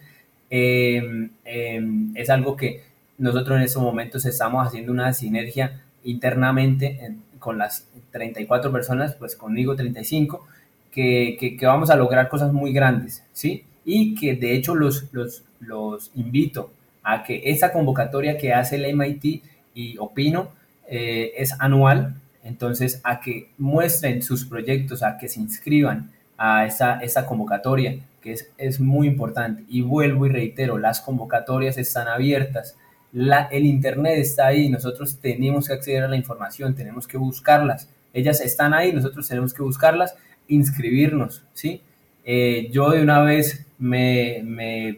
Em, 0.48 1.30
em, 1.44 2.12
es 2.16 2.30
algo 2.30 2.56
que 2.56 2.87
nosotros 3.18 3.58
en 3.58 3.64
estos 3.64 3.82
momentos 3.82 4.24
estamos 4.24 4.66
haciendo 4.66 4.92
una 4.92 5.12
sinergia 5.12 5.82
internamente 6.04 7.16
con 7.38 7.58
las 7.58 7.86
34 8.12 8.72
personas, 8.72 9.14
pues 9.14 9.36
conmigo 9.36 9.76
35, 9.76 10.46
que, 10.90 11.36
que, 11.38 11.56
que, 11.56 11.66
vamos 11.66 11.90
a 11.90 11.96
lograr 11.96 12.28
cosas 12.28 12.52
muy 12.52 12.72
grandes, 12.72 13.24
¿sí? 13.32 13.64
Y 13.84 14.14
que 14.14 14.34
de 14.34 14.54
hecho 14.54 14.74
los, 14.74 15.12
los, 15.12 15.44
los 15.60 16.10
invito 16.14 16.70
a 17.02 17.22
que 17.22 17.42
esa 17.44 17.72
convocatoria 17.72 18.36
que 18.38 18.52
hace 18.52 18.76
el 18.76 18.94
MIT 18.94 19.42
y 19.74 19.96
opino 19.98 20.50
eh, 20.88 21.32
es 21.36 21.54
anual, 21.60 22.14
entonces 22.42 23.00
a 23.04 23.20
que 23.20 23.50
muestren 23.58 24.22
sus 24.22 24.44
proyectos, 24.44 25.02
a 25.02 25.18
que 25.18 25.28
se 25.28 25.40
inscriban 25.40 26.10
a 26.36 26.66
esa, 26.66 26.98
esa 27.00 27.26
convocatoria, 27.26 27.98
que 28.22 28.32
es, 28.32 28.50
es 28.58 28.80
muy 28.80 29.06
importante. 29.06 29.64
Y 29.68 29.82
vuelvo 29.82 30.26
y 30.26 30.30
reitero, 30.30 30.78
las 30.78 31.00
convocatorias 31.00 31.78
están 31.78 32.08
abiertas, 32.08 32.76
la, 33.12 33.48
el 33.50 33.66
Internet 33.66 34.18
está 34.18 34.48
ahí, 34.48 34.68
nosotros 34.68 35.18
tenemos 35.20 35.68
que 35.68 35.74
acceder 35.74 36.04
a 36.04 36.08
la 36.08 36.16
información, 36.16 36.74
tenemos 36.74 37.06
que 37.06 37.16
buscarlas. 37.16 37.88
Ellas 38.12 38.40
están 38.40 38.74
ahí, 38.74 38.92
nosotros 38.92 39.26
tenemos 39.28 39.54
que 39.54 39.62
buscarlas, 39.62 40.14
inscribirnos, 40.48 41.44
¿sí? 41.54 41.82
Eh, 42.24 42.68
yo 42.70 42.90
de 42.90 43.02
una 43.02 43.22
vez 43.22 43.66
me, 43.78 44.42
me, 44.44 44.96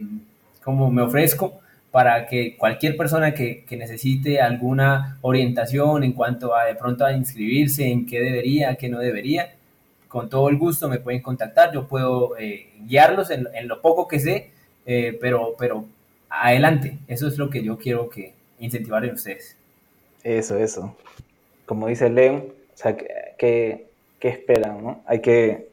como 0.65 0.91
me 0.91 1.03
ofrezco 1.03 1.61
para 1.91 2.27
que 2.27 2.57
cualquier 2.57 2.97
persona 2.97 3.35
que, 3.35 3.65
necesite 3.71 4.41
alguna 4.41 5.19
orientación 5.23 6.05
en 6.05 6.13
cuanto 6.13 6.55
a 6.55 6.65
de 6.65 6.75
pronto 6.75 7.05
a 7.05 7.13
inscribirse, 7.13 7.87
en 7.89 8.07
qué 8.07 8.21
debería, 8.21 8.77
qué 8.77 8.89
no 8.89 8.99
debería, 8.99 9.55
con 10.09 10.29
todo 10.29 10.49
el 10.49 10.57
gusto 10.57 10.89
me 10.89 10.99
pueden 10.99 11.23
contactar, 11.23 11.73
yo 11.73 11.87
puedo 11.87 12.37
eh, 12.39 12.71
guiarlos 12.81 13.31
en, 13.31 13.47
lo 13.67 13.81
poco 13.81 14.07
que 14.07 14.21
sé, 14.21 14.51
eh, 14.87 15.17
pero, 15.21 15.55
pero 15.59 15.87
adelante, 16.31 16.99
eso 17.07 17.27
es 17.27 17.39
lo 17.39 17.51
que 17.51 17.63
yo 17.63 17.77
quiero 17.77 18.09
que 18.09 18.35
incentivar 18.59 19.05
en 19.05 19.15
ustedes. 19.15 19.57
Eso, 20.23 20.57
eso. 20.57 20.97
Como 21.67 21.89
dice 21.89 22.09
Len, 22.11 22.53
o 22.73 22.77
sea, 22.77 22.97
¿qué, 22.97 23.89
esperan? 24.21 24.83
¿no? 24.83 25.03
Hay, 25.07 25.21
que, 25.21 25.69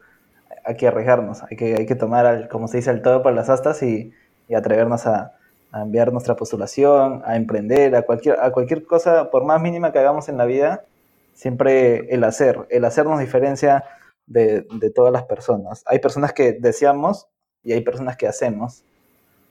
hay 0.65 0.75
que 0.75 0.87
arriesgarnos, 0.87 1.43
hay 1.43 1.57
que, 1.57 1.75
hay 1.75 1.85
que 1.85 1.95
tomar, 1.95 2.49
como 2.49 2.67
se 2.67 2.77
dice, 2.77 2.91
el 2.91 3.01
todo 3.01 3.23
por 3.23 3.33
las 3.33 3.49
astas 3.49 3.81
y 3.83 4.13
atrevernos 4.53 5.05
a, 5.07 5.33
enviar 5.73 6.11
nuestra 6.11 6.35
postulación, 6.35 7.21
a 7.25 7.35
emprender, 7.35 7.95
a 7.95 8.03
cualquier, 8.03 8.39
a 8.39 8.51
cualquier 8.51 8.83
cosa, 8.85 9.29
por 9.29 9.45
más 9.45 9.61
mínima 9.61 9.91
que 9.91 9.99
hagamos 9.99 10.29
en 10.29 10.37
la 10.37 10.45
vida, 10.45 10.85
siempre 11.33 12.13
el 12.13 12.23
hacer, 12.23 12.67
el 12.69 12.85
hacer 12.85 13.05
nos 13.05 13.19
diferencia 13.19 13.83
de, 14.25 14.65
todas 14.95 15.13
las 15.13 15.23
personas. 15.23 15.83
Hay 15.85 15.99
personas 15.99 16.33
que 16.33 16.53
deseamos 16.53 17.27
y 17.63 17.73
hay 17.73 17.81
personas 17.81 18.17
que 18.17 18.27
hacemos. 18.27 18.83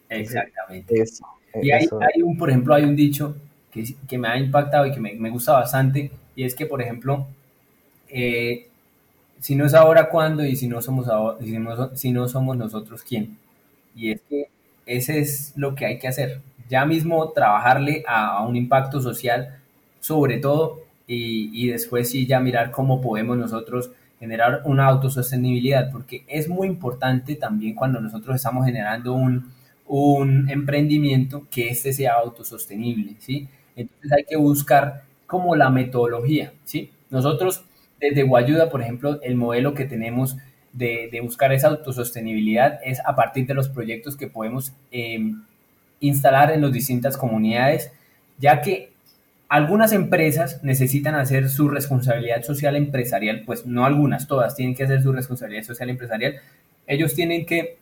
Exactamente. 0.09 1.05
y 1.62 1.71
hay, 1.71 1.88
un, 2.23 2.37
por 2.37 2.51
ejemplo, 2.51 2.75
hay 2.75 2.85
un 2.85 2.97
dicho 2.97 3.37
que, 3.73 4.19
me 4.19 4.29
ha 4.29 4.38
impactado 4.38 4.87
y 4.87 4.92
que 4.92 5.01
me, 5.01 5.31
gusta 5.31 5.53
bastante, 5.53 6.11
y 6.35 6.45
es 6.45 6.55
que, 6.55 6.66
por 6.66 6.81
ejemplo, 6.81 7.27
eh, 8.09 8.69
si 9.40 9.55
no 9.55 9.66
es 9.66 9.75
ahora, 9.75 10.09
¿cuándo? 10.09 10.45
Y 10.45 10.57
si 10.57 10.69
no 10.69 10.81
somos, 10.81 11.07
si 11.40 11.59
si 11.95 12.12
no 12.12 12.29
somos 12.29 12.57
nosotros, 12.57 13.03
¿quién? 13.03 13.37
Y 13.95 14.12
es 14.12 14.21
que 14.29 14.49
ese 14.87 15.19
es 15.19 15.53
lo 15.57 15.75
que 15.75 15.85
hay 15.87 15.99
que 15.99 16.09
hacer. 16.09 16.40
Ya 16.69 16.85
mismo 16.85 17.31
trabajarle 17.31 18.05
a, 18.07 18.45
un 18.47 18.57
impacto 18.57 19.01
social, 19.01 19.59
sobre 20.01 20.38
todo, 20.38 20.81
y, 21.09 21.69
después 21.69 22.11
sí 22.11 22.27
ya 22.27 22.40
mirar 22.40 22.71
cómo 22.71 23.01
podemos 23.01 23.37
nosotros 23.37 23.90
generar 24.19 24.62
una 24.64 24.87
autosostenibilidad, 24.87 25.90
porque 25.92 26.25
es 26.27 26.49
muy 26.49 26.66
importante 26.66 27.37
también 27.37 27.75
cuando 27.75 28.01
nosotros 28.01 28.37
estamos 28.37 28.64
generando 28.64 29.12
un, 29.12 29.53
un 29.88 30.49
emprendimiento 30.51 31.46
que 31.51 31.68
este 31.68 31.92
sea 31.92 32.14
autosostenible, 32.14 33.14
¿sí? 33.18 33.49
Entonces 33.77 34.12
hay 34.12 34.25
que 34.25 34.37
buscar 34.37 35.05
como 35.27 35.57
la 35.57 35.70
metodología, 35.70 36.53
¿sí? 36.64 36.90
Nosotros 37.11 37.64
desde 38.01 38.22
Guayuda, 38.22 38.68
por 38.68 38.83
ejemplo, 38.83 39.20
el 39.22 39.37
modelo 39.37 39.75
que 39.75 39.85
tenemos 39.85 40.37
de, 40.72 41.18
buscar 41.22 41.53
esa 41.53 41.68
autosostenibilidad 41.68 42.81
es 42.85 43.01
a 43.07 43.16
partir 43.16 43.46
de 43.46 43.55
los 43.55 43.68
proyectos 43.68 44.16
que 44.16 44.27
podemos 44.27 44.72
em, 44.90 45.42
instalar 46.01 46.53
en 46.53 46.61
las 46.61 46.72
distintas 46.72 47.16
comunidades, 47.16 47.90
ya 48.38 48.61
que 48.61 48.92
algunas 49.49 49.92
empresas 49.92 50.62
necesitan 50.62 51.14
hacer 51.14 51.49
su 51.49 51.68
responsabilidad 51.68 52.42
social 52.42 52.77
empresarial, 52.77 53.44
pues 53.46 53.64
no 53.64 53.87
algunas, 53.87 54.27
todas 54.27 54.55
tienen 54.55 54.75
que 54.75 54.85
hacer 54.85 55.03
su 55.03 55.12
responsabilidad 55.12 55.62
social 55.62 55.88
empresarial. 55.88 56.37
Ellos 56.87 57.14
tienen 57.14 57.46
que 57.46 57.79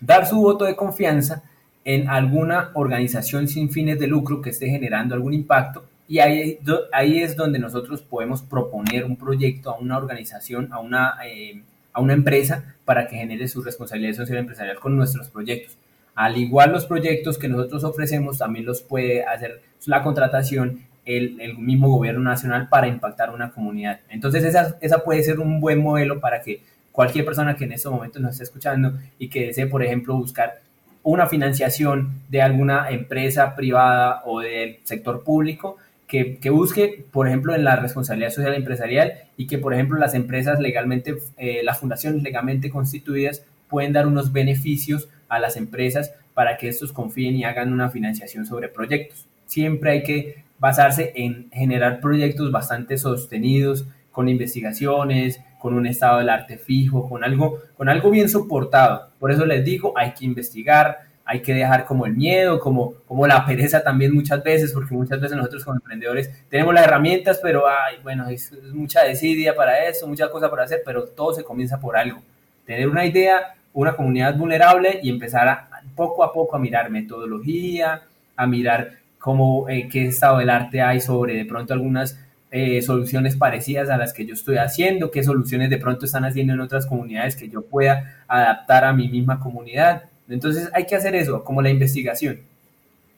dar 0.00 0.26
su 0.26 0.36
voto 0.40 0.64
de 0.64 0.76
confianza 0.76 1.42
en 1.84 2.08
alguna 2.08 2.70
organización 2.74 3.48
sin 3.48 3.70
fines 3.70 3.98
de 3.98 4.06
lucro 4.06 4.42
que 4.42 4.50
esté 4.50 4.68
generando 4.68 5.14
algún 5.14 5.34
impacto 5.34 5.84
y 6.08 6.20
ahí, 6.20 6.58
ahí 6.92 7.22
es 7.22 7.36
donde 7.36 7.58
nosotros 7.58 8.00
podemos 8.00 8.42
proponer 8.42 9.04
un 9.04 9.16
proyecto 9.16 9.70
a 9.70 9.78
una 9.78 9.98
organización, 9.98 10.72
a 10.72 10.80
una 10.80 11.16
eh, 11.26 11.62
a 11.92 12.00
una 12.00 12.14
empresa 12.14 12.76
para 12.84 13.08
que 13.08 13.16
genere 13.16 13.48
su 13.48 13.62
responsabilidad 13.62 14.14
social 14.14 14.38
empresarial 14.38 14.78
con 14.78 14.96
nuestros 14.96 15.28
proyectos. 15.28 15.76
Al 16.14 16.36
igual 16.36 16.72
los 16.72 16.86
proyectos 16.86 17.38
que 17.38 17.48
nosotros 17.48 17.84
ofrecemos 17.84 18.38
también 18.38 18.66
los 18.66 18.80
puede 18.82 19.24
hacer 19.24 19.60
la 19.86 20.02
contratación 20.02 20.82
el, 21.04 21.40
el 21.40 21.58
mismo 21.58 21.88
gobierno 21.88 22.20
nacional 22.20 22.68
para 22.68 22.86
impactar 22.86 23.30
una 23.30 23.50
comunidad. 23.50 24.00
Entonces 24.08 24.44
esa, 24.44 24.76
esa 24.80 25.04
puede 25.04 25.22
ser 25.22 25.40
un 25.40 25.60
buen 25.60 25.82
modelo 25.82 26.20
para 26.20 26.40
que 26.42 26.62
cualquier 26.98 27.24
persona 27.24 27.54
que 27.54 27.62
en 27.62 27.70
estos 27.70 27.92
momentos 27.92 28.20
nos 28.20 28.32
esté 28.32 28.42
escuchando 28.42 28.98
y 29.20 29.28
que 29.28 29.46
desee, 29.46 29.68
por 29.68 29.84
ejemplo, 29.84 30.16
buscar 30.16 30.62
una 31.04 31.28
financiación 31.28 32.22
de 32.28 32.42
alguna 32.42 32.90
empresa 32.90 33.54
privada 33.54 34.22
o 34.24 34.40
del 34.40 34.80
sector 34.82 35.22
público, 35.22 35.76
que, 36.08 36.40
busque, 36.50 37.04
por 37.12 37.28
ejemplo, 37.28 37.54
en 37.54 37.62
la 37.62 37.76
responsabilidad 37.76 38.30
social 38.30 38.52
empresarial 38.52 39.12
y 39.36 39.46
que, 39.46 39.58
por 39.58 39.74
ejemplo, 39.74 39.96
las 39.96 40.14
empresas 40.14 40.58
legalmente, 40.58 41.18
eh, 41.36 41.60
las 41.62 41.78
fundaciones 41.78 42.24
legalmente 42.24 42.68
constituidas 42.68 43.44
pueden 43.68 43.92
dar 43.92 44.08
unos 44.08 44.32
beneficios 44.32 45.08
a 45.28 45.38
las 45.38 45.56
empresas 45.56 46.12
para 46.34 46.56
que 46.56 46.66
estos 46.66 46.92
confíen 46.92 47.36
y 47.36 47.44
hagan 47.44 47.72
una 47.72 47.90
financiación 47.90 48.44
sobre 48.44 48.66
proyectos. 48.66 49.24
Siempre 49.46 49.92
hay 49.92 50.02
que 50.02 50.42
basarse 50.58 51.12
en 51.14 51.48
generar 51.52 52.00
proyectos 52.00 52.50
bastante 52.50 52.98
sostenidos, 52.98 53.86
con 54.12 54.28
investigaciones, 54.28 55.40
con 55.58 55.74
un 55.74 55.86
estado 55.86 56.18
del 56.18 56.28
arte 56.28 56.56
fijo, 56.56 57.08
con 57.08 57.24
algo, 57.24 57.58
con 57.76 57.88
algo 57.88 58.10
bien 58.10 58.28
soportado. 58.28 59.10
Por 59.18 59.32
eso 59.32 59.44
les 59.44 59.64
digo, 59.64 59.92
hay 59.96 60.12
que 60.12 60.24
investigar, 60.24 61.08
hay 61.24 61.42
que 61.42 61.52
dejar 61.52 61.84
como 61.84 62.06
el 62.06 62.14
miedo, 62.14 62.58
como, 62.58 62.94
como 63.06 63.26
la 63.26 63.44
pereza 63.44 63.82
también 63.82 64.14
muchas 64.14 64.42
veces, 64.42 64.72
porque 64.72 64.94
muchas 64.94 65.20
veces 65.20 65.36
nosotros 65.36 65.64
como 65.64 65.76
emprendedores 65.76 66.30
tenemos 66.48 66.72
las 66.72 66.84
herramientas, 66.84 67.38
pero 67.42 67.68
ay, 67.68 67.96
bueno, 68.02 68.28
es, 68.28 68.52
mucha 68.72 69.02
desidia 69.02 69.54
para 69.54 69.84
eso, 69.86 70.06
muchas 70.06 70.30
cosas 70.30 70.48
para 70.48 70.64
hacer, 70.64 70.80
pero 70.84 71.04
todo 71.04 71.34
se 71.34 71.44
comienza 71.44 71.78
por 71.78 71.96
algo. 71.96 72.22
Tener 72.64 72.88
una 72.88 73.04
idea, 73.04 73.56
una 73.74 73.94
comunidad 73.94 74.36
vulnerable 74.36 75.00
y 75.02 75.10
empezar 75.10 75.66
poco 75.94 76.24
a 76.24 76.32
poco 76.32 76.56
a 76.56 76.58
mirar 76.58 76.88
metodología, 76.90 78.02
a 78.36 78.46
mirar 78.46 78.92
cómo, 79.18 79.68
eh, 79.68 79.88
qué 79.90 80.06
estado 80.06 80.38
del 80.38 80.48
arte 80.48 80.80
hay 80.80 81.00
sobre 81.00 81.34
de 81.34 81.44
pronto 81.44 81.74
algunas 81.74 82.18
eh, 82.50 82.82
soluciones 82.82 83.36
parecidas 83.36 83.90
a 83.90 83.96
las 83.96 84.12
que 84.12 84.26
yo 84.26 84.34
estoy 84.34 84.56
haciendo, 84.56 85.10
qué 85.10 85.22
soluciones 85.22 85.70
de 85.70 85.78
pronto 85.78 86.06
están 86.06 86.24
haciendo 86.24 86.54
en 86.54 86.60
otras 86.60 86.86
comunidades 86.86 87.36
que 87.36 87.48
yo 87.48 87.62
pueda 87.62 88.24
adaptar 88.26 88.84
a 88.84 88.92
mi 88.92 89.08
misma 89.08 89.40
comunidad 89.40 90.04
entonces 90.28 90.70
hay 90.74 90.86
que 90.86 90.94
hacer 90.94 91.14
eso, 91.14 91.42
como 91.42 91.62
la 91.62 91.70
investigación. 91.70 92.40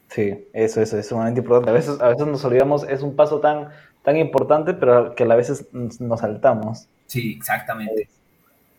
Sí, 0.09 0.47
eso, 0.53 0.81
eso 0.81 0.99
es 0.99 1.09
sumamente 1.09 1.41
importante. 1.41 1.71
A 1.71 1.75
veces, 1.75 2.01
a 2.01 2.09
veces 2.09 2.27
nos 2.27 2.45
olvidamos, 2.45 2.85
es 2.89 3.03
un 3.03 3.17
paso 3.17 3.41
tan, 3.41 3.69
tan 4.03 4.17
importante, 4.17 4.75
pero 4.75 5.15
que 5.15 5.25
a 5.25 5.37
veces 5.37 5.69
nos 5.73 6.21
saltamos. 6.21 6.89
Sí, 7.07 7.35
exactamente. 7.37 8.09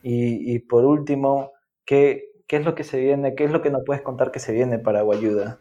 Y, 0.03 0.59
por 0.59 0.83
último, 0.85 1.51
¿qué, 1.85 2.31
¿qué, 2.47 2.57
es 2.57 2.65
lo 2.65 2.73
que 2.73 2.83
se 2.83 2.99
viene? 2.99 3.35
¿Qué 3.35 3.43
es 3.43 3.51
lo 3.51 3.61
que 3.61 3.69
nos 3.69 3.83
puedes 3.85 4.01
contar 4.01 4.31
que 4.31 4.39
se 4.39 4.51
viene 4.51 4.79
para 4.79 5.03
Guayuda? 5.03 5.59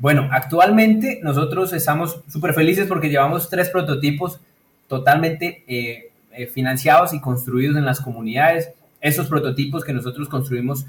Bueno, 0.00 0.28
actualmente 0.32 1.20
nosotros 1.22 1.74
estamos 1.74 2.22
súper 2.26 2.54
felices 2.54 2.86
porque 2.88 3.10
llevamos 3.10 3.50
tres 3.50 3.68
prototipos 3.68 4.40
totalmente 4.88 5.62
eh, 5.68 6.10
eh, 6.32 6.46
financiados 6.46 7.12
y 7.12 7.20
construidos 7.20 7.76
en 7.76 7.84
las 7.84 8.00
comunidades. 8.00 8.70
Esos 9.02 9.28
prototipos 9.28 9.84
que 9.84 9.92
nosotros 9.92 10.28
construimos 10.28 10.86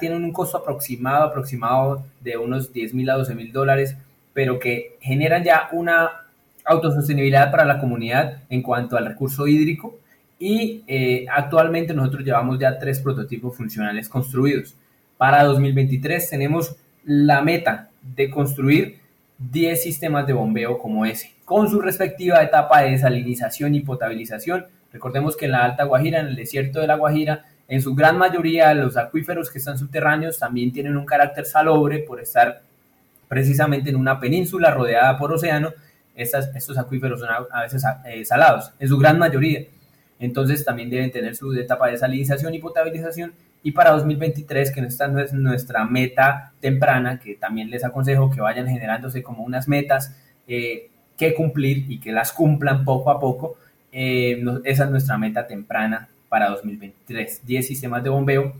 tienen 0.00 0.22
un 0.22 0.32
costo 0.32 0.58
aproximado, 0.58 1.24
aproximado 1.24 2.04
de 2.20 2.36
unos 2.36 2.72
10 2.72 2.94
mil 2.94 3.08
a 3.08 3.14
12 3.14 3.34
mil 3.34 3.52
dólares, 3.52 3.96
pero 4.34 4.58
que 4.58 4.96
generan 5.00 5.42
ya 5.42 5.68
una 5.72 6.26
autosostenibilidad 6.66 7.50
para 7.50 7.64
la 7.64 7.78
comunidad 7.78 8.42
en 8.50 8.62
cuanto 8.62 8.98
al 8.98 9.06
recurso 9.06 9.46
hídrico 9.46 9.98
y 10.38 10.82
eh, 10.86 11.26
actualmente 11.34 11.94
nosotros 11.94 12.22
llevamos 12.22 12.58
ya 12.58 12.78
tres 12.78 13.00
prototipos 13.00 13.56
funcionales 13.56 14.08
construidos. 14.10 14.74
Para 15.16 15.44
2023 15.44 16.28
tenemos 16.28 16.76
la 17.04 17.40
meta 17.40 17.88
de 18.14 18.30
construir 18.30 19.00
10 19.38 19.82
sistemas 19.82 20.26
de 20.26 20.32
bombeo 20.32 20.78
como 20.78 21.04
ese, 21.04 21.34
con 21.44 21.68
su 21.68 21.80
respectiva 21.80 22.42
etapa 22.42 22.82
de 22.82 22.92
desalinización 22.92 23.74
y 23.74 23.80
potabilización 23.80 24.66
Recordemos 24.96 25.36
que 25.36 25.44
en 25.44 25.52
la 25.52 25.62
Alta 25.62 25.84
Guajira, 25.84 26.20
en 26.20 26.28
el 26.28 26.36
desierto 26.36 26.80
de 26.80 26.86
la 26.86 26.96
Guajira, 26.96 27.44
en 27.68 27.82
su 27.82 27.94
gran 27.94 28.16
mayoría 28.16 28.72
los 28.72 28.96
acuíferos 28.96 29.50
que 29.50 29.58
están 29.58 29.76
subterráneos 29.76 30.38
también 30.38 30.72
tienen 30.72 30.96
un 30.96 31.04
carácter 31.04 31.44
salobre 31.44 31.98
por 31.98 32.18
estar 32.18 32.62
precisamente 33.28 33.90
en 33.90 33.96
una 33.96 34.18
península 34.18 34.70
rodeada 34.70 35.18
por 35.18 35.32
océano. 35.32 35.74
estos 36.14 36.78
acuíferos 36.78 37.20
son 37.20 37.28
a, 37.28 37.62
veces 37.62 37.84
eh, 38.06 38.24
salados, 38.24 38.72
en 38.78 38.88
su 38.88 38.96
gran 38.96 39.18
mayoría. 39.18 39.66
Entonces 40.18 40.64
también 40.64 40.88
deben 40.88 41.10
tener 41.10 41.36
su 41.36 41.52
etapa 41.52 41.88
de 41.88 41.98
salinización 41.98 42.54
y 42.54 42.58
potabilización. 42.58 43.34
Y 43.66 43.72
para 43.72 43.90
2023, 43.90 44.70
que 44.70 44.80
no 44.80 45.18
es 45.18 45.32
nuestra 45.32 45.84
meta 45.84 46.52
temprana, 46.60 47.18
que 47.18 47.34
también 47.34 47.68
les 47.68 47.84
aconsejo 47.84 48.30
que 48.30 48.40
vayan 48.40 48.68
generándose 48.68 49.24
como 49.24 49.42
unas 49.42 49.66
metas 49.66 50.14
eh, 50.46 50.88
que 51.18 51.34
cumplir 51.34 51.90
y 51.90 51.98
que 51.98 52.12
las 52.12 52.30
cumplan 52.30 52.84
poco 52.84 53.10
a 53.10 53.18
poco. 53.18 53.56
Eh, 53.90 54.40
esa 54.62 54.84
es 54.84 54.90
nuestra 54.90 55.18
meta 55.18 55.48
temprana 55.48 56.06
para 56.28 56.48
2023. 56.50 57.44
10 57.44 57.66
sistemas 57.66 58.04
de 58.04 58.10
bombeo. 58.10 58.54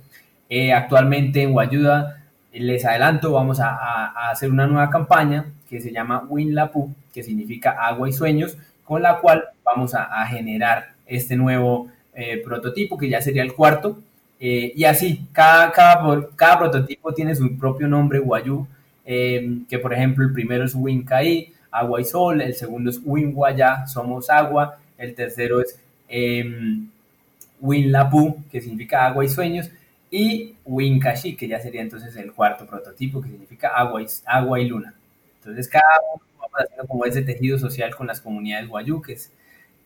Eh, 0.48 0.72
actualmente 0.72 1.40
en 1.40 1.52
Guayuda, 1.52 2.24
les 2.52 2.84
adelanto, 2.84 3.30
vamos 3.30 3.60
a, 3.60 4.30
hacer 4.30 4.50
una 4.50 4.66
nueva 4.66 4.90
campaña 4.90 5.44
que 5.70 5.80
se 5.80 5.92
llama 5.92 6.24
WinLapu, 6.28 6.92
que 7.14 7.22
significa 7.22 7.70
agua 7.70 8.08
y 8.08 8.12
sueños, 8.12 8.58
con 8.82 9.02
la 9.02 9.20
cual 9.20 9.44
vamos 9.64 9.94
a, 9.94 10.26
generar 10.26 10.94
este 11.06 11.36
nuevo 11.36 11.92
eh, 12.12 12.42
prototipo, 12.44 12.98
que 12.98 13.08
ya 13.08 13.22
sería 13.22 13.44
el 13.44 13.54
cuarto. 13.54 14.02
Eh, 14.38 14.72
y 14.74 14.84
así, 14.84 15.26
cada, 15.32 15.72
cada, 15.72 16.28
cada, 16.36 16.58
prototipo 16.58 17.12
tiene 17.12 17.34
su 17.34 17.56
propio 17.58 17.88
nombre, 17.88 18.18
Guayú, 18.18 18.66
que 19.04 19.78
por 19.80 19.94
ejemplo 19.94 20.24
el 20.24 20.32
primero 20.32 20.64
es 20.64 20.74
Wincaí, 20.74 21.52
agua 21.70 22.00
y 22.00 22.04
sol, 22.04 22.40
el 22.40 22.54
segundo 22.54 22.90
es 22.90 23.00
Winguayá, 23.04 23.86
somos 23.86 24.30
agua, 24.30 24.78
el 24.98 25.14
tercero 25.14 25.60
es 25.60 25.78
em, 26.08 26.88
Winlapu, 27.60 28.42
que 28.50 28.60
significa 28.60 29.06
agua 29.06 29.24
y 29.24 29.28
sueños, 29.28 29.70
y 30.10 30.54
Winkashi, 30.64 31.36
que 31.36 31.48
ya 31.48 31.60
sería 31.60 31.82
entonces 31.82 32.16
el 32.16 32.32
cuarto 32.32 32.66
prototipo, 32.66 33.20
que 33.20 33.28
significa 33.28 33.68
agua 33.68 34.02
y, 34.02 34.06
agua 34.24 34.60
y 34.60 34.68
luna. 34.68 34.94
Entonces, 35.40 35.68
cada 35.68 35.84
uno 36.14 36.22
vamos 36.38 36.60
haciendo 36.60 36.86
como 36.86 37.04
ese 37.04 37.22
tejido 37.22 37.58
social 37.58 37.94
con 37.94 38.06
las 38.06 38.20
comunidades 38.20 38.68
guayuques, 38.68 39.32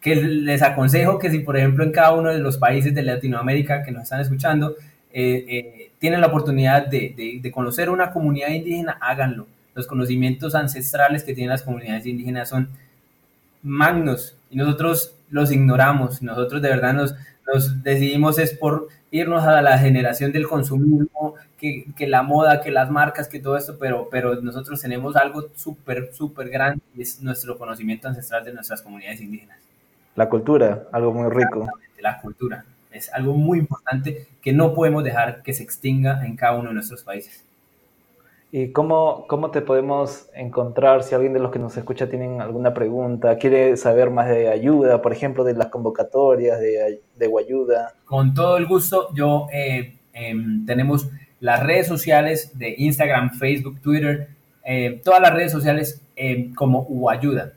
que 0.01 0.17
les 0.17 0.63
aconsejo 0.63 1.19
que 1.19 1.31
si, 1.31 1.41
por 1.41 1.57
ejemplo, 1.57 1.85
en 1.85 1.93
cada 1.93 2.13
uno 2.13 2.31
de 2.31 2.39
los 2.39 2.57
países 2.59 2.95
de 2.95 3.03
Latinoamérica 3.03 3.83
que 3.83 3.93
nos 3.93 4.05
están 4.05 4.21
escuchando, 4.21 4.77
eh, 5.13 5.45
eh, 5.49 5.91
tienen 5.99 6.21
la 6.21 6.29
oportunidad 6.29 6.87
de, 6.87 7.41
de 7.43 7.53
conocer 7.53 7.91
una 7.91 8.11
comunidad 8.11 8.49
indígena, 8.51 8.97
háganlo. 9.01 9.47
Los 9.75 9.87
conocimientos 9.87 10.55
ancestrales 10.55 11.23
que 11.23 11.35
tienen 11.35 11.51
las 11.51 11.63
comunidades 11.63 12.07
indígenas 12.07 12.49
son 12.49 12.69
magnos 13.63 14.37
y 14.51 14.57
nosotros 14.57 15.15
los 15.31 15.53
ignoramos. 15.53 16.23
Nosotros 16.23 16.63
de 16.63 16.69
verdad 16.69 16.95
nos, 16.95 17.15
nos 17.53 17.83
decidimos 17.83 18.39
es 18.39 18.55
por 18.55 18.89
irnos 19.11 19.45
a 19.45 19.61
la 19.63 19.79
generación 19.79 20.33
del 20.33 20.47
consumismo, 20.47 21.35
que, 21.59 21.87
que, 21.97 22.07
la 22.07 22.23
moda, 22.23 22.63
que 22.63 22.71
las 22.71 22.91
marcas, 22.91 23.29
que 23.29 23.39
todo 23.39 23.57
esto, 23.57 23.77
pero, 23.79 24.09
pero 24.11 24.41
nosotros 24.41 24.81
tenemos 24.81 25.17
algo 25.17 25.49
súper, 25.57 26.11
súper 26.13 26.49
grande 26.49 26.81
y 26.97 27.03
es 27.03 27.21
nuestro 27.21 27.59
conocimiento 27.59 28.09
ancestral 28.09 28.45
de 28.45 28.53
nuestras 28.53 28.81
comunidades 28.81 29.21
indígenas. 29.21 29.59
La 30.21 30.29
cultura, 30.29 30.87
algo 30.93 31.15
muy 31.15 31.31
rico. 31.31 31.67
La 31.99 32.21
cultura 32.21 32.67
es 32.93 33.11
algo 33.11 33.33
muy 33.33 33.59
importante 33.59 34.27
que 34.43 34.53
no 34.53 34.75
podemos 34.75 35.03
dejar 35.03 35.43
que 35.43 35.55
se 35.55 35.63
extinga 35.63 36.27
en 36.27 36.37
cada 36.37 36.59
uno 36.59 36.69
de 36.69 36.75
nuestros 36.75 37.03
países. 37.03 37.43
¿Y 38.53 38.71
cómo, 38.71 39.25
cómo 39.29 39.51
te 39.51 39.63
podemos 39.63 40.29
encontrar 40.35 41.05
si 41.05 41.15
alguien 41.15 41.33
de 41.33 41.39
los 41.39 41.51
que 41.51 41.59
nos 41.59 41.75
escucha 41.75 42.11
tienen 42.11 42.43
alguna 42.43 42.75
pregunta, 42.75 43.39
quiere 43.39 43.79
saber 43.79 44.11
más 44.11 44.29
de 44.29 44.51
ayuda, 44.51 45.01
por 45.01 45.15
ejemplo, 45.15 45.43
de 45.43 45.55
las 45.55 45.69
convocatorias 45.69 46.61
de, 46.61 47.01
de 47.17 47.27
Guayuda? 47.27 47.95
Con 48.05 48.35
todo 48.35 48.59
el 48.59 48.67
gusto, 48.67 49.09
yo 49.15 49.47
eh, 49.55 50.01
em, 50.13 50.67
tenemos 50.67 51.09
las 51.41 51.63
redes 51.63 51.87
sociales 51.87 52.59
de 52.59 52.75
Instagram, 52.77 53.31
Facebook, 53.31 53.81
Twitter, 53.81 54.29
eh, 54.67 55.01
todas 55.03 55.23
las 55.23 55.33
redes 55.33 55.51
sociales 55.51 56.03
em, 56.15 56.53
como 56.55 56.83
Guayuda, 56.83 57.55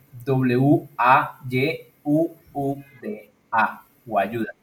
W-A-Y-U-U-D-A, 2.53 3.81
Guayuda. 4.05 4.53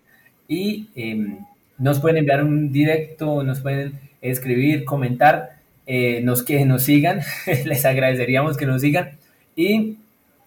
Y 0.48 0.88
em, 0.94 1.38
nos 1.78 2.00
pueden 2.00 2.18
enviar 2.18 2.44
un 2.44 2.72
directo, 2.72 3.42
nos 3.42 3.60
pueden 3.60 3.98
escribir, 4.20 4.84
comentar 4.84 5.60
eh, 5.86 6.20
nos, 6.22 6.42
que 6.42 6.64
nos 6.64 6.84
sigan, 6.84 7.20
les 7.64 7.84
agradeceríamos 7.84 8.56
que 8.56 8.66
nos 8.66 8.82
sigan 8.82 9.12
y 9.56 9.96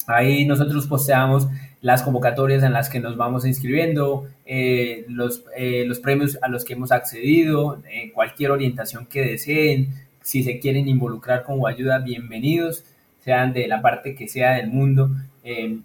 ahí 0.07 0.45
nosotros 0.45 0.87
posteamos 0.87 1.47
las 1.81 2.01
convocatorias 2.01 2.63
en 2.63 2.71
las 2.71 2.89
que 2.89 2.99
nos 2.99 3.17
vamos 3.17 3.45
inscribiendo, 3.45 4.27
eh, 4.45 5.05
los, 5.09 5.43
eh, 5.57 5.83
los 5.85 5.99
premios 5.99 6.37
a 6.41 6.47
los 6.47 6.63
que 6.63 6.73
hemos 6.73 6.93
accedido, 6.93 7.81
cualquier 8.13 8.51
orientación 8.51 9.05
que 9.05 9.21
deseen, 9.21 9.89
si 10.21 10.43
se 10.43 10.59
quieren 10.59 10.87
involucrar 10.87 11.43
con 11.43 11.59
ayuda, 11.67 11.99
bienvenidos, 11.99 12.85
sean 13.19 13.51
de 13.51 13.67
la 13.67 13.81
parte 13.81 14.15
que 14.15 14.29
sea 14.29 14.53
del 14.53 14.67
mundo. 14.67 15.09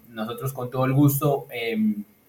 Nosotros 0.09 0.53
con 0.53 0.71
todo 0.71 0.85
el 0.85 0.93
gusto 0.93 1.47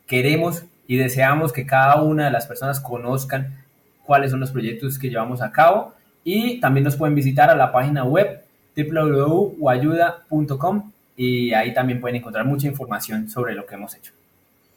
queremos 0.06 0.64
y 0.86 0.96
deseamos 0.96 1.52
que 1.52 1.66
cada 1.66 2.02
una 2.02 2.24
de 2.24 2.30
las 2.32 2.46
personas 2.46 2.80
conozcan 2.80 3.58
cuáles 4.04 4.32
son 4.32 4.40
los 4.40 4.50
proyectos 4.50 4.98
que 4.98 5.08
llevamos 5.08 5.40
a 5.40 5.52
cabo 5.52 5.94
y 6.24 6.58
también 6.60 6.82
nos 6.82 6.96
pueden 6.96 7.14
visitar 7.14 7.48
a 7.48 7.54
la 7.54 7.70
página 7.70 8.02
web 8.04 8.42
www.guayuda.com 8.76 10.90
y 11.16 11.52
ahí 11.52 11.72
también 11.74 12.00
pueden 12.00 12.16
encontrar 12.16 12.44
mucha 12.44 12.66
información 12.66 13.28
sobre 13.28 13.54
lo 13.54 13.66
que 13.66 13.76
hemos 13.76 13.94
hecho. 13.94 14.12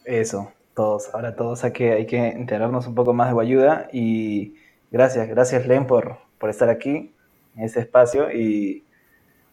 Eso, 0.06 0.52
todos, 0.76 1.10
ahora 1.14 1.36
todos 1.36 1.64
hay 1.64 1.72
que, 1.72 1.94
hay 1.94 2.06
que 2.06 2.28
enterarnos 2.28 2.86
un 2.86 2.94
poco 2.94 3.14
más 3.14 3.30
de 3.30 3.34
Guayuda 3.34 3.88
y 3.92 4.54
gracias, 4.92 5.28
gracias 5.28 5.66
Len 5.66 5.88
por, 5.88 6.20
por 6.38 6.52
estar 6.52 6.70
aquí 6.70 7.12
en 7.56 7.64
este 7.64 7.80
espacio 7.80 8.32
y 8.32 8.84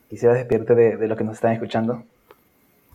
quisiera 0.08 0.34
despedirte 0.34 0.74
de, 0.74 0.96
de 0.96 1.08
lo 1.08 1.16
que 1.16 1.24
nos 1.24 1.36
están 1.36 1.52
escuchando. 1.52 2.04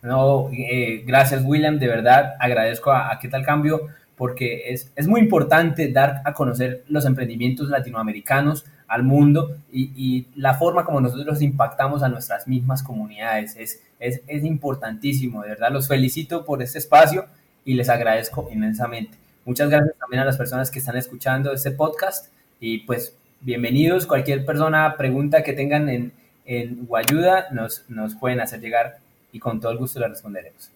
No, 0.05 0.49
eh, 0.51 1.03
gracias 1.05 1.43
William, 1.43 1.79
de 1.79 1.87
verdad 1.87 2.35
agradezco 2.39 2.91
a, 2.91 3.11
a 3.11 3.19
¿Qué 3.19 3.27
tal 3.27 3.43
cambio? 3.43 3.89
porque 4.15 4.69
es, 4.69 4.91
es, 4.95 5.07
muy 5.07 5.19
importante 5.21 5.91
dar 5.91 6.21
a 6.25 6.33
conocer 6.33 6.83
los 6.87 7.05
emprendimientos 7.05 7.69
latinoamericanos 7.69 8.65
al 8.87 9.03
mundo 9.03 9.57
y, 9.71 10.27
la 10.35 10.53
forma 10.53 10.85
como 10.85 11.01
nosotros 11.01 11.41
impactamos 11.41 12.03
a 12.03 12.09
nuestras 12.09 12.47
mismas 12.47 12.83
comunidades. 12.83 13.55
Es, 13.57 13.81
es, 13.99 14.21
es, 14.27 14.43
importantísimo, 14.43 15.41
de 15.41 15.49
verdad. 15.49 15.71
Los 15.71 15.87
felicito 15.87 16.45
por 16.45 16.61
este 16.61 16.77
espacio 16.77 17.25
y 17.65 17.73
les 17.73 17.89
agradezco 17.89 18.47
inmensamente. 18.51 19.17
Muchas 19.43 19.69
gracias 19.69 19.95
también 19.99 20.21
a 20.21 20.25
las 20.25 20.37
personas 20.37 20.71
que 20.71 20.79
están 20.79 20.97
escuchando 20.97 21.51
este 21.51 21.71
podcast 21.71 22.31
y 22.59 22.79
pues 22.79 23.17
bienvenidos. 23.41 24.05
Cualquier 24.05 24.45
persona, 24.45 24.95
pregunta 24.97 25.43
que 25.43 25.53
tengan 25.53 25.89
en, 25.89 26.13
en 26.45 26.85
Guayuda 26.85 27.47
nos, 27.51 27.85
nos 27.89 28.15
pueden 28.15 28.39
hacer 28.39 28.61
llegar 28.61 28.99
y 29.36 29.39
con 29.39 29.59
todo 29.59 29.73
el 29.73 29.77
gusto 29.77 29.99
les 29.99 30.09
responderemos. 30.09 30.71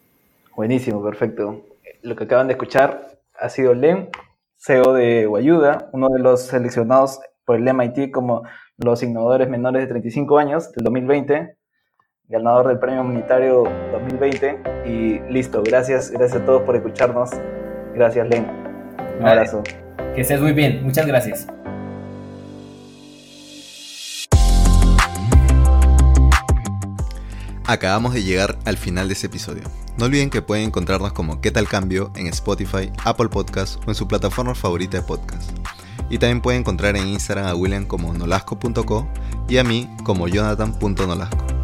Buenísimo, 0.53 1.01
perfecto. 1.01 1.64
Lo 2.01 2.18
que 2.18 2.26
acaban 2.26 2.47
de 2.47 2.53
escuchar 2.53 3.18
ha 3.34 3.47
sido 3.47 3.74
Len, 3.74 4.10
CEO 4.57 4.93
de 4.93 5.26
Guayuda, 5.28 5.89
uno 5.93 6.10
de 6.10 6.20
los 6.20 6.41
seleccionados 6.41 7.22
por 7.45 7.55
el 7.55 7.74
MIT 7.74 8.12
como 8.12 8.43
los 8.76 9.01
innovadores 9.01 9.47
menores 9.47 9.84
de 9.84 9.88
35 9.88 10.38
años 10.38 10.74
del 10.74 10.84
2020, 10.84 11.55
ganador 12.28 12.68
del 12.68 12.80
Premio 12.80 12.99
Humanitario 12.99 13.64
2020 13.93 14.60
y 14.86 15.20
listo. 15.32 15.64
Gracias, 15.64 16.12
gracias 16.12 16.41
a 16.41 16.45
todos 16.45 16.64
por 16.64 16.76
escucharnos. 16.76 17.30
Gracias, 17.93 18.28
Len. 18.28 18.45
Un 19.22 19.26
abrazo. 19.26 19.64
Que 20.14 20.22
estés 20.22 20.41
muy 20.41 20.51
bien. 20.51 20.84
Muchas 20.84 21.07
gracias. 21.07 21.47
Acabamos 27.70 28.15
de 28.15 28.24
llegar 28.24 28.57
al 28.65 28.78
final 28.78 29.09
de 29.09 29.13
este 29.13 29.28
episodio. 29.28 29.61
No 29.95 30.05
olviden 30.05 30.32
que 30.32 30.41
pueden 30.41 30.65
encontrarnos 30.65 31.13
como 31.13 31.39
¿Qué 31.39 31.51
tal 31.51 31.67
cambio? 31.67 32.11
en 32.15 32.26
Spotify, 32.26 32.91
Apple 33.05 33.30
Podcasts 33.30 33.78
o 33.86 33.91
en 33.91 33.95
su 33.95 34.07
plataforma 34.07 34.55
favorita 34.55 34.97
de 34.97 35.03
podcast. 35.03 35.51
Y 36.09 36.17
también 36.17 36.41
pueden 36.41 36.61
encontrar 36.61 36.97
en 36.97 37.05
Instagram 37.05 37.45
a 37.45 37.53
William 37.53 37.86
como 37.86 38.11
nolasco.co 38.11 39.07
y 39.47 39.57
a 39.59 39.63
mí 39.63 39.88
como 40.03 40.28
jonathan.nolasco. 40.28 41.59